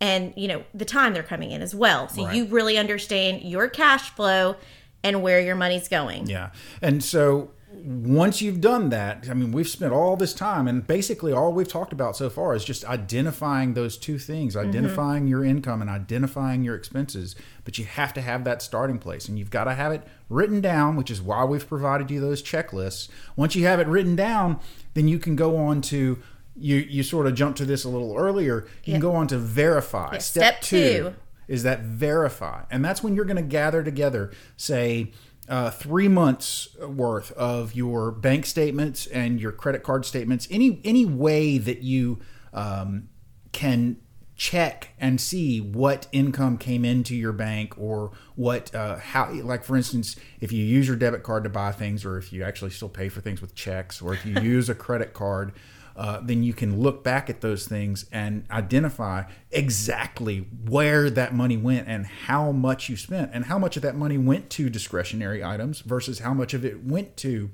and 0.00 0.32
you 0.36 0.48
know 0.48 0.64
the 0.72 0.86
time 0.86 1.12
they're 1.12 1.22
coming 1.22 1.50
in 1.50 1.60
as 1.60 1.74
well. 1.74 2.08
So 2.08 2.24
Right. 2.24 2.34
you 2.34 2.46
really 2.46 2.78
understand 2.78 3.42
your 3.42 3.68
cash 3.68 4.08
flow 4.10 4.56
and 5.04 5.22
where 5.22 5.40
your 5.40 5.54
money's 5.54 5.88
going. 5.88 6.26
Yeah. 6.26 6.50
And 6.80 7.04
so 7.04 7.50
once 7.84 8.42
you've 8.42 8.60
done 8.60 8.88
that, 8.90 9.26
I 9.30 9.34
mean, 9.34 9.52
we've 9.52 9.68
spent 9.68 9.92
all 9.92 10.16
this 10.16 10.34
time, 10.34 10.68
and 10.68 10.86
basically 10.86 11.32
all 11.32 11.52
we've 11.52 11.68
talked 11.68 11.92
about 11.92 12.16
so 12.16 12.28
far 12.30 12.54
is 12.54 12.64
just 12.64 12.84
identifying 12.84 13.74
those 13.74 13.96
two 13.96 14.18
things 14.18 14.54
mm-hmm. 14.56 14.68
identifying 14.68 15.26
your 15.26 15.44
income 15.44 15.80
and 15.80 15.90
identifying 15.90 16.62
your 16.64 16.74
expenses. 16.74 17.36
But 17.64 17.78
you 17.78 17.84
have 17.84 18.12
to 18.14 18.20
have 18.20 18.44
that 18.44 18.62
starting 18.62 18.98
place, 18.98 19.28
and 19.28 19.38
you've 19.38 19.50
got 19.50 19.64
to 19.64 19.74
have 19.74 19.92
it 19.92 20.06
written 20.28 20.60
down, 20.60 20.96
which 20.96 21.10
is 21.10 21.20
why 21.22 21.44
we've 21.44 21.66
provided 21.66 22.10
you 22.10 22.20
those 22.20 22.42
checklists. 22.42 23.08
Once 23.36 23.54
you 23.54 23.64
have 23.66 23.80
it 23.80 23.86
written 23.86 24.16
down, 24.16 24.60
then 24.94 25.08
you 25.08 25.18
can 25.18 25.36
go 25.36 25.56
on 25.56 25.80
to. 25.82 26.18
You, 26.60 26.76
you 26.76 27.04
sort 27.04 27.28
of 27.28 27.36
jumped 27.36 27.58
to 27.58 27.64
this 27.64 27.84
a 27.84 27.88
little 27.88 28.16
earlier. 28.16 28.62
You 28.82 28.92
Yeah. 28.92 28.94
can 28.94 29.00
go 29.00 29.14
on 29.14 29.28
to 29.28 29.38
verify. 29.38 30.18
step 30.18 30.60
two. 30.60 31.14
is 31.46 31.62
that 31.62 31.80
verify 31.80 32.62
and 32.70 32.84
that's 32.84 33.02
when 33.02 33.14
you're 33.14 33.24
going 33.24 33.36
to 33.36 33.42
gather 33.42 33.82
together 33.82 34.30
say 34.58 35.10
uh, 35.48 35.70
three 35.70 36.08
months 36.08 36.76
worth 36.80 37.32
of 37.32 37.74
your 37.74 38.10
bank 38.10 38.44
statements 38.44 39.06
and 39.06 39.40
your 39.40 39.52
credit 39.52 39.82
card 39.82 40.04
statements 40.04 40.46
any 40.50 40.80
any 40.84 41.04
way 41.04 41.58
that 41.58 41.82
you 41.82 42.18
um, 42.52 43.08
can 43.52 43.96
check 44.36 44.90
and 45.00 45.20
see 45.20 45.60
what 45.60 46.06
income 46.12 46.56
came 46.56 46.84
into 46.84 47.14
your 47.16 47.32
bank 47.32 47.76
or 47.76 48.12
what 48.36 48.72
uh, 48.72 48.96
how 48.96 49.32
like 49.42 49.64
for 49.64 49.76
instance 49.76 50.14
if 50.40 50.52
you 50.52 50.64
use 50.64 50.86
your 50.86 50.96
debit 50.96 51.24
card 51.24 51.42
to 51.42 51.50
buy 51.50 51.72
things 51.72 52.04
or 52.04 52.16
if 52.16 52.32
you 52.32 52.44
actually 52.44 52.70
still 52.70 52.88
pay 52.88 53.08
for 53.08 53.20
things 53.20 53.40
with 53.40 53.54
checks 53.56 54.00
or 54.00 54.14
if 54.14 54.24
you 54.24 54.34
use 54.42 54.68
a 54.68 54.74
credit 54.76 55.12
card 55.12 55.52
uh, 55.98 56.20
then 56.22 56.44
you 56.44 56.52
can 56.52 56.80
look 56.80 57.02
back 57.02 57.28
at 57.28 57.40
those 57.40 57.66
things 57.66 58.06
and 58.12 58.44
identify 58.52 59.24
exactly 59.50 60.46
where 60.64 61.10
that 61.10 61.34
money 61.34 61.56
went 61.56 61.88
and 61.88 62.06
how 62.06 62.52
much 62.52 62.88
you 62.88 62.96
spent 62.96 63.30
and 63.34 63.46
how 63.46 63.58
much 63.58 63.76
of 63.76 63.82
that 63.82 63.96
money 63.96 64.16
went 64.16 64.48
to 64.48 64.70
discretionary 64.70 65.42
items 65.42 65.80
versus 65.80 66.20
how 66.20 66.32
much 66.32 66.54
of 66.54 66.64
it 66.64 66.84
went 66.84 67.16
to 67.16 67.50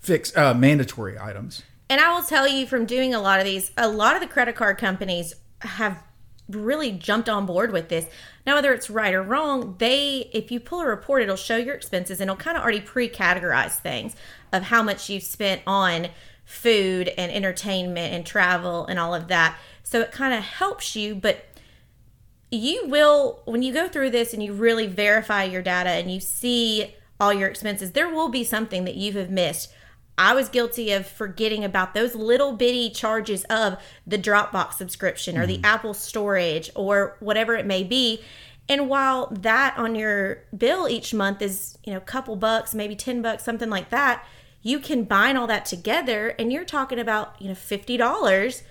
fix 0.00 0.34
uh, 0.38 0.54
mandatory 0.54 1.18
items. 1.18 1.62
And 1.90 2.00
I 2.00 2.14
will 2.14 2.24
tell 2.24 2.48
you 2.48 2.66
from 2.66 2.86
doing 2.86 3.12
a 3.12 3.20
lot 3.20 3.40
of 3.40 3.44
these, 3.44 3.72
a 3.76 3.88
lot 3.88 4.14
of 4.16 4.22
the 4.22 4.28
credit 4.28 4.56
card 4.56 4.78
companies 4.78 5.34
have 5.60 6.02
really 6.48 6.92
jumped 6.92 7.28
on 7.28 7.44
board 7.44 7.72
with 7.72 7.90
this. 7.90 8.06
Now, 8.46 8.54
whether 8.54 8.72
it's 8.72 8.88
right 8.88 9.12
or 9.12 9.22
wrong, 9.22 9.76
they, 9.78 10.30
if 10.32 10.50
you 10.50 10.60
pull 10.60 10.80
a 10.80 10.86
report, 10.86 11.22
it'll 11.22 11.36
show 11.36 11.58
your 11.58 11.74
expenses 11.74 12.22
and 12.22 12.30
it'll 12.30 12.40
kind 12.40 12.56
of 12.56 12.62
already 12.62 12.80
pre 12.80 13.10
categorize 13.10 13.72
things 13.72 14.16
of 14.50 14.62
how 14.62 14.82
much 14.82 15.10
you've 15.10 15.24
spent 15.24 15.60
on 15.66 16.08
food 16.46 17.08
and 17.18 17.30
entertainment 17.30 18.14
and 18.14 18.24
travel 18.24 18.86
and 18.86 18.98
all 18.98 19.14
of 19.14 19.28
that. 19.28 19.58
So 19.82 20.00
it 20.00 20.12
kind 20.12 20.32
of 20.32 20.42
helps 20.42 20.96
you, 20.96 21.14
but 21.14 21.44
you 22.50 22.86
will 22.86 23.42
when 23.44 23.62
you 23.62 23.74
go 23.74 23.88
through 23.88 24.10
this 24.10 24.32
and 24.32 24.42
you 24.42 24.52
really 24.52 24.86
verify 24.86 25.42
your 25.42 25.60
data 25.60 25.90
and 25.90 26.10
you 26.10 26.20
see 26.20 26.94
all 27.18 27.32
your 27.32 27.48
expenses 27.48 27.90
there 27.90 28.08
will 28.08 28.28
be 28.28 28.44
something 28.44 28.84
that 28.84 28.94
you 28.94 29.12
have 29.14 29.28
missed. 29.28 29.72
I 30.16 30.34
was 30.34 30.48
guilty 30.48 30.92
of 30.92 31.06
forgetting 31.06 31.64
about 31.64 31.92
those 31.92 32.14
little 32.14 32.52
bitty 32.52 32.90
charges 32.90 33.44
of 33.50 33.76
the 34.06 34.16
dropbox 34.16 34.74
subscription 34.74 35.36
or 35.36 35.46
the 35.46 35.56
mm-hmm. 35.56 35.64
apple 35.66 35.94
storage 35.94 36.70
or 36.74 37.16
whatever 37.18 37.54
it 37.54 37.66
may 37.66 37.82
be. 37.82 38.22
And 38.68 38.88
while 38.88 39.28
that 39.32 39.76
on 39.76 39.94
your 39.94 40.44
bill 40.56 40.88
each 40.88 41.12
month 41.12 41.42
is 41.42 41.76
you 41.84 41.92
know 41.92 41.98
a 41.98 42.02
couple 42.02 42.36
bucks 42.36 42.72
maybe 42.72 42.94
10 42.94 43.20
bucks 43.20 43.44
something 43.44 43.68
like 43.68 43.90
that 43.90 44.24
you 44.66 44.80
combine 44.80 45.36
all 45.36 45.46
that 45.46 45.64
together 45.64 46.34
and 46.40 46.52
you're 46.52 46.64
talking 46.64 46.98
about 46.98 47.40
you 47.40 47.46
know 47.46 47.54
$50 47.54 48.62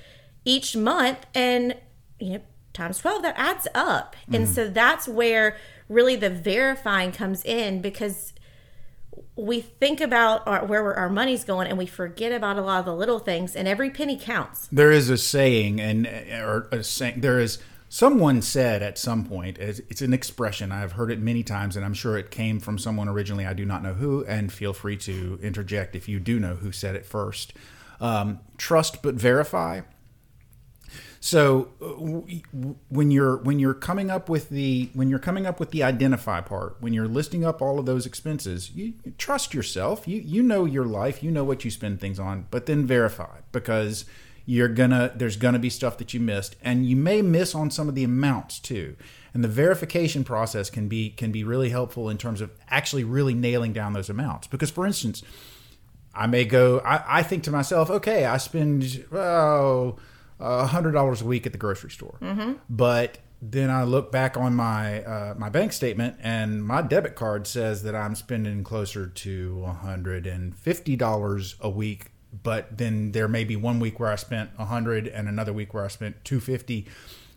each 0.43 0.75
month 0.75 1.25
and 1.33 1.77
you 2.19 2.33
know 2.33 2.41
times 2.73 2.97
12 2.97 3.21
that 3.21 3.33
adds 3.37 3.67
up. 3.73 4.15
And 4.27 4.43
mm-hmm. 4.43 4.53
so 4.53 4.69
that's 4.69 5.07
where 5.07 5.55
really 5.87 6.17
the 6.17 6.29
verifying 6.29 7.13
comes 7.13 7.45
in 7.45 7.81
because 7.81 8.33
we 9.37 9.61
think 9.61 10.01
about 10.01 10.45
our, 10.45 10.65
where 10.65 10.93
our 10.93 11.09
money's 11.09 11.45
going 11.45 11.69
and 11.69 11.77
we 11.77 11.85
forget 11.85 12.33
about 12.33 12.57
a 12.57 12.61
lot 12.61 12.79
of 12.79 12.85
the 12.85 12.93
little 12.93 13.19
things 13.19 13.55
and 13.55 13.65
every 13.65 13.89
penny 13.89 14.17
counts. 14.17 14.67
There 14.73 14.91
is 14.91 15.09
a 15.09 15.17
saying, 15.17 15.79
and 15.79 16.05
or 16.05 16.67
a 16.73 16.83
saying, 16.83 17.21
there 17.21 17.39
is 17.39 17.59
someone 17.95 18.41
said 18.41 18.83
at 18.83 18.97
some 18.97 19.23
point. 19.23 19.57
It's 19.57 20.01
an 20.01 20.13
expression. 20.13 20.69
I've 20.69 20.91
heard 20.91 21.11
it 21.11 21.19
many 21.19 21.43
times, 21.43 21.77
and 21.77 21.85
I'm 21.85 21.93
sure 21.93 22.17
it 22.17 22.29
came 22.29 22.59
from 22.59 22.77
someone 22.77 23.07
originally. 23.07 23.45
I 23.45 23.53
do 23.53 23.63
not 23.63 23.83
know 23.83 23.93
who, 23.93 24.25
and 24.25 24.51
feel 24.51 24.73
free 24.73 24.97
to 24.97 25.39
interject 25.41 25.95
if 25.95 26.09
you 26.09 26.19
do 26.19 26.37
know 26.37 26.55
who 26.55 26.73
said 26.73 26.97
it 26.97 27.05
first. 27.05 27.53
Um, 28.01 28.39
trust 28.57 29.01
but 29.01 29.15
verify. 29.15 29.79
So 31.21 31.69
uh, 31.81 31.85
when 32.89 33.11
you're 33.11 33.37
when 33.37 33.59
you're 33.59 33.73
coming 33.73 34.11
up 34.11 34.27
with 34.27 34.49
the 34.49 34.89
when 34.93 35.09
you're 35.09 35.17
coming 35.17 35.45
up 35.45 35.61
with 35.61 35.71
the 35.71 35.81
identify 35.81 36.41
part, 36.41 36.75
when 36.81 36.91
you're 36.91 37.07
listing 37.07 37.45
up 37.45 37.61
all 37.61 37.79
of 37.79 37.85
those 37.85 38.05
expenses, 38.05 38.71
you, 38.71 38.91
you 39.05 39.13
trust 39.17 39.53
yourself. 39.53 40.05
You 40.05 40.19
you 40.19 40.43
know 40.43 40.65
your 40.65 40.85
life, 40.85 41.23
you 41.23 41.31
know 41.31 41.45
what 41.45 41.63
you 41.63 41.71
spend 41.71 42.01
things 42.01 42.19
on, 42.19 42.47
but 42.51 42.65
then 42.65 42.85
verify 42.85 43.37
because 43.53 44.03
you're 44.45 44.67
gonna 44.67 45.11
there's 45.15 45.37
gonna 45.37 45.59
be 45.59 45.69
stuff 45.69 45.97
that 45.97 46.13
you 46.13 46.19
missed, 46.19 46.55
and 46.61 46.85
you 46.85 46.95
may 46.95 47.21
miss 47.21 47.55
on 47.55 47.71
some 47.71 47.89
of 47.89 47.95
the 47.95 48.03
amounts 48.03 48.59
too. 48.59 48.95
And 49.33 49.43
the 49.43 49.49
verification 49.49 50.23
process 50.23 50.69
can 50.69 50.87
be 50.87 51.09
can 51.09 51.31
be 51.31 51.43
really 51.43 51.69
helpful 51.69 52.09
in 52.09 52.17
terms 52.17 52.41
of 52.41 52.51
actually 52.69 53.03
really 53.03 53.33
nailing 53.33 53.73
down 53.73 53.93
those 53.93 54.09
amounts. 54.09 54.47
Because 54.47 54.71
for 54.71 54.85
instance, 54.85 55.23
I 56.13 56.27
may 56.27 56.45
go. 56.45 56.79
I, 56.79 57.19
I 57.19 57.23
think 57.23 57.43
to 57.43 57.51
myself, 57.51 57.89
okay, 57.89 58.25
I 58.25 58.37
spend 58.37 59.05
oh 59.11 59.97
a 60.39 60.67
hundred 60.67 60.91
dollars 60.91 61.21
a 61.21 61.25
week 61.25 61.45
at 61.45 61.51
the 61.51 61.57
grocery 61.57 61.91
store, 61.91 62.17
but 62.69 63.17
then 63.41 63.69
I 63.69 63.83
look 63.83 64.11
back 64.11 64.37
on 64.37 64.55
my 64.55 65.03
uh, 65.03 65.33
my 65.37 65.49
bank 65.49 65.73
statement 65.73 66.17
and 66.21 66.63
my 66.65 66.81
debit 66.81 67.15
card 67.15 67.45
says 67.47 67.83
that 67.83 67.95
I'm 67.95 68.15
spending 68.15 68.63
closer 68.63 69.07
to 69.07 69.65
hundred 69.65 70.25
and 70.27 70.55
fifty 70.55 70.95
dollars 70.95 71.55
a 71.59 71.69
week. 71.69 72.11
But 72.43 72.77
then 72.77 73.11
there 73.11 73.27
may 73.27 73.43
be 73.43 73.55
one 73.55 73.79
week 73.79 73.99
where 73.99 74.11
I 74.11 74.15
spent 74.15 74.49
a 74.57 74.65
hundred 74.65 75.07
and 75.07 75.27
another 75.27 75.53
week 75.53 75.73
where 75.73 75.85
I 75.85 75.89
spent 75.89 76.23
two 76.23 76.39
fifty. 76.39 76.85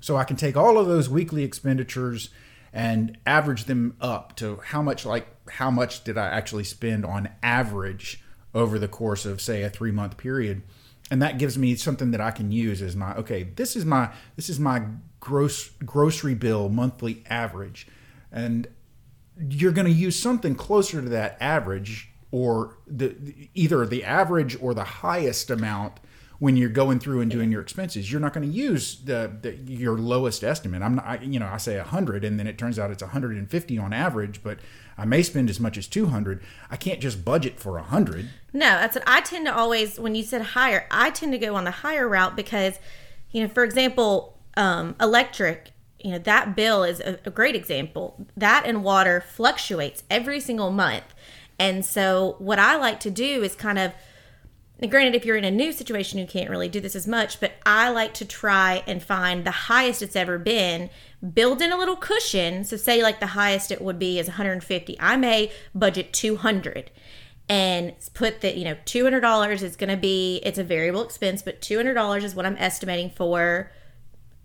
So 0.01 0.17
I 0.17 0.25
can 0.25 0.37
take 0.37 0.57
all 0.57 0.79
of 0.79 0.87
those 0.87 1.09
weekly 1.09 1.43
expenditures 1.45 2.31
and 2.73 3.17
average 3.27 3.65
them 3.65 3.97
up 4.01 4.37
to 4.37 4.57
how 4.67 4.83
much 4.83 5.07
like 5.07 5.27
how 5.51 5.71
much 5.71 6.05
did 6.05 6.19
I 6.19 6.27
actually 6.27 6.65
spend 6.65 7.05
on 7.05 7.29
average 7.43 8.23
over 8.55 8.79
the 8.79 8.89
course 8.89 9.25
of 9.25 9.41
say 9.41 9.63
a 9.63 9.71
3 9.71 9.91
month 9.91 10.17
period 10.17 10.63
and 11.11 11.23
that 11.23 11.39
gives 11.39 11.57
me 11.57 11.75
something 11.77 12.11
that 12.11 12.21
I 12.21 12.31
can 12.31 12.53
use 12.53 12.83
as 12.83 12.95
my 12.95 13.15
okay 13.15 13.45
this 13.45 13.77
is 13.77 13.85
my 13.85 14.11
this 14.37 14.49
is 14.49 14.61
my 14.61 14.83
gross 15.21 15.71
grocery 15.85 16.35
bill 16.35 16.69
monthly 16.69 17.25
average 17.29 17.87
and 18.31 18.69
you're 19.49 19.73
going 19.73 19.87
to 19.87 19.93
use 19.93 20.19
something 20.19 20.55
closer 20.55 21.01
to 21.01 21.09
that 21.09 21.37
average 21.41 22.11
or 22.31 22.77
the 22.87 23.15
either 23.55 23.87
the 23.87 24.05
average 24.05 24.57
or 24.61 24.75
the 24.75 24.85
highest 24.85 25.51
amount 25.51 26.01
when 26.39 26.57
you're 26.57 26.69
going 26.69 27.01
through 27.01 27.21
and 27.21 27.31
doing 27.31 27.51
your 27.51 27.61
expenses 27.61 28.13
you're 28.13 28.21
not 28.21 28.33
going 28.33 28.49
to 28.49 28.55
use 28.55 29.01
the, 29.05 29.33
the 29.43 29.57
your 29.57 29.97
lowest 29.99 30.45
estimate 30.45 30.83
i'm 30.83 30.95
not 30.97 31.07
I, 31.07 31.19
you 31.21 31.39
know 31.41 31.47
i 31.47 31.57
say 31.57 31.77
100 31.77 32.25
and 32.25 32.39
then 32.39 32.47
it 32.47 32.59
turns 32.59 32.79
out 32.79 32.91
it's 32.91 33.03
150 33.03 33.79
on 33.79 33.93
average 33.93 34.43
but 34.43 34.59
i 34.97 35.05
may 35.05 35.23
spend 35.23 35.51
as 35.51 35.59
much 35.59 35.77
as 35.79 35.89
200 35.89 36.43
i 36.71 36.77
can't 36.77 37.01
just 37.01 37.25
budget 37.25 37.59
for 37.59 37.73
100 37.73 38.29
No, 38.53 38.67
that's 38.81 38.97
what 38.97 39.05
I 39.07 39.21
tend 39.21 39.47
to 39.47 39.55
always 39.55 40.01
when 40.01 40.15
you 40.15 40.23
said 40.23 40.41
higher, 40.43 40.87
I 40.91 41.11
tend 41.11 41.33
to 41.33 41.39
go 41.39 41.55
on 41.55 41.65
the 41.65 41.71
higher 41.71 42.09
route 42.09 42.35
because, 42.35 42.79
you 43.31 43.43
know, 43.43 43.49
for 43.49 43.63
example, 43.63 44.39
um, 44.57 44.97
electric, 45.01 45.73
you 46.01 46.13
know, 46.13 46.19
that 46.19 46.57
bill 46.57 46.83
is 46.83 47.01
a, 47.01 47.19
a 47.27 47.31
great 47.31 47.55
example. 47.55 48.27
That 48.37 48.65
and 48.65 48.83
water 48.83 49.21
fluctuates 49.21 50.03
every 50.11 50.41
single 50.41 50.71
month. 50.71 51.05
And 51.59 51.85
so 51.85 52.37
what 52.39 52.59
I 52.59 52.77
like 52.77 53.01
to 53.01 53.11
do 53.11 53.43
is 53.43 53.55
kind 53.55 53.79
of 53.79 53.93
granted, 54.87 55.17
if 55.17 55.25
you're 55.25 55.37
in 55.37 55.45
a 55.45 55.51
new 55.51 55.73
situation, 55.73 56.21
you 56.21 56.27
can't 56.27 56.51
really 56.51 56.69
do 56.69 56.81
this 56.81 56.95
as 56.95 57.09
much, 57.09 57.41
but 57.41 57.55
I 57.67 57.91
like 57.91 58.15
to 58.15 58.25
try 58.25 58.85
and 58.87 59.03
find 59.03 59.45
the 59.45 59.51
highest 59.51 60.03
it's 60.03 60.15
ever 60.15 60.39
been, 60.39 60.89
build 61.35 61.61
in 61.61 61.73
a 61.73 61.77
little 61.77 61.97
cushion. 61.97 62.63
So, 62.63 62.77
say 62.77 63.03
like 63.03 63.19
the 63.19 63.27
highest 63.27 63.73
it 63.73 63.83
would 63.83 63.99
be 63.99 64.21
is 64.21 64.29
150. 64.29 64.97
I 65.01 65.17
may 65.17 65.51
budget 65.75 66.13
200 66.13 66.93
and 67.49 67.93
put 68.15 68.41
that, 68.43 68.57
you 68.57 68.65
know, 68.65 68.77
$200 68.85 69.63
is 69.63 69.75
going 69.75 69.91
to 69.91 69.97
be, 69.97 70.41
it's 70.45 70.59
a 70.59 70.65
variable 70.65 71.03
expense, 71.03 71.43
but 71.43 71.61
$200 71.61 72.23
is 72.23 72.35
what 72.35 72.47
I'm 72.47 72.57
estimating 72.59 73.11
for 73.11 73.73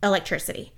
electricity. 0.01 0.73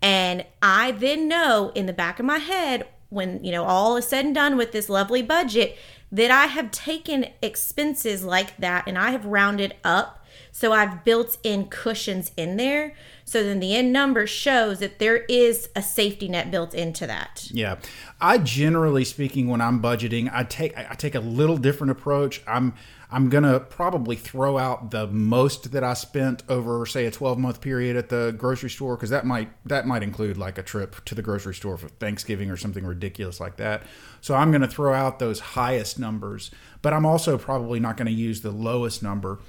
And 0.00 0.44
I 0.60 0.92
then 0.92 1.28
know 1.28 1.72
in 1.74 1.86
the 1.86 1.92
back 1.92 2.20
of 2.20 2.26
my 2.26 2.38
head, 2.38 2.86
when, 3.12 3.44
you 3.44 3.52
know, 3.52 3.64
all 3.64 3.96
is 3.96 4.08
said 4.08 4.24
and 4.24 4.34
done 4.34 4.56
with 4.56 4.72
this 4.72 4.88
lovely 4.88 5.22
budget, 5.22 5.76
that 6.10 6.30
I 6.30 6.46
have 6.46 6.70
taken 6.70 7.26
expenses 7.40 8.24
like 8.24 8.56
that 8.56 8.86
and 8.86 8.98
I 8.98 9.10
have 9.12 9.24
rounded 9.24 9.74
up 9.84 10.22
So 10.52 10.72
I've 10.72 11.02
built 11.02 11.38
in 11.42 11.66
cushions 11.68 12.30
in 12.36 12.56
there. 12.56 12.94
So 13.24 13.42
then 13.42 13.60
the 13.60 13.74
end 13.74 13.92
number 13.92 14.26
shows 14.26 14.80
that 14.80 14.98
there 14.98 15.18
is 15.28 15.68
a 15.74 15.82
safety 15.82 16.28
net 16.28 16.50
built 16.50 16.74
into 16.74 17.06
that. 17.06 17.48
Yeah, 17.50 17.76
I 18.20 18.38
generally 18.38 19.04
speaking, 19.04 19.48
when 19.48 19.60
I'm 19.60 19.80
budgeting, 19.80 20.30
I 20.32 20.44
take 20.44 20.76
I 20.76 20.94
take 20.94 21.14
a 21.14 21.20
little 21.20 21.56
different 21.56 21.90
approach. 21.90 22.42
I'm 22.46 22.74
I'm 23.12 23.28
gonna 23.28 23.60
probably 23.60 24.16
throw 24.16 24.56
out 24.56 24.90
the 24.90 25.06
most 25.06 25.72
that 25.72 25.84
I 25.84 25.92
spent 25.92 26.42
over, 26.48 26.86
say, 26.86 27.04
a 27.04 27.10
12 27.10 27.38
month 27.38 27.60
period 27.60 27.94
at 27.94 28.08
the 28.08 28.34
grocery 28.38 28.70
store, 28.70 28.96
because 28.96 29.10
that 29.10 29.26
might 29.26 29.50
that 29.68 29.86
might 29.86 30.02
include 30.02 30.38
like 30.38 30.56
a 30.56 30.62
trip 30.62 31.04
to 31.04 31.14
the 31.14 31.20
grocery 31.20 31.54
store 31.54 31.76
for 31.76 31.88
Thanksgiving 31.88 32.50
or 32.50 32.56
something 32.56 32.86
ridiculous 32.86 33.38
like 33.38 33.56
that. 33.58 33.82
So 34.22 34.34
I'm 34.34 34.50
gonna 34.50 34.66
throw 34.66 34.94
out 34.94 35.18
those 35.18 35.40
highest 35.40 35.98
numbers, 35.98 36.50
but 36.80 36.94
I'm 36.94 37.04
also 37.04 37.36
probably 37.36 37.78
not 37.78 37.98
gonna 37.98 38.10
use 38.10 38.40
the 38.40 38.50
lowest 38.50 39.02
number. 39.02 39.40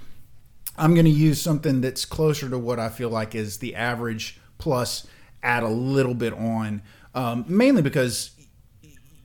I'm 0.77 0.93
gonna 0.93 1.07
use 1.07 1.41
something 1.41 1.79
that's 1.79 2.03
closer 2.03 2.49
to 2.49 2.57
what 2.57 2.79
I 2.79 2.89
feel 2.89 3.09
like 3.09 3.33
is 3.33 3.59
the 3.59 3.75
average 3.75 4.41
plus 4.57 5.07
add 5.41 5.63
a 5.63 5.69
little 5.69 6.15
bit 6.15 6.33
on, 6.33 6.81
um, 7.15 7.45
mainly 7.47 7.81
because 7.81 8.31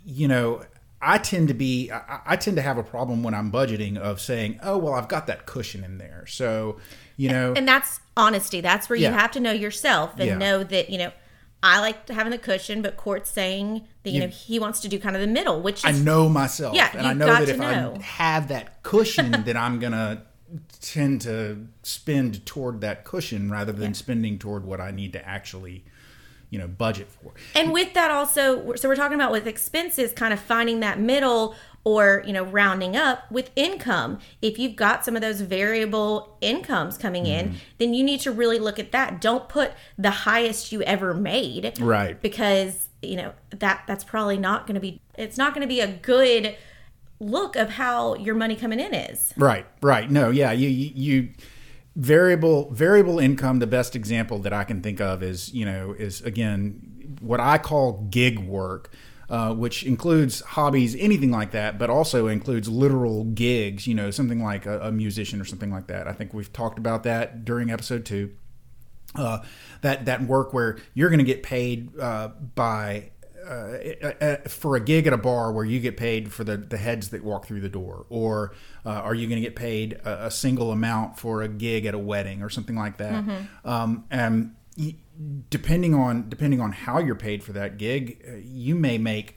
you 0.05 0.29
know 0.29 0.63
I 1.01 1.19
tend 1.19 1.49
to 1.49 1.55
be 1.55 1.91
I, 1.91 2.21
I, 2.27 2.37
tend 2.37 2.57
to 2.57 2.63
have 2.63 2.77
a 2.77 2.83
problem 2.83 3.23
when 3.23 3.35
I'm 3.35 3.53
budgeting 3.53 3.97
of 3.97 4.21
saying, 4.21 4.59
oh 4.63 4.79
well, 4.79 4.95
I've 4.95 5.09
got 5.09 5.27
that 5.29 5.47
cushion 5.47 5.85
in 5.85 5.99
there, 5.99 6.25
so 6.27 6.79
you 7.17 7.29
know, 7.29 7.53
and 7.57 7.67
that's 7.67 8.01
honesty. 8.17 8.61
That's 8.61 8.89
where 8.89 8.99
yeah. 8.99 9.11
you 9.11 9.15
have 9.15 9.31
to 9.33 9.41
know 9.41 9.53
yourself 9.53 10.15
and 10.19 10.27
yeah. 10.27 10.39
know 10.39 10.65
that 10.65 10.91
you 10.91 10.99
know. 10.99 11.13
I 11.61 11.81
like 11.81 12.09
having 12.09 12.31
the 12.31 12.39
cushion, 12.39 12.83
but 12.83 12.97
Court's 12.97 13.31
saying 13.31 13.85
that 14.05 14.11
you, 14.11 14.21
you, 14.21 14.21
know 14.21 14.29
he 14.29 14.61
wants 14.61 14.79
to 14.81 14.89
do 14.89 14.97
kind 15.01 15.17
of 15.17 15.23
the 15.23 15.27
middle, 15.27 15.61
which 15.61 15.85
is, 15.85 16.01
I 16.01 16.05
know 16.05 16.29
myself, 16.29 16.77
yeah, 16.77 16.89
and 16.97 17.05
I 17.05 17.13
know 17.15 17.27
that 17.27 17.49
if 17.49 17.59
know. 17.59 17.97
I 17.99 18.01
have 18.01 18.47
that 18.49 18.85
cushion, 18.85 19.33
that 19.45 19.57
I'm 19.57 19.81
gonna 19.81 20.23
tend 20.81 21.23
to 21.23 21.67
spend 21.83 22.47
toward 22.47 22.81
that 22.83 23.05
cushion 23.05 23.51
rather 23.51 23.73
than 23.73 23.89
yeah. 23.89 23.93
spending 23.93 24.39
toward 24.39 24.65
what 24.65 24.81
I 24.81 24.93
need 24.93 25.13
to 25.15 25.29
actually 25.29 25.85
you 26.51 26.59
know 26.59 26.69
budget 26.69 27.09
for. 27.11 27.33
And 27.55 27.73
with 27.73 27.95
that 27.95 28.11
also 28.11 28.75
so 28.75 28.89
we're 28.89 28.97
talking 28.97 29.15
about 29.15 29.33
with 29.33 29.47
expenses 29.47 30.13
kind 30.13 30.33
of 30.33 30.41
finding 30.41 30.81
that 30.81 30.99
middle 30.99 31.55
or 31.85 32.23
you 32.27 32.33
know 32.33 32.45
rounding 32.45 32.97
up 32.97 33.31
with 33.31 33.51
income. 33.57 34.19
If 34.43 34.59
you've 34.59 34.77
got 34.77 35.05
some 35.05 35.17
of 35.17 35.23
those 35.23 35.41
variable 35.41 36.37
incomes 36.41 36.99
coming 36.99 37.27
in 37.27 37.49
mm-hmm. 37.49 37.57
then 37.79 37.95
you 37.95 38.05
need 38.05 38.21
to 38.21 38.33
really 38.33 38.59
look 38.59 38.79
at 38.79 38.93
that. 38.93 39.21
Don't 39.21 39.49
put 39.49 39.73
the 39.97 40.11
highest 40.11 40.73
you 40.73 40.83
ever 40.83 41.15
made 41.15 41.79
right. 41.81 42.21
because 42.21 42.89
you 43.03 43.17
know 43.17 43.33
that 43.51 43.85
that's 43.87 44.05
probably 44.05 44.37
not 44.37 44.67
going 44.67 44.75
to 44.75 44.81
be 44.81 45.01
it's 45.17 45.37
not 45.37 45.55
going 45.55 45.63
to 45.63 45.69
be 45.69 45.81
a 45.81 45.89
good 45.89 46.57
look 47.21 47.57
of 47.57 47.71
how 47.71 48.15
your 48.15 48.35
money 48.35 48.57
coming 48.57 48.81
in 48.81 48.95
is. 48.95 49.35
Right 49.37 49.67
right. 49.83 50.11
No 50.11 50.31
yeah 50.31 50.53
you 50.53 50.69
you, 50.69 50.93
you 50.95 51.29
variable 51.99 52.71
variable 52.71 53.19
income 53.19 53.59
the 53.59 53.67
best 53.67 53.95
example 53.95 54.39
that 54.39 54.53
i 54.53 54.65
can 54.65 54.81
think 54.81 55.01
of 55.01 55.23
is 55.23 55.53
you 55.53 55.65
know 55.65 55.93
is 55.99 56.23
again 56.23 57.19
what 57.21 57.41
i 57.41 57.59
call 57.59 58.07
gig 58.11 58.39
work 58.39 58.91
uh, 59.31 59.53
which 59.53 59.85
includes 59.85 60.41
hobbies 60.41 60.97
anything 60.99 61.31
like 61.31 61.51
that 61.51 61.79
but 61.79 61.91
also 61.91 62.29
includes 62.29 62.67
literal 62.67 63.25
gigs 63.25 63.87
you 63.87 63.95
know 63.95 64.11
something 64.11 64.43
like 64.43 64.65
a, 64.65 64.81
a 64.81 64.93
musician 64.93 65.41
or 65.41 65.45
something 65.45 65.71
like 65.71 65.87
that. 65.89 66.07
I 66.09 66.13
think 66.13 66.33
we've 66.33 66.53
talked 66.53 66.79
about 66.79 67.03
that 67.03 67.45
during 67.45 67.71
episode 67.71 68.07
two. 68.07 68.35
Uh, 69.15 69.41
that 69.81 70.05
that 70.05 70.23
work 70.23 70.53
where 70.53 70.79
you're 70.95 71.09
going 71.09 71.19
to 71.19 71.25
get 71.25 71.43
paid 71.43 71.99
uh, 71.99 72.29
by 72.55 73.11
uh, 73.49 74.13
uh, 74.21 74.37
for 74.49 74.77
a 74.77 74.81
gig 74.81 75.07
at 75.07 75.13
a 75.13 75.19
bar 75.19 75.51
where 75.53 75.65
you 75.65 75.81
get 75.81 75.97
paid 75.97 76.33
for 76.33 76.45
the, 76.45 76.57
the 76.57 76.77
heads 76.77 77.09
that 77.11 77.25
walk 77.25 77.47
through 77.47 77.61
the 77.61 77.69
door, 77.69 78.05
or 78.11 78.55
uh, 78.85 78.91
are 78.91 79.15
you 79.15 79.27
going 79.27 79.41
to 79.41 79.47
get 79.47 79.57
paid 79.57 79.95
a, 80.05 80.27
a, 80.27 80.31
single 80.31 80.71
amount 80.71 81.19
for 81.19 81.41
a 81.41 81.49
gig 81.49 81.87
at 81.87 81.95
a 81.95 81.99
wedding 81.99 82.43
or 82.43 82.51
something 82.51 82.77
like 82.77 82.99
that? 82.99 83.25
Mm-hmm. 83.25 83.69
Um, 83.69 84.05
and 84.11 84.55
depending 85.51 85.95
on 85.95 86.29
depending 86.29 86.61
on 86.61 86.73
how 86.73 86.99
you're 86.99 87.15
paid 87.15 87.43
for 87.43 87.53
that 87.53 87.79
gig, 87.79 88.23
uh, 88.29 88.37
you 88.37 88.75
may 88.75 88.99
make 88.99 89.37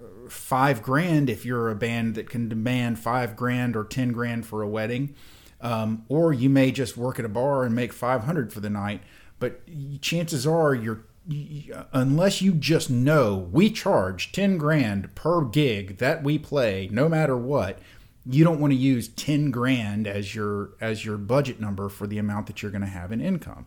uh, 0.00 0.28
five 0.28 0.82
grand 0.82 1.28
if 1.28 1.44
you're 1.44 1.68
a 1.68 1.74
band 1.74 2.14
that 2.14 2.30
can 2.30 2.48
demand 2.48 2.98
five 2.98 3.36
grand 3.36 3.76
or 3.76 3.84
ten 3.84 4.12
grand 4.12 4.46
for 4.46 4.62
a 4.62 4.68
wedding, 4.68 5.14
um, 5.60 6.04
or 6.08 6.32
you 6.32 6.48
may 6.48 6.72
just 6.72 6.96
work 6.96 7.18
at 7.18 7.24
a 7.24 7.28
bar 7.28 7.64
and 7.64 7.74
make 7.74 7.92
five 7.92 8.24
hundred 8.24 8.52
for 8.52 8.60
the 8.60 8.70
night. 8.70 9.02
But 9.38 9.60
chances 10.00 10.46
are 10.46 10.74
you're 10.74 11.04
unless 11.92 12.42
you 12.42 12.52
just 12.52 12.90
know 12.90 13.48
we 13.52 13.70
charge 13.70 14.32
10 14.32 14.58
grand 14.58 15.14
per 15.14 15.44
gig 15.44 15.98
that 15.98 16.24
we 16.24 16.36
play 16.36 16.88
no 16.90 17.08
matter 17.08 17.36
what 17.36 17.78
you 18.24 18.44
don't 18.44 18.60
want 18.60 18.72
to 18.72 18.76
use 18.78 19.08
10 19.08 19.50
grand 19.50 20.06
as 20.06 20.34
your 20.34 20.70
as 20.80 21.04
your 21.04 21.16
budget 21.16 21.60
number 21.60 21.88
for 21.88 22.06
the 22.06 22.18
amount 22.18 22.46
that 22.46 22.62
you're 22.62 22.70
going 22.70 22.82
to 22.82 22.86
have 22.86 23.10
in 23.12 23.20
income. 23.20 23.66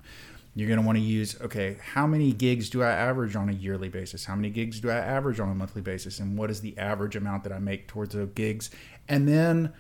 You're 0.54 0.70
going 0.70 0.80
to 0.80 0.86
want 0.86 0.98
to 0.98 1.04
use 1.04 1.40
okay 1.42 1.78
how 1.82 2.08
many 2.08 2.32
gigs 2.32 2.70
do 2.70 2.82
i 2.82 2.90
average 2.90 3.36
on 3.36 3.50
a 3.50 3.54
yearly 3.54 3.90
basis? 3.90 4.24
How 4.26 4.36
many 4.36 4.50
gigs 4.50 4.80
do 4.80 4.90
i 4.90 4.96
average 4.96 5.40
on 5.40 5.50
a 5.50 5.56
monthly 5.56 5.82
basis? 5.82 6.20
And 6.20 6.38
what 6.38 6.50
is 6.50 6.62
the 6.62 6.78
average 6.78 7.18
amount 7.18 7.44
that 7.44 7.52
i 7.52 7.60
make 7.60 7.88
towards 7.88 8.16
those 8.16 8.30
gigs? 8.34 8.72
And 9.10 9.28
then 9.28 9.74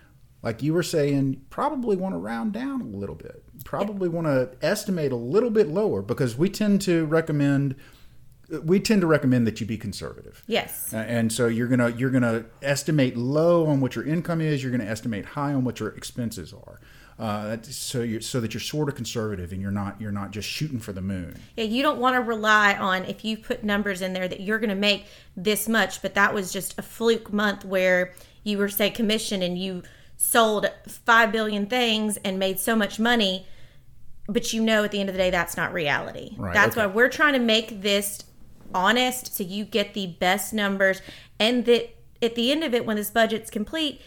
like 0.43 0.61
you 0.61 0.73
were 0.73 0.83
saying, 0.83 1.41
probably 1.49 1.95
want 1.95 2.13
to 2.13 2.19
round 2.19 2.51
down 2.53 2.81
a 2.81 2.85
little 2.85 3.15
bit. 3.15 3.44
Probably 3.65 4.07
want 4.07 4.27
to 4.27 4.51
estimate 4.65 5.11
a 5.11 5.17
little 5.17 5.49
bit 5.49 5.67
lower 5.67 6.01
because 6.01 6.37
we 6.37 6.49
tend 6.49 6.81
to 6.83 7.05
recommend 7.05 7.75
we 8.63 8.79
tend 8.79 9.01
to 9.01 9.07
recommend 9.07 9.47
that 9.47 9.59
you 9.59 9.65
be 9.65 9.77
conservative. 9.77 10.43
Yes. 10.45 10.93
Uh, 10.93 10.97
and 10.97 11.33
so 11.33 11.47
you're 11.47 11.67
gonna 11.67 11.89
you're 11.89 12.11
gonna 12.11 12.45
estimate 12.61 13.17
low 13.17 13.65
on 13.65 13.81
what 13.81 13.95
your 13.95 14.05
income 14.05 14.39
is. 14.39 14.61
You're 14.61 14.71
gonna 14.71 14.85
estimate 14.85 15.25
high 15.25 15.53
on 15.53 15.63
what 15.63 15.79
your 15.79 15.89
expenses 15.89 16.53
are. 16.53 16.79
Uh, 17.17 17.57
so 17.63 18.01
you 18.01 18.19
so 18.19 18.41
that 18.41 18.53
you're 18.53 18.61
sort 18.61 18.89
of 18.89 18.95
conservative 18.95 19.51
and 19.51 19.61
you're 19.61 19.71
not 19.71 19.99
you're 19.99 20.11
not 20.11 20.31
just 20.31 20.47
shooting 20.47 20.79
for 20.79 20.93
the 20.93 21.01
moon. 21.01 21.35
Yeah, 21.55 21.63
you 21.63 21.81
don't 21.81 21.97
want 21.97 22.15
to 22.15 22.21
rely 22.21 22.75
on 22.75 23.05
if 23.05 23.23
you 23.23 23.37
put 23.37 23.63
numbers 23.63 24.01
in 24.01 24.13
there 24.13 24.27
that 24.27 24.41
you're 24.41 24.59
going 24.59 24.69
to 24.69 24.75
make 24.75 25.05
this 25.35 25.67
much, 25.69 26.01
but 26.01 26.13
that 26.15 26.33
was 26.33 26.51
just 26.51 26.77
a 26.77 26.81
fluke 26.81 27.31
month 27.31 27.63
where 27.63 28.13
you 28.43 28.57
were 28.57 28.69
say 28.69 28.89
commission 28.89 29.41
and 29.41 29.57
you 29.57 29.83
sold 30.17 30.69
5 30.87 31.31
billion 31.31 31.65
things 31.65 32.17
and 32.17 32.37
made 32.37 32.59
so 32.59 32.75
much 32.75 32.99
money 32.99 33.45
but 34.27 34.53
you 34.53 34.61
know 34.61 34.83
at 34.83 34.91
the 34.91 34.99
end 34.99 35.09
of 35.09 35.13
the 35.13 35.19
day 35.19 35.29
that's 35.29 35.57
not 35.57 35.73
reality 35.73 36.35
right, 36.37 36.53
that's 36.53 36.77
okay. 36.77 36.85
why 36.85 36.93
we're 36.93 37.09
trying 37.09 37.33
to 37.33 37.39
make 37.39 37.81
this 37.81 38.23
honest 38.73 39.35
so 39.35 39.43
you 39.43 39.63
get 39.63 39.93
the 39.93 40.07
best 40.19 40.53
numbers 40.53 41.01
and 41.39 41.65
that 41.65 41.95
at 42.21 42.35
the 42.35 42.51
end 42.51 42.63
of 42.63 42.73
it 42.73 42.85
when 42.85 42.97
this 42.97 43.11
budget's 43.11 43.49
complete 43.49 44.01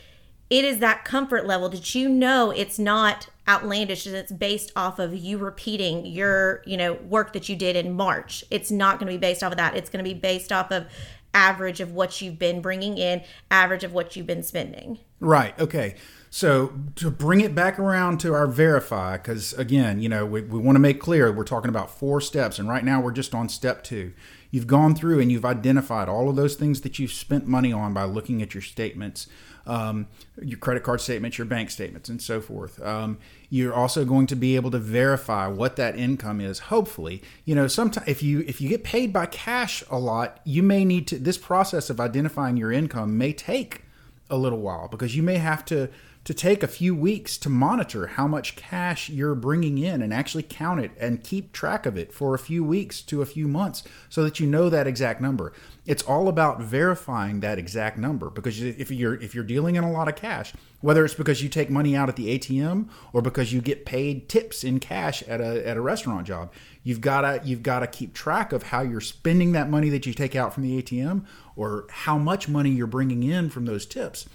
it 0.51 0.64
is 0.64 0.79
that 0.79 1.05
comfort 1.05 1.47
level 1.47 1.69
that 1.69 1.95
you 1.95 2.09
know 2.09 2.51
it's 2.51 2.79
not 2.79 3.29
outlandish 3.47 4.07
and 4.07 4.16
it's 4.16 4.33
based 4.33 4.73
off 4.75 4.99
of 4.99 5.14
you 5.14 5.39
repeating 5.39 6.05
your 6.05 6.62
you 6.66 6.77
know 6.77 6.95
work 6.95 7.33
that 7.33 7.49
you 7.49 7.57
did 7.57 7.77
in 7.77 7.93
march 7.93 8.45
it's 8.51 8.71
not 8.71 8.99
going 8.99 9.07
to 9.07 9.12
be 9.12 9.21
based 9.21 9.43
off 9.43 9.53
of 9.53 9.59
that 9.59 9.77
it's 9.77 9.89
going 9.89 10.05
to 10.05 10.09
be 10.09 10.19
based 10.19 10.53
off 10.53 10.71
of 10.71 10.87
average 11.35 11.81
of 11.81 11.93
what 11.93 12.21
you've 12.21 12.39
been 12.39 12.61
bringing 12.61 12.99
in, 12.99 13.23
average 13.51 13.85
of 13.85 13.93
what 13.93 14.16
you've 14.16 14.27
been 14.27 14.43
spending. 14.43 14.99
Right. 15.21 15.59
Okay. 15.59 15.95
So 16.31 16.72
to 16.97 17.11
bring 17.11 17.41
it 17.41 17.55
back 17.55 17.79
around 17.79 18.20
to 18.20 18.35
our 18.35 18.47
verify, 18.47 19.16
because 19.16 19.53
again, 19.55 20.01
you 20.01 20.09
know, 20.09 20.26
we, 20.26 20.43
we 20.43 20.59
want 20.59 20.76
to 20.76 20.81
make 20.81 21.01
clear 21.01 21.33
we're 21.33 21.45
talking 21.45 21.70
about 21.70 21.91
four 21.91 22.20
steps, 22.20 22.59
and 22.59 22.68
right 22.68 22.85
now 22.85 23.01
we're 23.01 23.12
just 23.12 23.35
on 23.35 23.49
step 23.49 23.83
two. 23.83 24.12
You've 24.51 24.66
gone 24.66 24.95
through 24.95 25.20
and 25.20 25.31
you've 25.31 25.45
identified 25.45 26.09
all 26.09 26.31
of 26.31 26.37
those 26.37 26.55
things 26.55 26.81
that 26.81 26.99
you've 26.99 27.12
spent 27.12 27.47
money 27.47 27.72
on 27.72 27.93
by 27.93 28.05
looking 28.05 28.41
at 28.41 28.55
your 28.55 28.62
statements, 28.62 29.26
um, 29.66 30.07
your 30.43 30.59
credit 30.59 30.83
card 30.83 31.03
statements, 31.03 31.37
your 31.37 31.45
bank 31.45 31.70
statements, 31.70 32.09
and 32.09 32.20
so 32.20 32.41
forth. 32.41 32.81
Um, 32.83 33.18
you're 33.51 33.74
also 33.74 34.07
going 34.07 34.26
to 34.29 34.37
be 34.37 34.57
able 34.57 34.70
to 34.70 34.79
verify 34.79 35.47
what 35.49 35.76
that 35.76 35.99
income 35.99 36.41
is. 36.41 36.59
Hopefully, 36.61 37.22
you 37.45 37.55
know, 37.55 37.66
sometimes 37.66 38.09
if 38.09 38.22
you 38.22 38.41
if 38.47 38.61
you 38.61 38.68
get 38.70 38.85
paid 38.85 39.12
by 39.12 39.26
cash 39.26 39.85
a 39.91 39.99
lot, 39.99 40.41
you 40.45 40.62
may 40.62 40.85
need 40.85 41.07
to. 41.09 41.18
This 41.18 41.39
process 41.39 41.91
of 41.91 42.01
identifying 42.01 42.57
your 42.57 42.72
income 42.72 43.18
may 43.18 43.35
take 43.35 43.83
a 44.31 44.37
little 44.37 44.61
while 44.61 44.89
because 44.89 45.16
you 45.16 45.22
may 45.22 45.37
have 45.37 45.64
to 45.66 45.89
to 46.29 46.35
take 46.35 46.62
a 46.62 46.68
few 46.68 46.95
weeks 46.95 47.39
to 47.39 47.49
monitor 47.49 48.07
how 48.07 48.29
much 48.29 48.55
cash 48.55 49.09
you're 49.09 49.35
bringing 49.35 49.79
in 49.79 50.03
and 50.03 50.12
actually 50.12 50.43
count 50.43 50.79
it 50.79 50.91
and 51.01 51.24
keep 51.24 51.55
track 51.55 51.87
of 51.87 51.97
it 51.97 52.12
for 52.12 52.35
a 52.35 52.39
few 52.39 52.62
weeks 52.62 53.01
to 53.01 53.22
a 53.22 53.24
few 53.24 53.49
months 53.49 53.83
so 54.11 54.22
that 54.22 54.39
you 54.39 54.47
know 54.47 54.68
that 54.68 54.87
exact 54.87 55.22
number. 55.22 55.55
It's 55.87 56.03
all 56.03 56.29
about 56.29 56.61
verifying 56.61 57.41
that 57.41 57.59
exact 57.59 57.97
number 57.97 58.29
because 58.29 58.61
if 58.61 58.91
you're 58.91 59.14
if 59.14 59.35
you're 59.35 59.43
dealing 59.43 59.76
in 59.76 59.85
a 59.85 59.91
lot 59.91 60.07
of 60.07 60.16
cash, 60.16 60.53
whether 60.83 61.03
it's 61.03 61.14
because 61.14 61.43
you 61.43 61.49
take 61.49 61.70
money 61.70 61.97
out 61.97 62.11
at 62.11 62.16
the 62.16 62.39
ATM 62.39 62.91
or 63.14 63.22
because 63.22 63.51
you 63.51 63.62
get 63.62 63.87
paid 63.87 64.29
tips 64.29 64.64
in 64.64 64.81
cash 64.81 65.22
at 65.22 65.41
a 65.41 65.66
at 65.66 65.79
a 65.79 65.81
restaurant 65.81 66.26
job, 66.26 66.53
you've 66.83 67.01
got 67.01 67.22
to 67.22 67.41
you've 67.43 67.62
got 67.62 67.81
to 67.81 67.87
keep 67.87 68.12
track 68.12 68.53
of 68.53 68.64
how 68.64 68.83
you're 68.83 69.01
spending 69.01 69.53
that 69.53 69.70
money 69.70 69.89
that 69.89 70.05
you 70.05 70.12
take 70.12 70.37
out 70.37 70.53
from 70.53 70.64
the 70.64 70.83
ATM 70.83 71.24
or 71.57 71.87
how 71.89 72.18
much 72.18 72.51
money 72.51 72.68
you're 72.68 72.87
bringing 72.87 73.22
in 73.22 73.49
from 73.49 73.64
those 73.64 73.87
tips. 73.87 74.29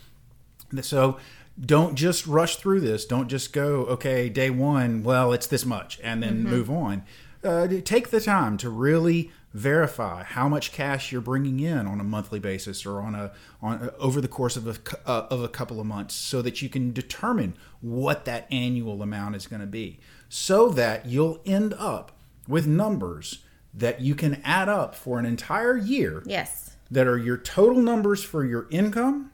So 0.81 1.19
don't 1.59 1.95
just 1.95 2.25
rush 2.25 2.57
through 2.57 2.81
this. 2.81 3.05
Don't 3.05 3.27
just 3.27 3.53
go, 3.53 3.85
okay, 3.85 4.29
day 4.29 4.49
one, 4.49 5.03
well, 5.03 5.33
it's 5.33 5.47
this 5.47 5.65
much, 5.65 5.99
and 6.03 6.23
then 6.23 6.39
mm-hmm. 6.39 6.49
move 6.49 6.69
on. 6.69 7.03
Uh, 7.43 7.67
take 7.83 8.09
the 8.09 8.21
time 8.21 8.57
to 8.57 8.69
really 8.69 9.31
verify 9.53 10.23
how 10.23 10.49
much 10.49 10.71
cash 10.71 11.11
you're 11.11 11.21
bringing 11.21 11.59
in 11.59 11.85
on 11.85 11.99
a 11.99 12.03
monthly 12.03 12.39
basis 12.39 12.85
or 12.85 13.01
on 13.01 13.13
a 13.13 13.31
on 13.61 13.91
over 13.99 14.19
the 14.19 14.27
course 14.27 14.57
of 14.57 14.67
a 14.67 14.75
uh, 15.07 15.27
of 15.29 15.43
a 15.43 15.47
couple 15.47 15.79
of 15.79 15.85
months 15.85 16.15
so 16.15 16.41
that 16.41 16.61
you 16.61 16.69
can 16.69 16.91
determine 16.91 17.53
what 17.79 18.25
that 18.25 18.47
annual 18.51 19.03
amount 19.03 19.35
is 19.35 19.45
going 19.45 19.59
to 19.59 19.67
be 19.67 19.99
so 20.27 20.69
that 20.69 21.05
you'll 21.05 21.39
end 21.45 21.73
up 21.77 22.17
with 22.47 22.65
numbers 22.65 23.43
that 23.73 24.01
you 24.01 24.15
can 24.15 24.41
add 24.43 24.69
up 24.69 24.95
for 24.95 25.19
an 25.19 25.25
entire 25.25 25.77
year 25.77 26.23
Yes. 26.25 26.75
that 26.89 27.07
are 27.07 27.17
your 27.17 27.37
total 27.37 27.81
numbers 27.81 28.23
for 28.23 28.43
your 28.43 28.67
income, 28.71 29.31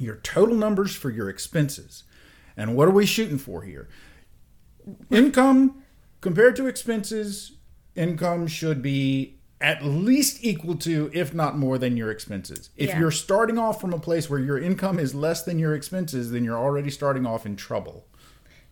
your 0.00 0.16
total 0.16 0.56
numbers 0.56 0.94
for 0.94 1.10
your 1.10 1.28
expenses. 1.28 2.04
And 2.56 2.74
what 2.74 2.88
are 2.88 2.92
we 2.92 3.06
shooting 3.06 3.38
for 3.38 3.62
here? 3.62 3.88
Income 5.10 5.82
compared 6.20 6.56
to 6.56 6.66
expenses, 6.66 7.52
income 7.94 8.46
should 8.46 8.82
be 8.82 9.36
at 9.60 9.84
least 9.84 10.38
equal 10.42 10.74
to, 10.74 11.10
if 11.12 11.34
not 11.34 11.56
more 11.58 11.76
than 11.78 11.96
your 11.96 12.10
expenses. 12.10 12.70
If 12.76 12.90
Yeah. 12.90 12.98
you're 13.00 13.10
starting 13.10 13.58
off 13.58 13.80
from 13.80 13.92
a 13.92 13.98
place 13.98 14.30
where 14.30 14.40
your 14.40 14.58
income 14.58 14.98
is 14.98 15.14
less 15.14 15.42
than 15.42 15.58
your 15.58 15.74
expenses, 15.74 16.30
then 16.30 16.44
you're 16.44 16.56
already 16.58 16.90
starting 16.90 17.26
off 17.26 17.44
in 17.44 17.56
trouble. 17.56 18.06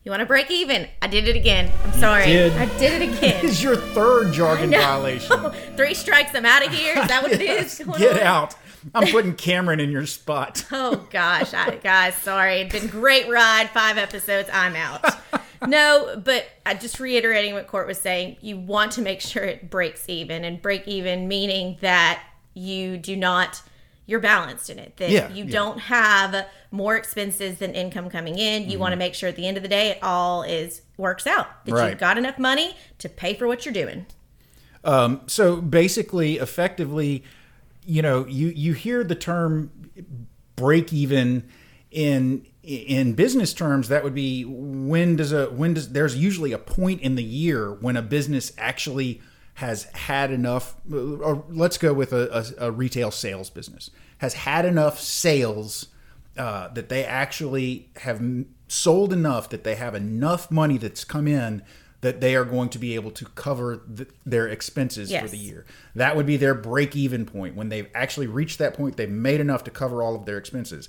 You 0.05 0.11
want 0.11 0.21
to 0.21 0.27
break 0.27 0.51
even? 0.51 0.89
I 1.03 1.07
did 1.09 1.29
it 1.29 1.37
again. 1.37 1.71
I'm 1.85 1.93
sorry. 2.01 2.25
did. 2.25 2.53
I 2.53 2.65
did 2.79 3.03
it 3.03 3.19
again. 3.19 3.43
This 3.43 3.53
is 3.53 3.63
your 3.63 3.77
third 3.77 4.33
jargon 4.33 4.71
violation. 4.71 5.37
Three 5.77 5.93
strikes, 5.93 6.35
I'm 6.35 6.47
out 6.47 6.65
of 6.67 6.73
here. 6.73 6.95
Is 6.99 7.09
that 7.09 7.23
what 7.23 7.33
it 7.33 7.41
is? 7.43 7.79
Yes, 7.79 7.85
Going 7.85 7.99
Get 7.99 8.15
on? 8.15 8.23
out. 8.27 8.55
I'm 8.95 9.09
putting 9.09 9.35
Cameron 9.35 9.81
in 9.81 9.91
your 9.91 10.07
spot. 10.07 10.65
Oh 10.73 11.07
gosh, 11.11 11.53
I, 11.55 11.77
guys, 11.77 12.15
sorry. 12.17 12.61
It's 12.63 12.73
been 12.79 12.87
great 12.89 13.29
ride. 13.29 13.71
Five 13.71 13.99
episodes. 13.99 14.49
I'm 14.53 14.75
out. 14.77 15.05
No, 15.67 16.23
but 16.25 16.47
I 16.65 16.75
just 16.75 17.01
reiterating 17.01 17.53
what 17.53 17.67
Court 17.67 17.89
was 17.89 17.99
saying. 17.99 18.37
You 18.41 18.57
want 18.57 18.93
to 18.93 19.03
make 19.03 19.21
sure 19.21 19.43
it 19.43 19.69
breaks 19.71 20.09
even, 20.09 20.45
and 20.45 20.63
break 20.63 20.87
even 20.87 21.27
meaning 21.27 21.77
that 21.81 22.23
you 22.55 22.97
do 22.97 23.17
not. 23.17 23.61
You're 24.07 24.21
balanced 24.21 24.71
in 24.71 24.79
it. 24.79 24.97
That 24.99 25.11
Yeah, 25.11 25.29
you 25.33 25.45
yeah. 25.47 25.51
don't 25.51 25.79
have 25.81 26.47
more 26.71 26.95
expenses 26.97 27.59
than 27.59 27.75
income 27.75 28.09
coming 28.09 28.39
in. 28.39 28.71
You 28.71 28.79
want 28.79 28.93
to 28.93 28.97
make 28.97 29.15
sure 29.15 29.29
at 29.29 29.35
the 29.35 29.49
end 29.49 29.57
of 29.57 29.65
the 29.65 29.69
day 29.69 29.89
it 29.89 29.99
all 30.01 30.45
is 30.45 30.83
works 30.97 31.27
out. 31.27 31.49
That 31.65 31.75
Right. 31.75 31.91
you've 31.91 31.99
got 31.99 32.17
enough 32.19 32.39
money 32.39 32.77
to 32.99 33.09
pay 33.09 33.35
for 33.35 33.49
what 33.49 33.65
you're 33.67 33.75
doing. 33.75 34.07
Um, 34.85 35.23
so 35.27 35.57
basically, 35.61 36.37
effectively, 36.39 37.25
you 37.89 38.03
know, 38.03 38.27
you 38.27 38.49
you 38.49 38.75
hear 38.75 39.03
the 39.03 39.15
term 39.15 39.71
break 40.57 40.93
even 40.93 41.49
in 41.91 42.47
in 42.63 43.15
business 43.15 43.55
terms. 43.55 43.89
That 43.89 44.05
would 44.05 44.15
be 44.15 44.45
when 44.45 45.17
does 45.17 45.33
a 45.33 45.47
when 45.47 45.73
does 45.73 45.93
there's 45.93 46.15
usually 46.15 46.53
a 46.53 46.59
point 46.59 47.01
in 47.01 47.15
the 47.15 47.25
year 47.25 47.73
when 47.73 47.97
a 47.97 48.03
business 48.03 48.53
actually 48.59 49.23
has 49.55 49.85
had 49.85 50.31
enough. 50.31 50.77
Or 50.93 51.45
let's 51.49 51.79
go 51.79 51.95
with 51.95 52.13
a, 52.13 52.55
a, 52.61 52.67
a 52.67 52.71
retail 52.71 53.11
sales 53.11 53.49
business 53.49 53.91
has 54.19 54.35
had 54.35 54.67
enough 54.67 55.01
sales 55.01 55.87
uh, 56.37 56.69
that 56.69 56.91
they 56.91 57.05
actually 57.07 57.89
have 58.03 58.21
sold 58.69 59.15
enough 59.15 59.49
that 59.49 59.65
they 59.65 59.77
have 59.77 59.95
enough 59.95 60.51
money 60.51 60.77
that's 60.77 61.05
come 61.05 61.27
in 61.27 61.63
that 62.01 62.21
they 62.21 62.37
are 62.37 62.45
going 62.45 62.69
to 62.71 62.79
be 62.79 62.95
able 62.95 63.11
to 63.11 63.25
cover 63.25 63.83
th- 63.97 64.09
their 64.25 64.47
expenses 64.49 65.11
for 65.15 65.29
the 65.29 65.37
year. 65.37 65.67
That 65.95 66.17
would 66.17 66.27
be 66.27 66.37
their 66.37 66.55
break 66.55 66.95
even 66.95 67.27
point. 67.27 67.57
When 67.57 67.69
they've 67.69 67.89
actually 67.95 68.29
reached 68.29 68.59
that 68.59 68.75
point, 68.75 68.97
they've 68.97 69.11
made 69.11 69.41
enough 69.41 69.65
to 69.65 69.71
cover 69.71 70.03
all 70.03 70.15
of 70.15 70.25
their 70.25 70.39
expenses. 70.39 70.89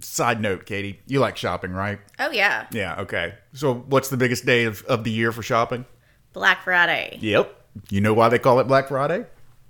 Side 0.00 0.40
note, 0.40 0.66
Katie, 0.66 1.00
you 1.06 1.20
like 1.20 1.36
shopping, 1.36 1.72
right? 1.72 1.98
Oh 2.18 2.30
yeah, 2.30 2.66
Yeah, 2.70 3.00
okay. 3.00 3.34
So, 3.54 3.74
what's 3.74 4.08
the 4.08 4.16
biggest 4.16 4.44
day 4.44 4.64
of, 4.64 4.82
of 4.84 5.04
the 5.04 5.10
year 5.10 5.32
for 5.32 5.42
shopping? 5.42 5.86
Black 6.32 6.62
Friday. 6.64 7.18
Yep. 7.20 7.54
You 7.90 8.00
know 8.00 8.12
why 8.12 8.28
they 8.28 8.38
call 8.38 8.60
it 8.60 8.68
Black 8.68 8.88
Friday? 8.88 9.26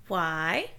Why? 0.08 0.70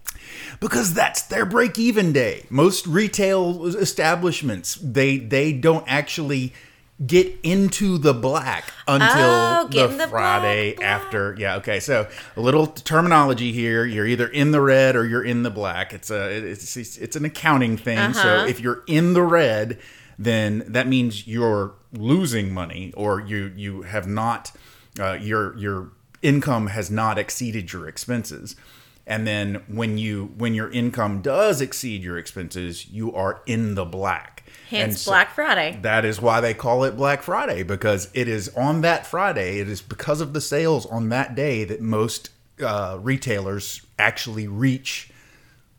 because 0.59 0.93
that's 0.93 1.23
their 1.23 1.45
break 1.45 1.77
even 1.77 2.13
day. 2.13 2.45
Most 2.49 2.87
retail 2.87 3.65
establishments 3.65 4.75
they 4.75 5.17
they 5.17 5.53
don't 5.53 5.85
actually 5.87 6.53
get 7.05 7.35
into 7.43 7.97
the 7.99 8.13
black 8.13 8.71
until 8.87 9.09
Oh, 9.11 9.67
the, 9.69 9.87
the 9.87 10.07
Friday 10.07 10.73
black, 10.73 10.77
black. 10.77 11.05
after. 11.05 11.35
Yeah, 11.37 11.55
okay. 11.57 11.79
So 11.79 12.07
a 12.35 12.41
little 12.41 12.67
terminology 12.67 13.51
here. 13.51 13.85
You're 13.85 14.07
either 14.07 14.27
in 14.27 14.51
the 14.51 14.61
red 14.61 14.95
or 14.95 15.05
you're 15.05 15.23
in 15.23 15.43
the 15.43 15.51
black. 15.51 15.93
It's 15.93 16.09
a 16.09 16.29
it's 16.51 16.75
it's, 16.75 16.97
it's 16.97 17.15
an 17.15 17.25
accounting 17.25 17.77
thing. 17.77 18.13
So 18.13 18.21
Uh-huh. 18.37 18.45
if 18.47 18.59
you're 18.59 18.83
in 18.87 19.13
the 19.13 19.21
red, 19.21 19.79
then 20.17 20.63
that 20.67 20.87
means 20.87 21.27
you're 21.27 21.73
losing 21.93 22.51
money 22.53 22.91
or 22.97 23.21
you 23.21 23.51
you 23.55 23.83
have 23.83 24.07
not 24.07 24.51
uh, 24.99 25.13
your 25.21 25.55
your 25.57 25.91
income 26.23 26.67
has 26.67 26.89
not 26.89 27.19
exceeded 27.19 27.71
your 27.71 27.87
expenses. 27.87 28.55
And 29.05 29.25
then 29.27 29.61
when 29.67 29.97
you 29.99 30.33
when 30.35 30.55
your 30.55 30.71
income 30.71 31.21
does 31.21 31.61
exceed 31.61 32.01
your 32.03 32.17
expenses, 32.17 32.87
you 32.89 33.13
are 33.13 33.41
in 33.45 33.75
the 33.75 33.85
black. 33.85 34.36
Hence 34.69 35.01
so- 35.01 35.11
Black 35.11 35.33
Friday. 35.33 35.79
that 35.81 36.05
is 36.05 36.21
why 36.21 36.41
they 36.41 36.53
call 36.53 36.83
it 36.83 36.97
Black 36.97 37.21
Friday 37.21 37.63
because 37.63 38.09
it 38.13 38.27
is 38.27 38.49
on 38.55 38.81
that 38.81 39.05
Friday. 39.05 39.59
It 39.59 39.69
is 39.69 39.81
because 39.81 40.21
of 40.21 40.33
the 40.33 40.41
sales 40.41 40.85
on 40.85 41.09
that 41.09 41.35
day 41.35 41.63
that 41.63 41.81
most 41.81 42.29
uh, 42.61 42.97
retailers 43.01 43.81
actually 43.99 44.47
reach 44.47 45.09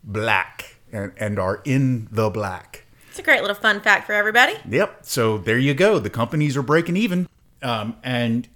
black 0.03 0.76
and, 0.93 1.12
and 1.18 1.39
are 1.39 1.61
in 1.64 2.09
the 2.11 2.30
black. 2.30 2.84
It's 3.11 3.18
a 3.18 3.22
great 3.22 3.41
little 3.41 3.57
fun 3.57 3.80
fact 3.80 4.07
for 4.07 4.12
everybody. 4.12 4.55
Yep. 4.68 5.01
So 5.03 5.39
there 5.39 5.59
you 5.59 5.74
go. 5.74 5.99
The 5.99 6.11
companies 6.11 6.57
are 6.57 6.62
breaking 6.62 6.97
even, 6.97 7.28
um, 7.62 7.97
and 8.03 8.49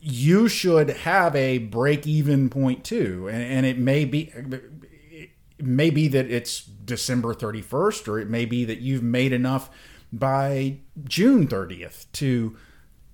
you 0.00 0.48
should 0.48 0.90
have 0.90 1.34
a 1.36 1.58
break 1.58 2.06
even 2.06 2.48
point 2.48 2.84
too. 2.84 3.28
And, 3.30 3.42
and 3.42 3.66
it 3.66 3.78
may 3.78 4.04
be 4.04 4.32
may 5.64 5.90
be 5.90 6.08
that 6.08 6.30
it's 6.30 6.60
December 6.62 7.34
thirty 7.34 7.62
first, 7.62 8.08
or 8.08 8.18
it 8.18 8.28
may 8.28 8.44
be 8.44 8.64
that 8.64 8.80
you've 8.80 9.02
made 9.02 9.32
enough 9.32 9.70
by 10.12 10.78
June 11.04 11.46
thirtieth 11.46 12.06
to. 12.14 12.56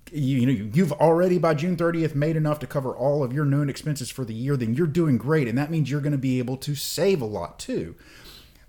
You, 0.09 0.45
know 0.45 0.69
you've 0.73 0.93
already 0.93 1.37
by 1.37 1.53
June 1.53 1.75
30th 1.75 2.15
made 2.15 2.37
enough 2.37 2.59
to 2.59 2.65
cover 2.65 2.95
all 2.95 3.25
of 3.25 3.33
your 3.33 3.43
known 3.43 3.69
expenses 3.69 4.09
for 4.09 4.23
the 4.23 4.33
year 4.33 4.55
then 4.55 4.73
you're 4.73 4.87
doing 4.87 5.17
great 5.17 5.49
and 5.49 5.57
that 5.57 5.69
means 5.69 5.91
you're 5.91 5.99
going 5.99 6.13
to 6.13 6.17
be 6.17 6.39
able 6.39 6.55
to 6.55 6.75
save 6.75 7.21
a 7.21 7.25
lot 7.25 7.59
too 7.59 7.93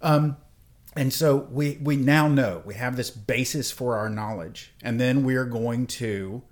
um, 0.02 0.36
and 0.98 1.12
so 1.12 1.48
we 1.50 1.78
we 1.80 1.96
now 1.96 2.26
know 2.26 2.62
we 2.64 2.74
have 2.74 2.96
this 2.96 3.10
basis 3.10 3.70
for 3.70 3.96
our 3.96 4.08
knowledge, 4.08 4.72
and 4.82 5.00
then 5.00 5.22
we 5.22 5.36
are 5.36 5.44
going 5.44 5.86
to 5.86 6.42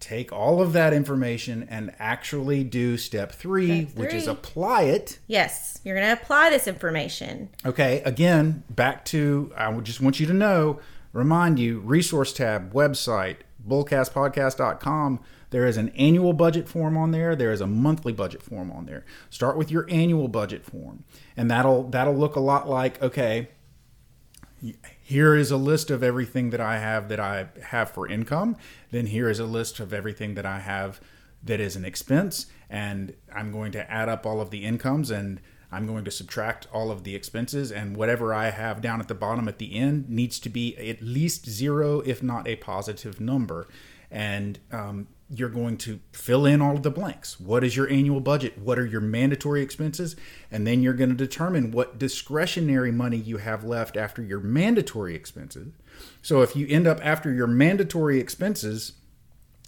take 0.00 0.32
all 0.32 0.60
of 0.60 0.72
that 0.72 0.92
information 0.92 1.66
and 1.68 1.94
actually 1.98 2.64
do 2.64 2.96
step 2.96 3.32
three, 3.32 3.86
Step 3.86 3.98
which 3.98 4.14
is 4.14 4.26
apply 4.26 4.82
it. 4.82 5.18
Yes, 5.26 5.80
you're 5.84 5.96
going 5.96 6.06
to 6.06 6.20
apply 6.20 6.50
this 6.50 6.68
information. 6.68 7.48
Okay, 7.64 8.02
again, 8.04 8.62
back 8.70 9.04
to 9.06 9.52
I 9.56 9.68
would 9.68 9.84
just 9.84 10.00
want 10.00 10.20
you 10.20 10.26
to 10.26 10.32
know, 10.32 10.80
remind 11.12 11.58
you, 11.58 11.80
resource 11.80 12.32
tab, 12.32 12.72
website, 12.72 13.38
bullcastpodcast.com. 13.66 15.20
There 15.50 15.66
is 15.66 15.76
an 15.76 15.88
annual 15.90 16.32
budget 16.32 16.68
form 16.68 16.96
on 16.96 17.10
there. 17.10 17.34
There 17.34 17.52
is 17.52 17.60
a 17.60 17.66
monthly 17.66 18.12
budget 18.12 18.42
form 18.42 18.70
on 18.70 18.86
there. 18.86 19.04
Start 19.30 19.56
with 19.56 19.70
your 19.70 19.86
annual 19.88 20.28
budget 20.28 20.64
form, 20.64 21.04
and 21.36 21.50
that'll 21.50 21.84
that'll 21.84 22.16
look 22.16 22.36
a 22.36 22.40
lot 22.40 22.68
like 22.68 23.00
okay. 23.02 23.48
Here 25.08 25.34
is 25.34 25.50
a 25.50 25.56
list 25.56 25.90
of 25.90 26.02
everything 26.02 26.50
that 26.50 26.60
I 26.60 26.80
have 26.80 27.08
that 27.08 27.18
I 27.18 27.46
have 27.62 27.90
for 27.90 28.06
income. 28.06 28.58
Then 28.90 29.06
here 29.06 29.30
is 29.30 29.38
a 29.38 29.46
list 29.46 29.80
of 29.80 29.94
everything 29.94 30.34
that 30.34 30.44
I 30.44 30.58
have 30.58 31.00
that 31.42 31.60
is 31.60 31.76
an 31.76 31.84
expense, 31.86 32.44
and 32.68 33.14
I'm 33.34 33.50
going 33.50 33.72
to 33.72 33.90
add 33.90 34.10
up 34.10 34.26
all 34.26 34.38
of 34.38 34.50
the 34.50 34.66
incomes 34.66 35.10
and 35.10 35.40
I'm 35.72 35.86
going 35.86 36.04
to 36.04 36.10
subtract 36.10 36.66
all 36.74 36.90
of 36.90 37.04
the 37.04 37.14
expenses, 37.14 37.72
and 37.72 37.96
whatever 37.96 38.34
I 38.34 38.50
have 38.50 38.82
down 38.82 39.00
at 39.00 39.08
the 39.08 39.14
bottom 39.14 39.48
at 39.48 39.56
the 39.56 39.74
end 39.74 40.10
needs 40.10 40.38
to 40.40 40.50
be 40.50 40.76
at 40.76 41.00
least 41.00 41.48
zero, 41.48 42.00
if 42.00 42.22
not 42.22 42.46
a 42.46 42.56
positive 42.56 43.18
number. 43.18 43.66
And 44.10 44.58
um, 44.70 45.08
you're 45.30 45.48
going 45.50 45.76
to 45.76 46.00
fill 46.12 46.46
in 46.46 46.62
all 46.62 46.76
of 46.76 46.82
the 46.82 46.90
blanks. 46.90 47.38
What 47.38 47.62
is 47.62 47.76
your 47.76 47.88
annual 47.90 48.20
budget? 48.20 48.56
What 48.58 48.78
are 48.78 48.86
your 48.86 49.00
mandatory 49.00 49.60
expenses? 49.60 50.16
And 50.50 50.66
then 50.66 50.82
you're 50.82 50.94
going 50.94 51.10
to 51.10 51.16
determine 51.16 51.70
what 51.70 51.98
discretionary 51.98 52.90
money 52.90 53.18
you 53.18 53.36
have 53.36 53.62
left 53.62 53.96
after 53.96 54.22
your 54.22 54.40
mandatory 54.40 55.14
expenses. 55.14 55.72
So 56.22 56.40
if 56.40 56.56
you 56.56 56.66
end 56.68 56.86
up 56.86 57.04
after 57.04 57.32
your 57.32 57.46
mandatory 57.46 58.18
expenses, 58.18 58.92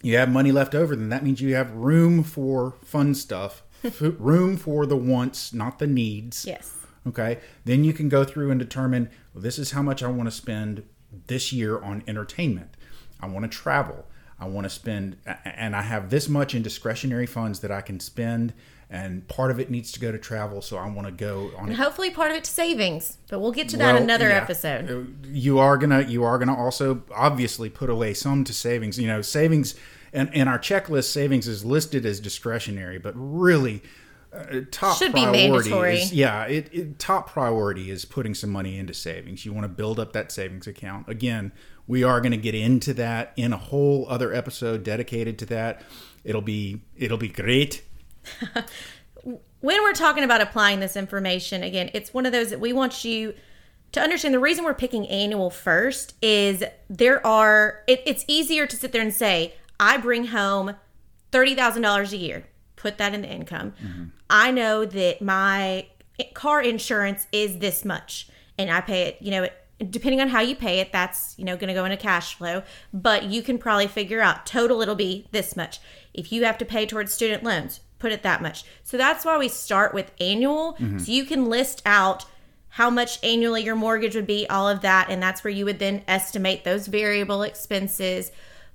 you 0.01 0.17
have 0.17 0.29
money 0.29 0.51
left 0.51 0.73
over, 0.73 0.95
then 0.95 1.09
that 1.09 1.23
means 1.23 1.41
you 1.41 1.53
have 1.53 1.71
room 1.71 2.23
for 2.23 2.75
fun 2.83 3.13
stuff, 3.13 3.61
room 4.01 4.57
for 4.57 4.87
the 4.87 4.97
wants, 4.97 5.53
not 5.53 5.77
the 5.77 5.87
needs. 5.87 6.45
Yes. 6.45 6.75
Okay. 7.07 7.39
Then 7.65 7.83
you 7.83 7.93
can 7.93 8.09
go 8.09 8.23
through 8.23 8.49
and 8.49 8.59
determine 8.59 9.09
well, 9.33 9.43
this 9.43 9.59
is 9.59 9.71
how 9.71 9.81
much 9.83 10.01
I 10.01 10.07
want 10.07 10.27
to 10.27 10.35
spend 10.35 10.83
this 11.27 11.53
year 11.53 11.79
on 11.79 12.03
entertainment. 12.07 12.75
I 13.19 13.27
want 13.27 13.43
to 13.43 13.57
travel. 13.57 14.05
I 14.41 14.45
want 14.47 14.65
to 14.65 14.69
spend, 14.69 15.17
and 15.45 15.75
I 15.75 15.83
have 15.83 16.09
this 16.09 16.27
much 16.27 16.55
in 16.55 16.63
discretionary 16.63 17.27
funds 17.27 17.59
that 17.59 17.71
I 17.71 17.81
can 17.81 17.99
spend, 17.99 18.53
and 18.89 19.25
part 19.27 19.51
of 19.51 19.59
it 19.59 19.69
needs 19.69 19.91
to 19.93 19.99
go 19.99 20.11
to 20.11 20.17
travel. 20.17 20.61
So 20.63 20.77
I 20.77 20.89
want 20.89 21.07
to 21.07 21.13
go 21.13 21.51
on 21.57 21.67
And 21.69 21.77
hopefully 21.77 22.09
part 22.09 22.31
of 22.31 22.37
it 22.37 22.43
to 22.45 22.51
savings, 22.51 23.19
but 23.29 23.39
we'll 23.39 23.51
get 23.51 23.69
to 23.69 23.77
that 23.77 23.93
well, 23.93 24.03
another 24.03 24.29
yeah. 24.29 24.37
episode. 24.37 25.27
You 25.27 25.59
are 25.59 25.77
gonna 25.77 26.01
you 26.01 26.23
are 26.23 26.37
gonna 26.39 26.57
also 26.57 27.03
obviously 27.15 27.69
put 27.69 27.89
away 27.89 28.13
some 28.15 28.43
to 28.43 28.53
savings. 28.53 28.97
You 28.99 29.07
know, 29.07 29.21
savings 29.21 29.75
and 30.11 30.33
in 30.33 30.47
our 30.47 30.59
checklist, 30.59 31.05
savings 31.05 31.47
is 31.47 31.63
listed 31.63 32.05
as 32.05 32.19
discretionary, 32.19 32.97
but 32.97 33.13
really 33.15 33.81
uh, 34.33 34.61
top 34.71 34.97
Should 34.97 35.13
be 35.13 35.21
priority 35.21 35.69
mandatory. 35.69 36.01
is- 36.01 36.13
yeah, 36.13 36.45
it, 36.45 36.69
it 36.73 36.99
top 36.99 37.29
priority 37.29 37.91
is 37.91 38.05
putting 38.05 38.33
some 38.33 38.49
money 38.49 38.77
into 38.77 38.93
savings. 38.93 39.45
You 39.45 39.53
want 39.53 39.65
to 39.65 39.69
build 39.69 39.99
up 39.99 40.13
that 40.13 40.31
savings 40.31 40.67
account. 40.67 41.07
Again, 41.09 41.51
we 41.87 42.03
are 42.03 42.21
going 42.21 42.31
to 42.31 42.37
get 42.37 42.55
into 42.55 42.93
that 42.95 43.33
in 43.35 43.53
a 43.53 43.57
whole 43.57 44.05
other 44.09 44.33
episode 44.33 44.83
dedicated 44.83 45.37
to 45.39 45.45
that. 45.47 45.81
It'll 46.23 46.41
be 46.41 46.81
it'll 46.95 47.17
be 47.17 47.29
great. 47.29 47.83
when 49.23 49.83
we're 49.83 49.93
talking 49.93 50.23
about 50.23 50.41
applying 50.41 50.79
this 50.79 50.95
information, 50.95 51.63
again, 51.63 51.89
it's 51.93 52.13
one 52.13 52.25
of 52.25 52.31
those 52.31 52.49
that 52.49 52.59
we 52.59 52.73
want 52.73 53.05
you 53.05 53.33
to 53.91 54.01
understand. 54.01 54.33
The 54.33 54.39
reason 54.39 54.65
we're 54.65 54.73
picking 54.73 55.07
annual 55.07 55.49
first 55.49 56.15
is 56.21 56.63
there 56.89 57.25
are, 57.25 57.83
it, 57.87 58.01
it's 58.05 58.25
easier 58.27 58.65
to 58.65 58.75
sit 58.75 58.91
there 58.91 59.01
and 59.01 59.13
say, 59.13 59.53
I 59.79 59.97
bring 59.97 60.27
home 60.27 60.75
$30,000 61.31 62.11
a 62.11 62.17
year, 62.17 62.47
put 62.75 62.97
that 62.97 63.13
in 63.13 63.21
the 63.21 63.29
income. 63.29 63.73
Mm-hmm. 63.83 64.03
I 64.29 64.51
know 64.51 64.85
that 64.85 65.21
my 65.21 65.87
car 66.33 66.61
insurance 66.61 67.27
is 67.31 67.59
this 67.59 67.85
much, 67.85 68.29
and 68.57 68.71
I 68.71 68.81
pay 68.81 69.03
it, 69.03 69.17
you 69.21 69.31
know, 69.31 69.43
it, 69.43 69.53
depending 69.89 70.21
on 70.21 70.27
how 70.27 70.41
you 70.41 70.55
pay 70.55 70.79
it, 70.79 70.91
that's, 70.91 71.33
you 71.37 71.45
know, 71.45 71.55
going 71.55 71.69
to 71.69 71.73
go 71.73 71.85
into 71.85 71.97
cash 71.97 72.35
flow, 72.35 72.63
but 72.93 73.23
you 73.23 73.41
can 73.41 73.57
probably 73.57 73.87
figure 73.87 74.21
out 74.21 74.45
total 74.45 74.81
it'll 74.81 74.95
be 74.95 75.27
this 75.31 75.55
much. 75.55 75.79
If 76.13 76.31
you 76.31 76.43
have 76.45 76.57
to 76.59 76.65
pay 76.65 76.85
towards 76.85 77.13
student 77.13 77.43
loans, 77.43 77.79
put 77.99 78.11
it 78.11 78.23
that 78.23 78.41
much. 78.41 78.63
So 78.83 78.97
that's 78.97 79.25
why 79.25 79.37
we 79.37 79.47
start 79.47 79.93
with 79.93 80.11
annual. 80.19 80.73
Mm-hmm. 80.73 80.99
So 80.99 81.11
you 81.11 81.25
can 81.25 81.45
list 81.45 81.81
out 81.85 82.25
how 82.69 82.89
much 82.89 83.23
annually 83.23 83.63
your 83.63 83.75
mortgage 83.75 84.15
would 84.15 84.27
be, 84.27 84.47
all 84.49 84.67
of 84.67 84.81
that. 84.81 85.09
And 85.09 85.21
that's 85.21 85.43
where 85.43 85.51
you 85.51 85.65
would 85.65 85.79
then 85.79 86.03
estimate 86.07 86.63
those 86.63 86.87
variable 86.87 87.43
expenses. 87.43 88.31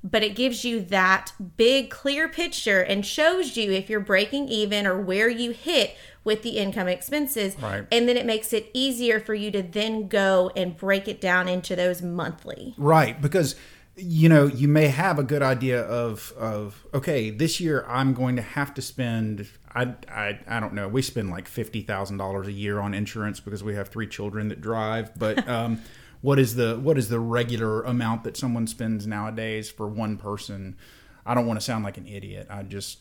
But 0.08 0.22
it 0.22 0.36
gives 0.36 0.64
you 0.64 0.80
that 0.82 1.32
big, 1.56 1.90
clear 1.90 2.28
picture 2.28 2.80
and 2.80 3.04
shows 3.04 3.56
you 3.56 3.72
if 3.72 3.90
you're 3.90 3.98
breaking 3.98 4.48
even 4.48 4.86
or 4.86 5.00
where 5.00 5.28
you 5.28 5.50
hit 5.50 5.96
with 6.22 6.42
the 6.42 6.58
income 6.58 6.88
expenses. 6.88 7.56
Right. 7.60 7.86
And 7.90 8.08
then 8.08 8.16
it 8.16 8.24
makes 8.24 8.52
it 8.52 8.70
easier 8.72 9.18
for 9.18 9.34
you 9.34 9.50
to 9.50 9.62
then 9.62 10.08
go 10.08 10.52
and 10.54 10.76
break 10.76 11.08
it 11.08 11.20
down 11.20 11.48
into 11.48 11.74
those 11.74 12.02
monthly. 12.02 12.74
Right, 12.76 13.20
because 13.20 13.56
you 13.98 14.28
know 14.28 14.46
you 14.46 14.68
may 14.68 14.88
have 14.88 15.18
a 15.18 15.22
good 15.22 15.42
idea 15.42 15.80
of 15.82 16.32
of 16.36 16.84
okay, 16.92 17.30
this 17.30 17.60
year 17.60 17.84
I'm 17.88 18.12
going 18.12 18.36
to 18.36 18.42
have 18.42 18.74
to 18.74 18.82
spend. 18.82 19.48
I 19.74 19.94
I, 20.08 20.38
I 20.46 20.60
don't 20.60 20.74
know. 20.74 20.88
We 20.88 21.00
spend 21.00 21.30
like 21.30 21.48
fifty 21.48 21.80
thousand 21.80 22.18
dollars 22.18 22.46
a 22.46 22.52
year 22.52 22.80
on 22.80 22.92
insurance 22.92 23.40
because 23.40 23.64
we 23.64 23.74
have 23.74 23.88
three 23.88 24.06
children 24.06 24.48
that 24.48 24.60
drive. 24.60 25.18
But 25.18 25.48
um, 25.48 25.80
what 26.20 26.38
is 26.38 26.56
the 26.56 26.76
what 26.76 26.98
is 26.98 27.08
the 27.08 27.20
regular 27.20 27.82
amount 27.82 28.24
that 28.24 28.36
someone 28.36 28.66
spends 28.66 29.06
nowadays 29.06 29.70
for 29.70 29.86
one 29.86 30.16
person? 30.16 30.76
I 31.24 31.34
don't 31.34 31.46
want 31.46 31.58
to 31.58 31.64
sound 31.64 31.84
like 31.84 31.98
an 31.98 32.06
idiot. 32.06 32.46
I 32.50 32.62
just 32.62 32.98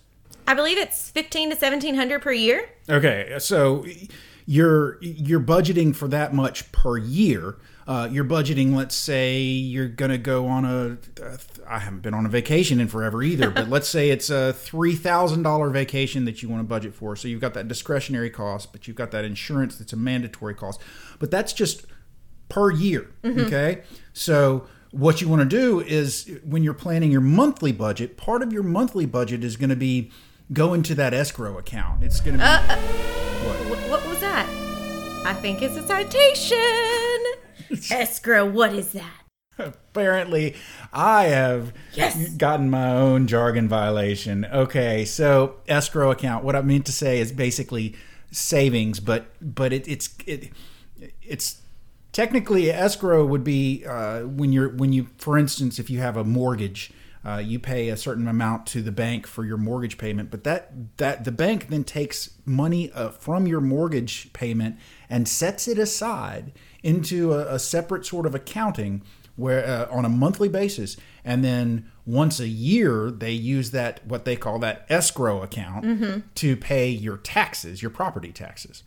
I 0.47 0.53
believe 0.53 0.78
it's 0.78 1.09
fifteen 1.09 1.49
to 1.49 1.55
seventeen 1.55 1.95
hundred 1.95 2.22
per 2.22 2.32
year. 2.32 2.70
Okay, 2.89 3.36
so 3.39 3.86
you're 4.45 4.97
you're 5.01 5.39
budgeting 5.39 5.95
for 5.95 6.07
that 6.09 6.34
much 6.34 6.72
per 6.72 6.97
year. 6.97 7.57
Uh, 7.88 8.09
you're 8.11 8.26
budgeting, 8.26 8.74
let's 8.74 8.95
say, 8.95 9.41
you're 9.41 9.88
gonna 9.88 10.18
go 10.18 10.47
on 10.47 10.66
a. 10.66 10.97
Uh, 11.24 11.38
I 11.68 11.80
haven't 11.80 12.01
been 12.01 12.16
on 12.16 12.26
a 12.26 12.30
vacation 12.30 12.80
in 12.80 12.88
forever 12.88 13.22
either, 13.22 13.51
but 13.51 13.70
let's 13.70 13.88
say 13.88 14.09
it's 14.09 14.30
a 14.30 14.53
three 14.53 14.95
thousand 14.95 15.43
dollar 15.43 15.70
vacation 15.70 16.26
that 16.26 16.41
you 16.41 16.49
want 16.49 16.61
to 16.61 16.68
budget 16.68 16.95
for. 16.95 17.16
So 17.16 17.28
you've 17.28 17.41
got 17.41 17.53
that 17.53 17.68
discretionary 17.68 18.30
cost, 18.30 18.72
but 18.72 18.88
you've 18.88 18.97
got 18.97 19.11
that 19.11 19.24
insurance 19.24 19.78
that's 19.78 19.93
a 19.93 19.97
mandatory 19.97 20.55
cost. 20.55 20.82
But 21.20 21.30
that's 21.32 21.53
just 21.53 21.86
per 22.55 22.71
year. 22.71 23.11
Mm-hmm. 23.23 23.41
Okay, 23.41 23.81
so 24.13 24.65
what 24.91 25.19
you 25.21 25.27
want 25.27 25.41
to 25.41 25.45
do 25.45 25.81
is 25.81 26.39
when 26.45 26.63
you're 26.63 26.73
planning 26.73 27.11
your 27.11 27.19
monthly 27.21 27.73
budget, 27.73 28.15
part 28.15 28.41
of 28.41 28.53
your 28.53 28.63
monthly 28.63 29.05
budget 29.05 29.43
is 29.43 29.57
going 29.57 29.69
to 29.69 29.75
be 29.75 30.09
go 30.53 30.73
into 30.73 30.95
that 30.95 31.13
escrow 31.13 31.57
account. 31.57 32.01
It's 32.03 32.21
going 32.21 32.37
to 32.37 32.39
be 32.39 32.43
uh, 32.43 32.61
uh, 32.69 32.77
Wh- 32.77 33.89
what 33.89 34.07
was 34.07 34.19
that? 34.21 34.47
I 35.25 35.33
think 35.33 35.61
it's 35.61 35.75
a 35.75 35.85
citation. 35.85 37.19
Escrow, 37.91 38.45
what 38.49 38.73
is 38.73 38.91
that? 38.93 39.21
apparently 39.57 40.53
I 40.93 41.25
have 41.25 41.73
Yes. 41.93 42.29
gotten 42.35 42.69
my 42.69 42.91
own 42.91 43.25
jargon 43.27 43.67
violation. 43.69 44.45
Okay, 44.45 45.03
so 45.05 45.55
escrow 45.67 46.11
account. 46.11 46.43
What 46.43 46.55
I 46.55 46.61
mean 46.61 46.83
to 46.83 46.91
say 46.91 47.19
is 47.19 47.31
basically 47.31 47.95
savings, 48.31 48.99
but 48.99 49.25
but 49.41 49.71
it, 49.73 49.87
it's 49.87 50.09
it, 50.27 50.51
it's 51.21 51.61
technically 52.16 52.72
escrow 52.72 53.26
would 53.26 53.43
be 53.43 53.84
uh, 53.86 54.22
when 54.22 54.53
you're 54.53 54.70
when 54.70 54.93
you 54.93 55.09
for 55.18 55.38
instance 55.38 55.80
if 55.80 55.89
you 55.89 55.99
have 55.99 56.18
a 56.18 56.24
mortgage. 56.24 56.91
Uh, 57.28 57.39
you 57.39 57.57
pay 57.57 57.89
a 57.89 57.97
certain 57.97 58.28
amount 58.28 58.68
to 58.68 58.84
the 58.84 58.91
bank 58.91 59.26
for 59.26 59.43
your 59.43 59.57
mortgage 59.57 59.97
payment, 59.97 60.30
but 60.30 60.43
that 60.43 60.72
that 60.97 61.24
the 61.24 61.32
bank 61.32 61.70
then 61.70 61.84
takes 61.84 62.38
money 62.45 62.91
uh, 62.91 63.09
from 63.09 63.47
your 63.47 63.59
mortgage 63.59 64.32
payment 64.32 64.78
and 65.09 65.28
sets 65.28 65.68
it 65.68 65.80
aside 65.80 66.53
into 66.84 67.34
a, 67.34 67.55
a 67.55 67.59
separate 67.59 68.05
sort 68.05 68.28
of 68.28 68.36
accounting 68.36 69.01
where 69.36 69.66
uh, 69.66 69.88
on 69.89 70.05
a 70.05 70.09
monthly 70.09 70.47
basis 70.47 70.97
and 71.26 71.43
then 71.43 71.91
once 72.05 72.39
a 72.39 72.47
year 72.47 73.09
they 73.09 73.32
use 73.32 73.72
that 73.72 74.05
what 74.05 74.24
they 74.24 74.36
call 74.36 74.59
that 74.59 74.86
escrow 74.88 75.41
account 75.41 75.84
to 76.36 76.55
pay 76.55 76.88
your 76.89 77.18
taxes 77.18 77.82
your 77.82 77.91
property 77.91 78.32
taxes 78.32 78.84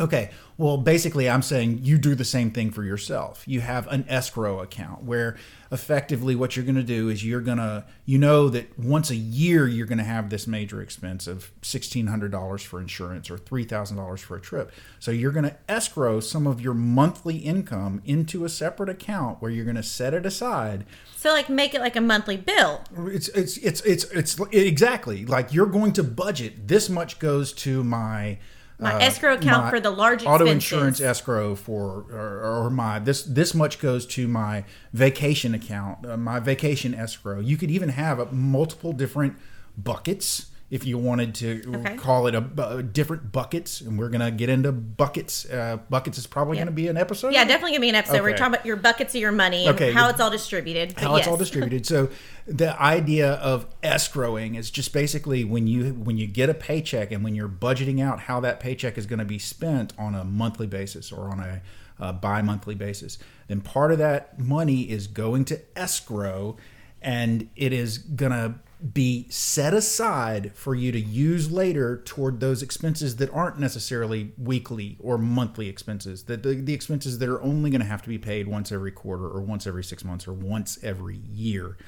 okay 0.00 0.30
well 0.56 0.76
basically 0.76 1.30
i'm 1.30 1.42
saying 1.42 1.78
you 1.82 1.98
do 1.98 2.14
the 2.14 2.24
same 2.24 2.50
thing 2.50 2.70
for 2.70 2.82
yourself. 2.82 3.44
You 3.46 3.60
have 3.60 3.86
an 3.88 4.04
escrow 4.08 4.60
account 4.60 5.04
where 5.04 5.36
effectively 5.72 6.36
what 6.36 6.56
you're 6.56 6.64
going 6.64 6.74
to 6.76 6.82
do 6.82 7.08
is 7.08 7.24
you're 7.24 7.40
going 7.40 7.58
to 7.58 7.84
you 8.04 8.18
know 8.18 8.48
that 8.48 8.78
once 8.78 9.10
a 9.10 9.16
year 9.16 9.66
you're 9.66 9.86
going 9.86 9.98
to 9.98 10.04
have 10.04 10.30
this 10.30 10.46
major 10.46 10.80
expense 10.80 11.26
of 11.26 11.50
$1600 11.62 12.60
for 12.62 12.80
insurance 12.80 13.30
or 13.30 13.38
$3000 13.38 14.18
for 14.20 14.36
a 14.36 14.40
trip. 14.40 14.72
So 14.98 15.10
you're 15.10 15.32
going 15.32 15.44
to 15.44 15.56
escrow 15.68 16.20
some 16.20 16.46
of 16.46 16.60
your 16.60 16.74
monthly 16.74 17.38
income 17.38 18.02
into 18.04 18.44
a 18.44 18.48
separate 18.48 18.88
account 18.88 19.40
where 19.40 19.50
you're 19.50 19.64
going 19.64 19.76
to 19.76 19.82
set 19.82 20.14
it 20.14 20.26
aside. 20.26 20.84
So, 21.16 21.30
like, 21.30 21.48
make 21.48 21.74
it 21.74 21.80
like 21.80 21.96
a 21.96 22.00
monthly 22.00 22.36
bill. 22.36 22.84
it's 23.06 23.28
it's 23.28 23.56
it's 23.58 23.80
it's 23.80 24.04
it's 24.10 24.38
exactly. 24.52 25.24
Like 25.24 25.54
you're 25.54 25.66
going 25.66 25.92
to 25.94 26.02
budget. 26.02 26.68
This 26.68 26.90
much 26.90 27.18
goes 27.18 27.52
to 27.54 27.82
my 27.82 28.38
My 28.78 29.00
escrow 29.00 29.34
account 29.34 29.64
my 29.64 29.70
for 29.70 29.80
the 29.80 29.90
large 29.90 30.24
auto 30.24 30.44
expenses. 30.44 30.72
insurance 30.72 31.00
escrow 31.00 31.54
for 31.54 32.06
or, 32.10 32.64
or 32.64 32.70
my 32.70 32.98
this 32.98 33.22
this 33.22 33.54
much 33.54 33.78
goes 33.78 34.04
to 34.06 34.26
my 34.26 34.64
vacation 34.92 35.54
account 35.54 36.04
uh, 36.04 36.16
my 36.16 36.40
vacation 36.40 36.92
escrow 36.92 37.38
you 37.38 37.56
could 37.56 37.70
even 37.70 37.90
have 37.90 38.18
uh, 38.18 38.26
multiple 38.32 38.92
different 38.92 39.36
buckets 39.78 40.46
if 40.70 40.86
you 40.86 40.96
wanted 40.98 41.34
to 41.34 41.62
Okay. 41.76 41.96
call 41.96 42.26
it 42.26 42.34
a, 42.34 42.38
uh 42.58 42.80
different 42.80 43.30
buckets 43.30 43.80
and 43.82 43.98
we're 43.98 44.08
gonna 44.08 44.30
get 44.30 44.48
into 44.48 44.72
buckets 44.72 45.44
uh, 45.50 45.76
buckets 45.90 46.16
is 46.18 46.26
probably 46.26 46.56
gonna 46.56 46.70
be 46.70 46.88
an 46.88 46.96
episode 46.96 47.32
Yeah, 47.32 47.44
definitely 47.44 47.72
gonna 47.72 47.80
be 47.82 47.88
an 47.90 47.94
episode 47.94 48.16
Okay. 48.20 48.28
you're 48.30 48.36
talking 48.38 48.54
about 48.54 48.66
your 48.66 48.76
buckets 48.76 49.14
of 49.14 49.20
your 49.20 49.30
money 49.32 49.66
and 49.66 49.74
Okay, 49.76 49.92
how 49.92 50.08
it's 50.08 50.20
all 50.20 50.30
distributed. 50.30 50.94
But 50.94 51.04
how 51.04 51.16
it's 51.16 51.28
all 51.28 51.36
distributed. 51.46 51.86
So 51.86 52.08
the 52.46 52.80
idea 52.80 53.32
of 53.34 53.66
escrowing 53.82 54.56
is 54.56 54.70
just 54.70 54.92
basically 54.92 55.44
when 55.44 55.66
you 55.66 55.92
when 55.92 56.16
you 56.16 56.26
get 56.26 56.48
a 56.48 56.54
paycheck 56.54 57.12
and 57.12 57.22
when 57.22 57.34
you're 57.34 57.48
budgeting 57.48 58.02
out 58.02 58.20
how 58.20 58.40
that 58.40 58.58
paycheck 58.58 58.96
is 58.98 59.06
going 59.06 59.18
to 59.20 59.24
be 59.24 59.38
spent 59.38 59.92
on 59.98 60.14
a 60.14 60.24
monthly 60.24 60.66
basis 60.66 61.12
or 61.12 61.28
on 61.30 61.40
a, 61.40 61.60
uh 62.00 62.12
bi-monthly 62.12 62.74
basis, 62.74 63.18
then 63.48 63.60
part 63.60 63.92
of 63.92 63.98
that 63.98 64.38
money 64.40 64.82
is 64.90 65.06
going 65.06 65.44
to 65.44 65.60
escrow, 65.76 66.56
and 67.00 67.48
it 67.54 67.72
is 67.72 67.98
going 67.98 68.32
to 68.32 68.54
be 68.92 69.26
set 69.30 69.72
aside 69.72 70.52
for 70.54 70.74
you 70.74 70.92
to 70.92 71.00
use 71.00 71.50
later 71.50 72.02
toward 72.04 72.40
those 72.40 72.62
expenses 72.62 73.16
that 73.16 73.32
aren't 73.32 73.58
necessarily 73.58 74.32
weekly 74.36 74.98
or 75.00 75.16
monthly 75.16 75.68
expenses 75.68 76.24
that 76.24 76.42
the, 76.42 76.54
the 76.54 76.74
expenses 76.74 77.18
that 77.18 77.28
are 77.28 77.40
only 77.42 77.70
going 77.70 77.80
to 77.80 77.86
have 77.86 78.02
to 78.02 78.08
be 78.08 78.18
paid 78.18 78.46
once 78.46 78.70
every 78.70 78.90
quarter 78.92 79.26
or 79.26 79.40
once 79.40 79.66
every 79.66 79.82
six 79.82 80.04
months 80.04 80.28
or 80.28 80.34
once 80.34 80.78
every 80.82 81.16
year. 81.16 81.78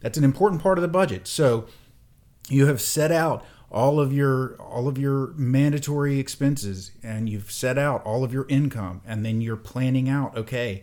That's 0.00 0.16
an 0.16 0.24
important 0.24 0.62
part 0.62 0.78
of 0.78 0.82
the 0.82 0.88
budget. 0.88 1.28
So 1.28 1.66
you 2.48 2.66
have 2.66 2.80
set 2.80 3.12
out 3.12 3.44
all 3.70 4.00
of 4.00 4.12
your 4.12 4.54
all 4.60 4.88
of 4.88 4.98
your 4.98 5.28
mandatory 5.36 6.18
expenses 6.18 6.92
and 7.02 7.28
you've 7.28 7.50
set 7.50 7.76
out 7.76 8.02
all 8.04 8.24
of 8.24 8.32
your 8.32 8.46
income 8.48 9.00
and 9.06 9.24
then 9.24 9.40
you're 9.40 9.56
planning 9.56 10.08
out 10.10 10.36
okay 10.36 10.82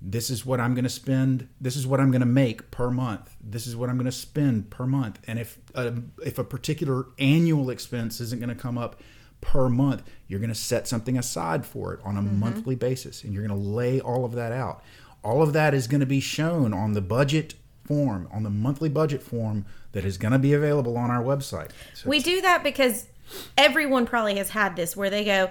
this 0.00 0.30
is 0.30 0.46
what 0.46 0.60
I'm 0.60 0.74
going 0.74 0.84
to 0.84 0.90
spend 0.90 1.48
this 1.60 1.76
is 1.76 1.86
what 1.86 2.00
I'm 2.00 2.10
going 2.10 2.20
to 2.20 2.26
make 2.26 2.70
per 2.70 2.90
month. 2.90 3.36
This 3.40 3.66
is 3.66 3.74
what 3.74 3.90
I'm 3.90 3.96
going 3.96 4.06
to 4.06 4.12
spend 4.12 4.70
per 4.70 4.86
month. 4.86 5.18
And 5.26 5.38
if 5.38 5.58
a, 5.74 5.94
if 6.24 6.38
a 6.38 6.44
particular 6.44 7.06
annual 7.18 7.70
expense 7.70 8.20
isn't 8.20 8.40
going 8.40 8.54
to 8.54 8.60
come 8.60 8.78
up 8.78 9.00
per 9.40 9.68
month 9.68 10.02
you're 10.26 10.40
going 10.40 10.50
to 10.50 10.54
set 10.54 10.88
something 10.88 11.16
aside 11.16 11.64
for 11.64 11.94
it 11.94 12.00
on 12.04 12.16
a 12.16 12.20
mm-hmm. 12.20 12.40
monthly 12.40 12.74
basis 12.74 13.22
and 13.22 13.32
you're 13.32 13.46
going 13.46 13.56
to 13.56 13.66
lay 13.66 14.00
all 14.00 14.24
of 14.24 14.32
that 14.32 14.52
out. 14.52 14.82
All 15.22 15.42
of 15.42 15.52
that 15.52 15.74
is 15.74 15.86
going 15.86 16.00
to 16.00 16.06
be 16.06 16.20
shown 16.20 16.72
on 16.72 16.92
the 16.92 17.00
budget 17.00 17.54
form 17.88 18.28
on 18.30 18.42
the 18.42 18.50
monthly 18.50 18.90
budget 18.90 19.22
form 19.22 19.64
that 19.92 20.04
is 20.04 20.18
going 20.18 20.32
to 20.32 20.38
be 20.38 20.52
available 20.52 20.96
on 20.96 21.10
our 21.10 21.22
website. 21.22 21.70
So 21.94 22.08
We 22.08 22.20
do 22.20 22.42
that 22.42 22.62
because 22.62 23.08
everyone 23.56 24.06
probably 24.06 24.36
has 24.36 24.50
had 24.50 24.76
this 24.76 24.94
where 24.94 25.08
they 25.08 25.24
go, 25.24 25.50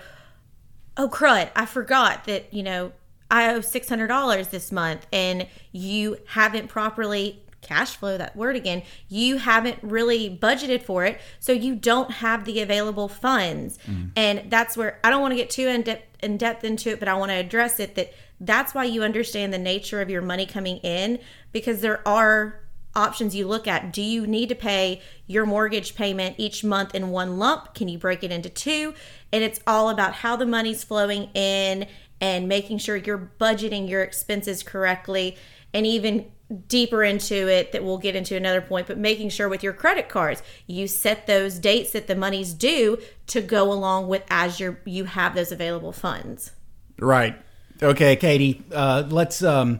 "Oh 0.95 1.09
crud, 1.09 1.49
I 1.55 1.65
forgot 1.65 2.25
that, 2.25 2.53
you 2.53 2.61
know, 2.61 2.91
I 3.29 3.53
owe 3.53 3.59
$600 3.59 4.49
this 4.49 4.71
month." 4.71 5.07
And 5.11 5.47
you 5.71 6.17
haven't 6.27 6.67
properly 6.67 7.43
cash 7.61 7.97
flow, 7.97 8.17
that 8.17 8.35
word 8.35 8.55
again, 8.55 8.81
you 9.09 9.37
haven't 9.37 9.77
really 9.81 10.29
budgeted 10.41 10.83
for 10.83 11.05
it. 11.05 11.19
So 11.39 11.51
you 11.51 11.75
don't 11.75 12.11
have 12.11 12.45
the 12.45 12.61
available 12.61 13.09
funds. 13.09 13.77
Mm-hmm. 13.87 14.09
And 14.15 14.49
that's 14.49 14.77
where 14.77 14.99
I 15.03 15.09
don't 15.09 15.21
want 15.21 15.33
to 15.33 15.35
get 15.35 15.49
too 15.49 15.67
in 15.67 15.81
depth, 15.81 16.23
in 16.23 16.37
depth 16.37 16.63
into 16.63 16.89
it, 16.89 16.99
but 16.99 17.07
I 17.07 17.15
want 17.15 17.31
to 17.31 17.35
address 17.35 17.79
it 17.79 17.95
that 17.95 18.13
that's 18.39 18.73
why 18.73 18.85
you 18.85 19.03
understand 19.03 19.53
the 19.53 19.57
nature 19.57 20.01
of 20.01 20.09
your 20.09 20.21
money 20.21 20.45
coming 20.45 20.77
in 20.77 21.19
because 21.51 21.81
there 21.81 22.07
are 22.07 22.61
options 22.95 23.35
you 23.35 23.47
look 23.47 23.67
at. 23.67 23.91
Do 23.91 24.01
you 24.01 24.25
need 24.25 24.49
to 24.49 24.55
pay 24.55 25.01
your 25.27 25.45
mortgage 25.45 25.95
payment 25.95 26.35
each 26.37 26.63
month 26.63 26.95
in 26.95 27.09
one 27.09 27.37
lump? 27.37 27.73
Can 27.73 27.87
you 27.87 27.97
break 27.97 28.23
it 28.23 28.31
into 28.31 28.49
two? 28.49 28.93
And 29.31 29.43
it's 29.43 29.59
all 29.67 29.89
about 29.89 30.13
how 30.13 30.35
the 30.35 30.45
money's 30.45 30.83
flowing 30.83 31.29
in 31.33 31.87
and 32.19 32.47
making 32.47 32.77
sure 32.77 32.95
you're 32.95 33.31
budgeting 33.39 33.89
your 33.89 34.01
expenses 34.01 34.63
correctly 34.63 35.37
and 35.73 35.85
even 35.85 36.31
deeper 36.67 37.03
into 37.03 37.49
it 37.49 37.73
that 37.73 37.83
we'll 37.83 37.97
get 37.97 38.15
into 38.15 38.35
another 38.35 38.61
point 38.61 38.87
but 38.87 38.97
making 38.97 39.27
sure 39.27 39.49
with 39.49 39.61
your 39.61 39.73
credit 39.73 40.07
cards 40.07 40.41
you 40.65 40.87
set 40.87 41.27
those 41.27 41.59
dates 41.59 41.91
that 41.91 42.07
the 42.07 42.15
money's 42.15 42.53
due 42.53 42.97
to 43.25 43.41
go 43.41 43.69
along 43.71 44.07
with 44.07 44.23
as 44.29 44.57
you 44.57 44.77
you 44.85 45.03
have 45.03 45.35
those 45.35 45.51
available 45.51 45.91
funds 45.91 46.51
Right. 46.99 47.35
Okay, 47.81 48.15
Katie. 48.15 48.63
Uh, 48.71 49.03
let's 49.07 49.43
um, 49.43 49.79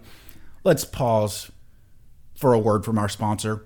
let's 0.64 0.86
pause 0.86 1.52
for 2.36 2.54
a 2.54 2.60
word 2.60 2.86
from 2.86 2.98
our 2.98 3.10
sponsor. 3.10 3.66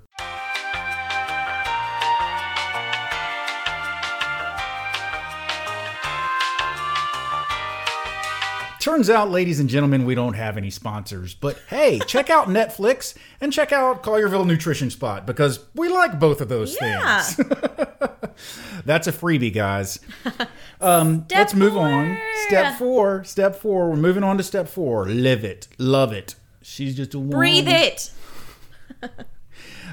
Turns 8.81 9.11
out, 9.11 9.29
ladies 9.29 9.59
and 9.59 9.69
gentlemen, 9.69 10.05
we 10.05 10.15
don't 10.15 10.33
have 10.33 10.57
any 10.57 10.71
sponsors. 10.71 11.35
But 11.35 11.55
hey, 11.69 11.99
check 12.07 12.31
out 12.31 12.47
Netflix 12.47 13.15
and 13.39 13.53
check 13.53 13.71
out 13.71 14.01
Collierville 14.01 14.45
Nutrition 14.47 14.89
Spot 14.89 15.23
because 15.27 15.63
we 15.75 15.87
like 15.87 16.19
both 16.19 16.41
of 16.41 16.49
those 16.49 16.75
Yeah. 16.81 17.21
things. 17.21 17.47
That's 18.85 19.05
a 19.07 19.11
freebie, 19.11 19.53
guys. 19.53 19.99
Um, 20.83 21.27
let's 21.29 21.53
move 21.53 21.73
four. 21.73 21.85
on. 21.87 22.17
Step 22.47 22.79
four. 22.79 23.23
Step 23.23 23.55
four. 23.55 23.91
We're 23.91 23.97
moving 23.97 24.23
on 24.23 24.37
to 24.37 24.43
step 24.43 24.67
four. 24.67 25.07
Live 25.07 25.43
it. 25.43 25.67
Love 25.77 26.11
it. 26.11 26.33
She's 26.63 26.95
just 26.97 27.13
a 27.13 27.19
woman. 27.19 27.37
breathe 27.37 27.67
it 27.67 28.09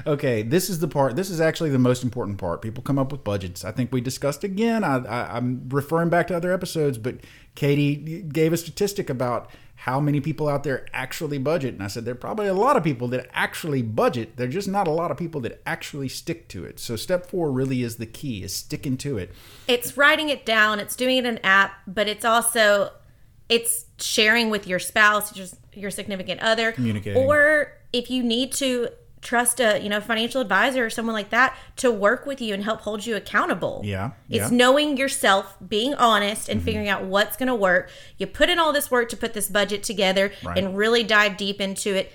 Okay, 0.09 0.41
this 0.41 0.71
is 0.71 0.79
the 0.79 0.87
part. 0.87 1.15
This 1.15 1.29
is 1.29 1.39
actually 1.39 1.69
the 1.69 1.77
most 1.77 2.03
important 2.03 2.39
part. 2.39 2.63
People 2.63 2.81
come 2.81 2.97
up 2.97 3.11
with 3.11 3.23
budgets. 3.23 3.63
I 3.63 3.71
think 3.71 3.91
we 3.91 4.01
discussed 4.01 4.43
again. 4.43 4.83
I, 4.83 5.05
I, 5.05 5.37
I'm 5.37 5.69
referring 5.69 6.09
back 6.09 6.25
to 6.27 6.35
other 6.35 6.51
episodes, 6.51 6.97
but 6.97 7.17
Katie 7.53 8.23
gave 8.23 8.51
a 8.51 8.57
statistic 8.57 9.07
about 9.07 9.51
how 9.75 9.99
many 9.99 10.19
people 10.19 10.49
out 10.49 10.63
there 10.63 10.87
actually 10.93 11.37
budget, 11.37 11.75
and 11.75 11.83
I 11.83 11.87
said 11.87 12.05
there 12.05 12.13
are 12.13 12.17
probably 12.17 12.47
a 12.47 12.55
lot 12.55 12.75
of 12.75 12.83
people 12.83 13.07
that 13.09 13.29
actually 13.33 13.83
budget. 13.83 14.35
There's 14.35 14.53
just 14.53 14.67
not 14.67 14.87
a 14.87 14.91
lot 14.91 15.11
of 15.11 15.17
people 15.17 15.41
that 15.41 15.61
actually 15.67 16.09
stick 16.09 16.47
to 16.49 16.65
it. 16.65 16.79
So 16.79 16.95
step 16.95 17.27
four 17.27 17.51
really 17.51 17.83
is 17.83 17.97
the 17.97 18.07
key: 18.07 18.41
is 18.41 18.51
sticking 18.53 18.97
to 18.97 19.19
it. 19.19 19.31
it's 19.67 19.95
writing 19.95 20.29
it 20.29 20.43
down 20.43 20.79
it's 20.79 20.95
doing 20.95 21.17
it 21.17 21.25
in 21.25 21.37
an 21.37 21.39
app 21.43 21.73
but 21.85 22.07
it's 22.07 22.25
also 22.25 22.91
it's 23.47 23.85
sharing 23.99 24.49
with 24.49 24.65
your 24.65 24.79
spouse 24.79 25.35
your, 25.37 25.47
your 25.73 25.91
significant 25.91 26.41
other 26.41 26.71
Communicating. 26.71 27.23
or 27.23 27.73
if 27.93 28.09
you 28.09 28.23
need 28.23 28.51
to 28.53 28.89
trust 29.21 29.59
a 29.59 29.79
you 29.81 29.89
know 29.89 29.99
financial 29.99 30.39
advisor 30.41 30.85
or 30.85 30.89
someone 30.89 31.13
like 31.13 31.29
that 31.29 31.55
to 31.75 31.91
work 31.91 32.25
with 32.25 32.39
you 32.41 32.53
and 32.53 32.63
help 32.63 32.81
hold 32.81 33.05
you 33.05 33.15
accountable 33.15 33.81
Yeah, 33.83 34.11
it's 34.29 34.35
yeah. 34.37 34.45
Mm-hmm. 34.47 34.57
knowing 34.57 34.97
yourself 34.97 35.57
being 35.67 35.93
honest 35.95 36.47
and 36.49 36.61
figuring 36.63 36.87
out 36.87 37.03
what's 37.03 37.35
going 37.35 37.47
to 37.47 37.55
work 37.55 37.89
you 38.17 38.27
put 38.27 38.49
in 38.49 38.59
all 38.59 38.71
this 38.71 38.89
work 38.89 39.09
to 39.09 39.17
put 39.17 39.33
this 39.33 39.49
budget 39.49 39.83
together 39.83 40.31
Right. 40.43 40.57
and 40.57 40.77
really 40.77 41.03
dive 41.03 41.35
deep 41.37 41.59
into 41.59 41.95
it 41.95 42.11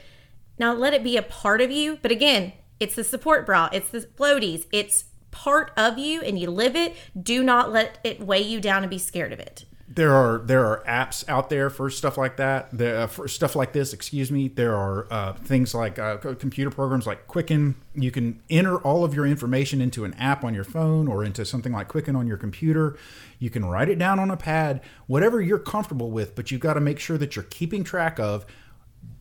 now 0.58 0.72
let 0.72 0.94
it 0.94 1.04
be 1.04 1.16
a 1.16 1.22
part 1.22 1.60
of 1.60 1.70
you 1.70 1.98
but 2.00 2.10
again 2.10 2.52
it's 2.80 2.94
the 2.94 3.04
support 3.04 3.44
bra 3.44 3.68
it's 3.72 3.90
the 3.90 4.00
floaties 4.00 4.64
it's 4.72 5.04
part 5.30 5.72
of 5.76 5.98
you 5.98 6.22
and 6.22 6.38
you 6.38 6.48
live 6.50 6.74
it 6.76 6.94
do 7.20 7.42
not 7.42 7.70
let 7.72 7.98
it 8.04 8.20
weigh 8.20 8.40
you 8.42 8.60
down 8.60 8.82
and 8.82 8.90
be 8.90 8.98
scared 8.98 9.32
of 9.32 9.38
it 9.40 9.64
There 9.94 10.12
are 10.12 10.38
there 10.38 10.66
are 10.66 10.82
apps 10.88 11.28
out 11.28 11.50
there 11.50 11.70
for 11.70 11.88
stuff 11.88 12.18
like 12.18 12.36
that. 12.38 12.68
There, 12.72 13.02
uh, 13.02 13.06
for 13.06 13.28
stuff 13.28 13.54
like 13.54 13.72
this, 13.72 13.92
excuse 13.92 14.30
me. 14.30 14.48
There 14.48 14.74
are 14.74 15.06
uh, 15.08 15.34
things 15.34 15.72
like 15.72 16.00
uh, 16.00 16.16
computer 16.16 16.70
programs 16.70 17.06
like 17.06 17.28
Quicken. 17.28 17.76
You 17.94 18.10
can 18.10 18.42
enter 18.50 18.76
all 18.78 19.04
of 19.04 19.14
your 19.14 19.24
information 19.24 19.80
into 19.80 20.04
an 20.04 20.14
app 20.14 20.42
on 20.42 20.52
your 20.52 20.64
phone 20.64 21.06
or 21.06 21.22
into 21.22 21.44
something 21.44 21.72
like 21.72 21.86
Quicken 21.86 22.16
on 22.16 22.26
your 22.26 22.36
computer. 22.36 22.96
You 23.38 23.50
can 23.50 23.64
write 23.64 23.88
it 23.88 23.98
down 23.98 24.18
on 24.18 24.30
a 24.32 24.36
pad, 24.36 24.80
whatever 25.06 25.40
you're 25.40 25.60
comfortable 25.60 26.10
with. 26.10 26.34
But 26.34 26.50
you've 26.50 26.60
got 26.60 26.74
to 26.74 26.80
make 26.80 26.98
sure 26.98 27.18
that 27.18 27.36
you're 27.36 27.44
keeping 27.44 27.84
track 27.84 28.18
of. 28.18 28.44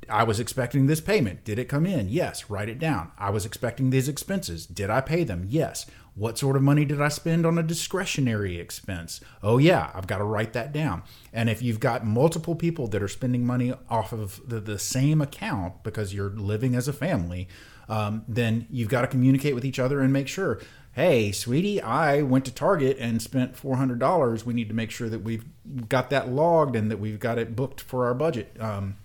I 0.09 0.23
was 0.23 0.39
expecting 0.39 0.87
this 0.87 0.99
payment. 0.99 1.43
Did 1.45 1.59
it 1.59 1.69
come 1.69 1.85
in? 1.85 2.09
Yes. 2.09 2.49
Write 2.49 2.67
it 2.67 2.79
down. 2.79 3.11
I 3.17 3.29
was 3.29 3.45
expecting 3.45 3.89
these 3.89 4.09
expenses. 4.09 4.65
Did 4.65 4.89
I 4.89 5.01
pay 5.01 5.23
them? 5.23 5.45
Yes. 5.49 5.85
What 6.15 6.37
sort 6.37 6.55
of 6.55 6.61
money 6.61 6.85
did 6.85 7.01
I 7.01 7.07
spend 7.07 7.45
on 7.45 7.57
a 7.57 7.63
discretionary 7.63 8.59
expense? 8.59 9.19
Oh, 9.41 9.57
yeah, 9.57 9.89
I've 9.95 10.05
got 10.05 10.19
to 10.19 10.23
write 10.23 10.53
that 10.53 10.71
down. 10.71 11.01
And 11.31 11.49
if 11.49 11.61
you've 11.61 11.79
got 11.79 12.05
multiple 12.05 12.55
people 12.55 12.87
that 12.89 13.01
are 13.01 13.07
spending 13.07 13.45
money 13.45 13.73
off 13.89 14.13
of 14.13 14.41
the, 14.47 14.59
the 14.59 14.77
same 14.77 15.21
account 15.21 15.83
because 15.83 16.13
you're 16.13 16.29
living 16.29 16.75
as 16.75 16.87
a 16.87 16.93
family, 16.93 17.47
um, 17.89 18.23
then 18.27 18.67
you've 18.69 18.89
got 18.89 19.01
to 19.01 19.07
communicate 19.07 19.55
with 19.55 19.65
each 19.65 19.79
other 19.79 20.01
and 20.01 20.13
make 20.13 20.27
sure 20.27 20.59
hey, 20.93 21.31
sweetie, 21.31 21.81
I 21.81 22.21
went 22.21 22.45
to 22.45 22.53
Target 22.53 22.97
and 22.99 23.19
spent 23.19 23.55
$400. 23.55 24.45
We 24.45 24.53
need 24.53 24.67
to 24.69 24.75
make 24.75 24.91
sure 24.91 25.09
that 25.09 25.23
we've 25.23 25.43
got 25.89 26.11
that 26.11 26.29
logged 26.29 26.75
and 26.75 26.91
that 26.91 26.99
we've 26.99 27.19
got 27.19 27.39
it 27.39 27.55
booked 27.55 27.81
for 27.81 28.05
our 28.05 28.13
budget. 28.13 28.55
Um, 28.59 28.97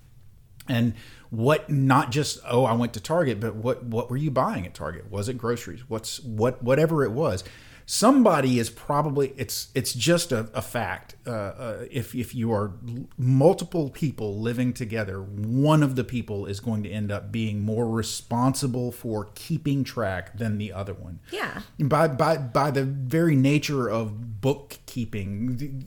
and 0.68 0.92
what 1.30 1.68
not 1.68 2.10
just 2.10 2.40
oh 2.48 2.64
I 2.64 2.72
went 2.72 2.94
to 2.94 3.00
Target, 3.00 3.40
but 3.40 3.54
what 3.54 3.84
what 3.84 4.10
were 4.10 4.16
you 4.16 4.30
buying 4.30 4.66
at 4.66 4.74
Target? 4.74 5.10
Was 5.10 5.28
it 5.28 5.34
groceries? 5.34 5.88
What's 5.88 6.20
what 6.20 6.62
whatever 6.62 7.04
it 7.04 7.12
was. 7.12 7.44
Somebody 7.90 8.58
is 8.58 8.68
probably 8.68 9.32
it's 9.38 9.68
it's 9.74 9.94
just 9.94 10.30
a, 10.30 10.50
a 10.52 10.60
fact. 10.60 11.16
Uh, 11.26 11.30
uh, 11.30 11.84
if 11.90 12.14
if 12.14 12.34
you 12.34 12.52
are 12.52 12.72
multiple 13.16 13.88
people 13.88 14.38
living 14.38 14.74
together, 14.74 15.22
one 15.22 15.82
of 15.82 15.96
the 15.96 16.04
people 16.04 16.44
is 16.44 16.60
going 16.60 16.82
to 16.82 16.90
end 16.90 17.10
up 17.10 17.32
being 17.32 17.62
more 17.62 17.88
responsible 17.88 18.92
for 18.92 19.30
keeping 19.34 19.84
track 19.84 20.36
than 20.36 20.58
the 20.58 20.72
other 20.72 20.94
one 20.94 21.20
yeah 21.30 21.62
by 21.78 22.06
by 22.06 22.36
by 22.36 22.70
the 22.70 22.84
very 22.84 23.34
nature 23.34 23.88
of 23.88 24.40
bookkeeping 24.40 25.84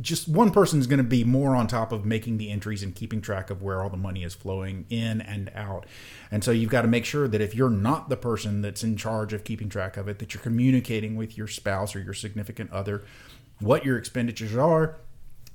just 0.00 0.28
one 0.28 0.50
person 0.50 0.78
is 0.78 0.86
going 0.86 0.98
to 0.98 1.02
be 1.02 1.24
more 1.24 1.56
on 1.56 1.66
top 1.66 1.90
of 1.90 2.04
making 2.04 2.36
the 2.36 2.50
entries 2.50 2.82
and 2.82 2.94
keeping 2.94 3.20
track 3.20 3.48
of 3.48 3.62
where 3.62 3.82
all 3.82 3.88
the 3.88 3.96
money 3.96 4.22
is 4.22 4.34
flowing 4.34 4.84
in 4.90 5.20
and 5.22 5.50
out 5.54 5.86
and 6.30 6.44
so 6.44 6.50
you've 6.50 6.70
got 6.70 6.82
to 6.82 6.88
make 6.88 7.04
sure 7.04 7.26
that 7.26 7.40
if 7.40 7.54
you're 7.54 7.70
not 7.70 8.08
the 8.08 8.16
person 8.16 8.60
that's 8.60 8.84
in 8.84 8.96
charge 8.96 9.32
of 9.32 9.42
keeping 9.44 9.68
track 9.68 9.96
of 9.96 10.08
it 10.08 10.18
that 10.18 10.34
you're 10.34 10.42
communicating 10.42 11.16
with 11.16 11.29
your 11.36 11.48
spouse 11.48 11.94
or 11.94 12.00
your 12.00 12.14
significant 12.14 12.70
other 12.72 13.02
what 13.60 13.84
your 13.84 13.98
expenditures 13.98 14.56
are 14.56 14.96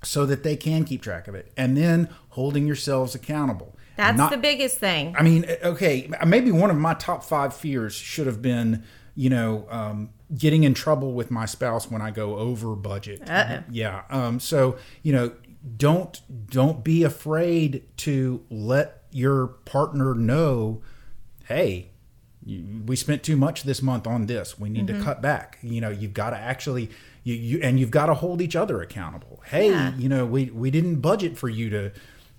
so 0.04 0.26
that 0.26 0.44
they 0.44 0.56
can 0.56 0.84
keep 0.84 1.02
track 1.02 1.28
of 1.28 1.36
it 1.36 1.52
and 1.58 1.76
then 1.76 2.10
holding 2.30 2.68
yourselves 2.68 3.16
accountable 3.16 3.76
that's 3.98 4.18
Not- 4.18 4.32
the 4.32 4.38
biggest 4.38 4.78
thing 4.80 5.16
I 5.18 5.24
mean, 5.24 5.46
okay, 5.64 6.10
maybe 6.26 6.52
one 6.52 6.70
of 6.70 6.78
my 6.78 6.94
top 6.96 7.24
five 7.24 7.54
fears 7.56 7.94
should 7.94 8.28
have 8.28 8.42
been, 8.42 8.84
you 9.16 9.30
know, 9.30 9.66
um, 9.70 10.10
getting 10.38 10.66
in 10.66 10.74
trouble 10.74 11.14
with 11.14 11.32
my 11.32 11.46
spouse 11.46 11.90
when 11.90 12.02
I 12.02 12.12
go 12.12 12.36
over 12.36 12.76
budget. 12.76 13.30
Uh-oh. 13.30 13.64
Yeah. 13.72 14.02
Um, 14.10 14.42
so 14.42 14.78
you 15.02 15.14
know, 15.14 15.32
don't 15.78 16.20
don't 16.52 16.84
be 16.84 17.04
afraid 17.04 17.84
to 17.98 18.44
let 18.50 19.04
your 19.12 19.48
partner 19.48 20.14
know, 20.14 20.82
hey. 21.46 21.92
You- 22.46 22.84
We 22.86 22.96
spent 22.96 23.24
too 23.24 23.36
much 23.38 23.64
this 23.64 23.82
month 23.82 24.06
on 24.08 24.28
this. 24.28 24.60
We 24.60 24.70
need 24.70 24.88
to 24.88 25.02
cut 25.02 25.22
back. 25.22 25.58
You 25.64 25.82
know, 25.82 25.90
you've 25.90 26.14
got 26.14 26.30
to 26.30 26.38
actually, 26.38 26.90
you, 27.24 27.34
you 27.34 27.60
and 27.64 27.80
you've 27.80 27.92
got 27.92 28.06
to 28.06 28.14
hold 28.14 28.42
each 28.42 28.56
other 28.56 28.82
accountable. 28.82 29.42
Hey, 29.46 29.70
Yeah. 29.70 29.94
you 29.98 30.08
know, 30.10 30.26
we 30.26 30.46
we 30.46 30.70
didn't 30.72 30.98
budget 31.02 31.38
for 31.38 31.50
you 31.50 31.70
to 31.72 31.92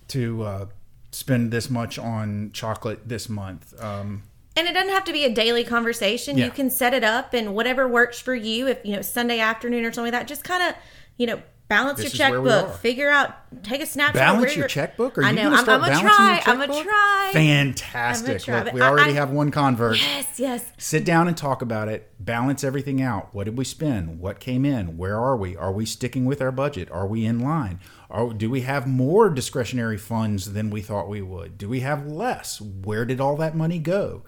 to 0.08 0.42
uh, 0.44 0.66
spend 1.10 1.50
this 1.50 1.68
much 1.68 1.98
on 1.98 2.50
chocolate 2.52 3.08
this 3.08 3.28
month. 3.28 3.74
Um, 3.82 4.22
And 4.56 4.66
it 4.68 4.72
doesn't 4.72 4.92
have 4.94 5.04
to 5.04 5.12
be 5.12 5.24
a 5.24 5.34
daily 5.34 5.64
conversation. 5.64 6.38
Yeah. 6.38 6.44
You 6.46 6.50
can 6.52 6.70
set 6.70 6.94
it 6.94 7.02
up 7.04 7.34
and 7.34 7.54
whatever 7.54 7.86
works 7.88 8.18
for 8.20 8.34
you. 8.34 8.68
If 8.68 8.78
you 8.84 8.94
know 8.94 9.02
Sunday 9.02 9.40
afternoon 9.40 9.84
or 9.84 9.92
something 9.92 10.12
like 10.12 10.20
that, 10.20 10.28
just 10.28 10.44
kind 10.44 10.62
of 10.62 10.74
you 11.18 11.26
know 11.26 11.40
balance 11.68 11.98
This 12.00 12.16
your 12.18 12.28
checkbook. 12.30 12.74
Figure 12.76 13.10
out, 13.10 13.34
take 13.64 13.80
a 13.82 13.86
snapshot. 13.86 14.14
balance 14.14 14.46
where 14.46 14.58
your 14.58 14.68
checkbook? 14.68 15.18
Are 15.18 15.24
I 15.24 15.30
you 15.30 15.36
know. 15.36 15.42
gonna 15.44 15.56
I'm, 15.56 15.62
start 15.64 15.82
I'm 15.82 15.88
gonna 15.90 16.00
try. 16.08 16.34
your 16.34 16.42
I'm 16.60 16.68
gonna 16.68 16.82
try. 16.84 17.30
Fantastic. 17.32 18.42
try, 18.42 18.62
Look, 18.62 18.72
we 18.74 18.80
I- 18.80 18.88
already 18.88 19.10
I- 19.12 19.14
have 19.14 19.30
one 19.30 19.50
convert. 19.50 19.96
Yes, 19.98 20.38
yes. 20.38 20.72
Sit 20.78 21.04
down 21.04 21.28
and 21.28 21.36
talk 21.36 21.62
about 21.62 21.88
it. 21.88 22.10
Balance 22.20 22.62
everything 22.64 23.02
out. 23.02 23.34
What 23.34 23.44
did 23.44 23.56
we 23.58 23.64
spend? 23.64 24.20
What 24.20 24.40
came 24.40 24.64
in? 24.64 24.96
Where 24.96 25.18
are 25.18 25.36
we? 25.36 25.56
Are 25.56 25.72
we 25.72 25.86
sticking 25.86 26.24
with 26.24 26.40
our 26.40 26.52
budget? 26.52 26.90
Are 26.90 27.06
we 27.06 27.24
in 27.26 27.40
line? 27.40 27.80
Are, 28.10 28.32
do 28.32 28.48
we 28.50 28.60
have 28.62 28.86
more 28.86 29.28
discretionary 29.30 29.98
funds 29.98 30.52
than 30.52 30.70
we 30.70 30.80
thought 30.80 31.08
we 31.08 31.22
would? 31.22 31.58
Do 31.58 31.68
we 31.68 31.80
have 31.80 32.06
less? 32.06 32.60
Where 32.60 33.04
did 33.04 33.20
all 33.20 33.36
that 33.36 33.56
money 33.56 33.78
go? 33.78 34.22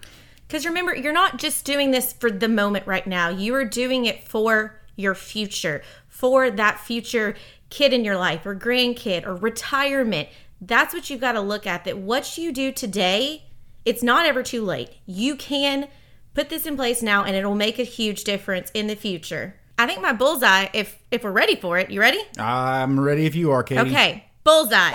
Because 0.46 0.64
remember, 0.66 0.94
you're 0.96 1.12
not 1.12 1.38
just 1.38 1.64
doing 1.64 1.90
this 1.90 2.12
for 2.12 2.30
the 2.30 2.48
moment 2.48 2.86
right 2.86 3.06
now. 3.06 3.28
You 3.28 3.54
are 3.54 3.64
doing 3.66 4.06
it 4.06 4.26
for 4.26 4.80
your 4.96 5.14
future, 5.14 5.82
for 6.18 6.50
that 6.50 6.80
future 6.80 7.36
kid 7.70 7.92
in 7.92 8.04
your 8.04 8.16
life 8.16 8.44
or 8.44 8.56
grandkid 8.56 9.24
or 9.24 9.36
retirement. 9.36 10.28
That's 10.60 10.92
what 10.92 11.08
you've 11.08 11.20
got 11.20 11.32
to 11.32 11.40
look 11.40 11.64
at. 11.64 11.84
That 11.84 11.98
what 11.98 12.36
you 12.36 12.50
do 12.52 12.72
today 12.72 13.44
It's 13.84 14.02
not 14.02 14.26
ever 14.26 14.42
too 14.42 14.64
late. 14.64 14.90
You 15.06 15.34
can 15.36 15.88
put 16.34 16.50
this 16.50 16.66
in 16.66 16.76
place 16.76 17.00
now 17.02 17.24
and 17.24 17.34
it'll 17.34 17.54
make 17.54 17.78
a 17.78 17.84
huge 17.84 18.24
difference 18.24 18.70
in 18.74 18.86
the 18.86 18.96
future. 18.96 19.54
I 19.78 19.86
think 19.86 20.02
my 20.02 20.12
bullseye, 20.12 20.68
if 20.74 20.98
if 21.10 21.22
we're 21.22 21.30
ready 21.30 21.54
for 21.56 21.78
it, 21.78 21.90
you 21.90 22.00
ready? 22.00 22.20
I'm 22.36 22.98
ready 23.00 23.24
if 23.26 23.34
you 23.34 23.50
are, 23.52 23.62
Katie. 23.62 23.80
Okay, 23.80 24.24
bullseye. 24.44 24.90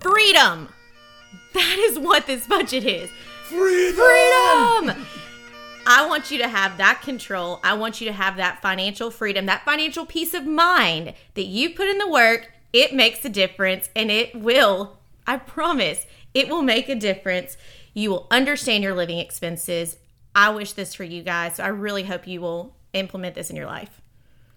Freedom. 0.00 0.68
That 1.52 1.76
is 1.78 1.98
what 1.98 2.26
this 2.26 2.46
budget 2.46 2.84
is. 2.84 3.10
Freedom! 3.44 3.94
Freedom. 4.86 5.06
I 5.86 6.06
want 6.06 6.30
you 6.30 6.38
to 6.38 6.48
have 6.48 6.78
that 6.78 7.02
control. 7.02 7.60
I 7.62 7.74
want 7.74 8.00
you 8.00 8.06
to 8.06 8.12
have 8.12 8.36
that 8.36 8.62
financial 8.62 9.10
freedom, 9.10 9.46
that 9.46 9.64
financial 9.64 10.06
peace 10.06 10.34
of 10.34 10.46
mind 10.46 11.14
that 11.34 11.44
you 11.44 11.70
put 11.70 11.88
in 11.88 11.98
the 11.98 12.08
work. 12.08 12.50
It 12.72 12.94
makes 12.94 13.24
a 13.24 13.28
difference 13.28 13.88
and 13.94 14.10
it 14.10 14.34
will, 14.34 14.98
I 15.26 15.36
promise, 15.36 16.06
it 16.32 16.48
will 16.48 16.62
make 16.62 16.88
a 16.88 16.94
difference. 16.94 17.56
You 17.92 18.10
will 18.10 18.26
understand 18.30 18.82
your 18.82 18.94
living 18.94 19.18
expenses. 19.18 19.98
I 20.34 20.50
wish 20.50 20.72
this 20.72 20.94
for 20.94 21.04
you 21.04 21.22
guys. 21.22 21.56
So 21.56 21.64
I 21.64 21.68
really 21.68 22.04
hope 22.04 22.26
you 22.26 22.40
will 22.40 22.74
implement 22.92 23.34
this 23.34 23.50
in 23.50 23.56
your 23.56 23.66
life. 23.66 24.00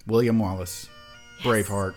William 0.07 0.39
Wallace, 0.39 0.89
Braveheart. 1.41 1.93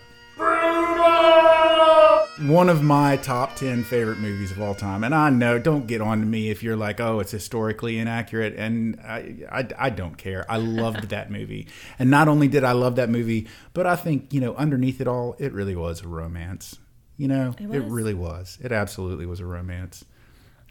One 2.49 2.69
of 2.69 2.83
my 2.83 3.17
top 3.19 3.55
10 3.57 3.85
favorite 3.85 4.19
movies 4.19 4.51
of 4.51 4.61
all 4.61 4.75
time. 4.75 5.05
And 5.05 5.15
I 5.15 5.29
know, 5.31 5.59
don't 5.59 5.87
get 5.87 6.01
on 6.01 6.21
to 6.21 6.27
me 6.27 6.51
if 6.51 6.63
you're 6.63 6.77
like, 6.77 6.99
oh, 6.99 7.21
it's 7.21 7.31
historically 7.31 7.99
inaccurate. 7.99 8.55
And 8.57 8.99
I, 9.01 9.37
I, 9.53 9.69
I 9.79 9.91
don't 9.91 10.17
care. 10.17 10.51
I 10.51 10.57
loved 10.57 11.11
that 11.11 11.31
movie. 11.31 11.69
And 11.99 12.11
not 12.11 12.29
only 12.29 12.49
did 12.49 12.65
I 12.65 12.73
love 12.73 12.97
that 12.97 13.11
movie, 13.11 13.47
but 13.75 13.87
I 13.87 13.95
think, 13.95 14.33
you 14.33 14.41
know, 14.41 14.55
underneath 14.55 15.01
it 15.01 15.07
all, 15.07 15.37
it 15.39 15.53
really 15.53 15.77
was 15.77 16.01
a 16.03 16.09
romance. 16.09 16.79
You 17.19 17.29
know, 17.29 17.55
it, 17.59 17.69
was? 17.69 17.83
really 17.83 18.15
was. 18.15 18.59
It 18.63 18.73
absolutely 18.73 19.27
was 19.27 19.41
a 19.41 19.47
romance. 19.47 20.05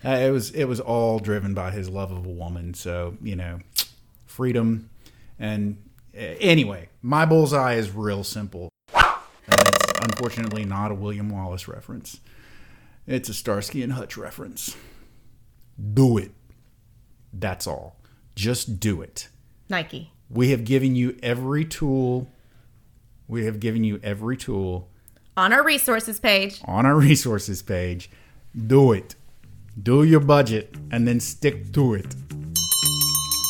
Uh, 0.03 0.09
it 0.09 0.31
was 0.31 0.51
it 0.51 0.65
was 0.65 0.79
all 0.79 1.19
driven 1.19 1.53
by 1.53 1.71
his 1.71 1.89
love 1.89 2.11
of 2.11 2.25
a 2.25 2.29
woman. 2.29 2.73
So 2.73 3.17
you 3.21 3.35
know, 3.35 3.59
freedom, 4.25 4.89
and 5.37 5.77
uh, 6.15 6.21
anyway, 6.39 6.89
my 7.01 7.25
bullseye 7.25 7.75
is 7.75 7.91
real 7.91 8.23
simple. 8.23 8.69
Unfortunately 10.09 10.65
not 10.65 10.91
a 10.91 10.95
William 10.95 11.29
Wallace 11.29 11.67
reference. 11.67 12.19
It's 13.05 13.29
a 13.29 13.33
Starsky 13.33 13.83
and 13.83 13.93
Hutch 13.93 14.17
reference. 14.17 14.75
Do 15.93 16.17
it. 16.17 16.31
That's 17.31 17.67
all. 17.67 17.95
Just 18.35 18.79
do 18.79 19.01
it. 19.01 19.27
Nike. 19.69 20.11
We 20.29 20.49
have 20.49 20.63
given 20.65 20.95
you 20.95 21.17
every 21.21 21.63
tool. 21.63 22.27
We 23.27 23.45
have 23.45 23.59
given 23.59 23.83
you 23.83 23.99
every 24.03 24.35
tool 24.37 24.89
On 25.37 25.53
our 25.53 25.63
resources 25.63 26.19
page. 26.19 26.59
on 26.65 26.85
our 26.85 26.95
resources 26.97 27.61
page. 27.61 28.09
Do 28.67 28.91
it. 28.93 29.15
Do 29.81 30.03
your 30.03 30.19
budget 30.19 30.75
and 30.91 31.07
then 31.07 31.19
stick 31.19 31.71
to 31.73 31.93
it. 31.93 32.15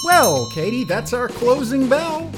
Well, 0.03 0.49
Katie, 0.51 0.83
that's 0.83 1.13
our 1.13 1.29
closing 1.29 1.87
bell. 1.87 2.29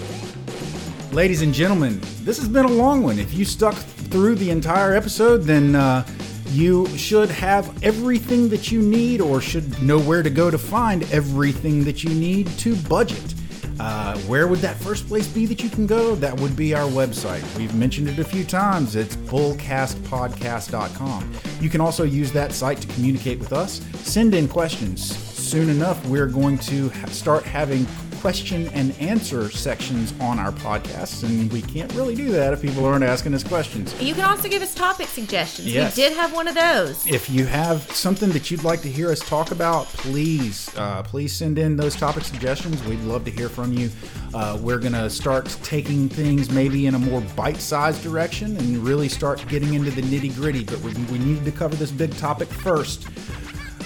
Ladies 1.11 1.41
and 1.41 1.53
gentlemen, 1.53 1.99
this 2.21 2.37
has 2.37 2.47
been 2.47 2.65
a 2.65 2.71
long 2.71 3.03
one. 3.03 3.19
If 3.19 3.33
you 3.33 3.45
stuck 3.45 3.75
through 4.11 4.35
the 4.35 4.51
entire 4.51 4.93
episode, 4.93 5.43
then 5.43 5.75
uh, 5.75 6.05
you 6.49 6.85
should 6.97 7.29
have 7.29 7.81
everything 7.83 8.49
that 8.49 8.71
you 8.71 8.81
need 8.81 9.21
or 9.21 9.39
should 9.39 9.81
know 9.81 9.99
where 9.99 10.21
to 10.21 10.29
go 10.29 10.51
to 10.51 10.57
find 10.57 11.03
everything 11.13 11.85
that 11.85 12.03
you 12.03 12.09
need 12.09 12.47
to 12.59 12.75
budget. 12.75 13.33
Uh, 13.79 14.17
where 14.19 14.47
would 14.47 14.59
that 14.59 14.75
first 14.75 15.07
place 15.07 15.27
be 15.27 15.45
that 15.45 15.63
you 15.63 15.69
can 15.69 15.87
go? 15.87 16.13
That 16.13 16.37
would 16.39 16.55
be 16.55 16.75
our 16.75 16.87
website. 16.89 17.41
We've 17.57 17.73
mentioned 17.73 18.09
it 18.09 18.19
a 18.19 18.23
few 18.23 18.43
times. 18.43 18.95
It's 18.95 19.15
bullcastpodcast.com. 19.15 21.33
You 21.61 21.69
can 21.69 21.81
also 21.81 22.03
use 22.03 22.31
that 22.33 22.51
site 22.51 22.79
to 22.81 22.87
communicate 22.89 23.39
with 23.39 23.53
us. 23.53 23.81
Send 24.03 24.35
in 24.35 24.47
questions. 24.47 25.15
Soon 25.15 25.69
enough, 25.69 26.05
we're 26.05 26.27
going 26.27 26.59
to 26.59 26.91
start 27.07 27.43
having 27.43 27.87
question 28.21 28.67
and 28.69 28.95
answer 28.99 29.49
sections 29.49 30.13
on 30.21 30.37
our 30.37 30.51
podcasts, 30.51 31.23
and 31.23 31.51
we 31.51 31.61
can't 31.63 31.91
really 31.93 32.13
do 32.13 32.29
that 32.31 32.53
if 32.53 32.61
people 32.61 32.85
aren't 32.85 33.03
asking 33.03 33.33
us 33.33 33.43
questions. 33.43 33.99
You 33.99 34.13
can 34.13 34.23
also 34.23 34.47
give 34.47 34.61
us 34.61 34.75
topic 34.75 35.07
suggestions. 35.07 35.67
Yes. 35.67 35.97
We 35.97 36.03
did 36.03 36.13
have 36.13 36.31
one 36.31 36.47
of 36.47 36.53
those. 36.53 37.05
If 37.07 37.29
you 37.31 37.45
have 37.45 37.81
something 37.91 38.29
that 38.29 38.51
you'd 38.51 38.63
like 38.63 38.81
to 38.83 38.89
hear 38.89 39.11
us 39.11 39.19
talk 39.19 39.49
about, 39.49 39.87
please, 39.87 40.69
uh, 40.77 41.01
please 41.01 41.33
send 41.33 41.57
in 41.57 41.75
those 41.75 41.95
topic 41.95 42.23
suggestions. 42.23 42.83
We'd 42.83 43.01
love 43.01 43.25
to 43.25 43.31
hear 43.31 43.49
from 43.49 43.73
you. 43.73 43.89
Uh, 44.35 44.57
we're 44.61 44.79
gonna 44.79 45.09
start 45.09 45.47
taking 45.63 46.07
things 46.07 46.51
maybe 46.51 46.85
in 46.85 46.93
a 46.93 46.99
more 46.99 47.21
bite-sized 47.35 48.03
direction 48.03 48.55
and 48.57 48.77
really 48.77 49.09
start 49.09 49.43
getting 49.47 49.73
into 49.73 49.89
the 49.89 50.03
nitty-gritty. 50.03 50.65
But 50.65 50.79
we, 50.81 50.93
we 51.05 51.17
needed 51.17 51.43
to 51.45 51.51
cover 51.51 51.75
this 51.75 51.91
big 51.91 52.15
topic 52.17 52.47
first. 52.47 53.07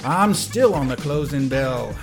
I'm 0.04 0.34
still 0.34 0.76
on 0.76 0.90
the 0.90 0.98
closing 0.98 1.48
bell. 1.48 1.96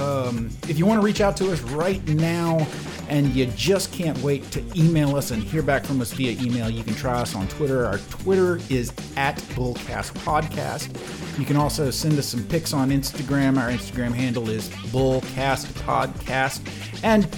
Um, 0.00 0.50
if 0.68 0.78
you 0.78 0.86
want 0.86 1.00
to 1.00 1.04
reach 1.04 1.20
out 1.20 1.36
to 1.38 1.52
us 1.52 1.60
right 1.60 2.06
now 2.08 2.66
and 3.08 3.28
you 3.34 3.46
just 3.46 3.92
can't 3.92 4.16
wait 4.22 4.50
to 4.52 4.60
email 4.74 5.16
us 5.16 5.30
and 5.30 5.42
hear 5.42 5.62
back 5.62 5.84
from 5.84 6.00
us 6.00 6.12
via 6.12 6.40
email, 6.40 6.70
you 6.70 6.82
can 6.82 6.94
try 6.94 7.20
us 7.20 7.34
on 7.34 7.48
Twitter. 7.48 7.84
Our 7.84 7.98
Twitter 7.98 8.60
is 8.70 8.92
at 9.16 9.36
Bullcast 9.54 10.12
Podcast. 10.24 11.38
You 11.38 11.44
can 11.44 11.56
also 11.56 11.90
send 11.90 12.18
us 12.18 12.26
some 12.26 12.44
pics 12.44 12.72
on 12.72 12.90
Instagram. 12.90 13.58
Our 13.58 13.68
Instagram 13.68 14.12
handle 14.12 14.48
is 14.48 14.68
Bullcast 14.90 15.66
Podcast. 15.84 16.60
And 17.04 17.28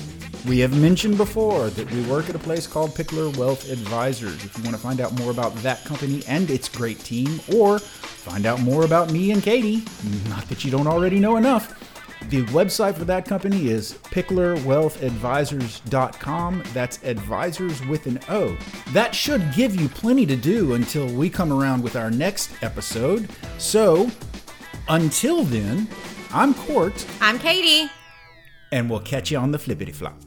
we 0.47 0.59
have 0.59 0.77
mentioned 0.81 1.17
before 1.17 1.69
that 1.71 1.91
we 1.91 2.03
work 2.03 2.29
at 2.29 2.35
a 2.35 2.39
place 2.39 2.67
called 2.67 2.91
Pickler 2.91 3.37
Wealth 3.37 3.71
Advisors. 3.71 4.45
If 4.45 4.57
you 4.59 4.65
want 4.65 4.77
to 4.77 4.83
find 4.83 5.01
out 5.01 5.13
more 5.19 5.31
about 5.31 5.55
that 5.57 5.85
company 5.85 6.23
and 6.27 6.51
its 6.51 6.69
great 6.69 6.99
team, 7.01 7.41
or 7.55 7.79
find 7.79 8.45
out 8.45 8.61
more 8.61 8.85
about 8.85 9.11
me 9.11 9.31
and 9.31 9.43
Katie, 9.43 9.85
not 10.29 10.49
that 10.49 10.65
you 10.65 10.71
don't 10.71 10.87
already 10.87 11.21
know 11.21 11.37
enough, 11.37 11.79
the 12.31 12.43
website 12.47 12.95
for 12.97 13.05
that 13.05 13.25
company 13.27 13.68
is 13.68 13.93
picklerwealthadvisors.com. 14.05 16.62
That's 16.73 17.03
advisors 17.05 17.87
with 17.87 18.07
an 18.07 18.18
O. 18.29 18.57
That 18.93 19.14
should 19.14 19.53
give 19.55 19.77
you 19.77 19.89
plenty 19.89 20.27
to 20.27 20.37
do 20.37 20.75
until 20.75 21.07
we 21.07 21.29
come 21.31 21.53
around 21.53 21.83
with 21.83 21.97
our 21.97 22.11
next 22.11 22.51
episode. 22.62 23.29
So, 23.59 24.11
until 24.89 25.45
then, 25.45 25.89
I'm 26.33 26.55
Court, 26.55 27.07
I'm 27.20 27.39
Katie. 27.39 27.91
and 28.73 28.89
we'll 28.89 29.01
catch 29.01 29.31
you 29.31 29.39
on 29.39 29.51
the 29.53 29.59
flippity 29.59 29.93
flop. 29.93 30.18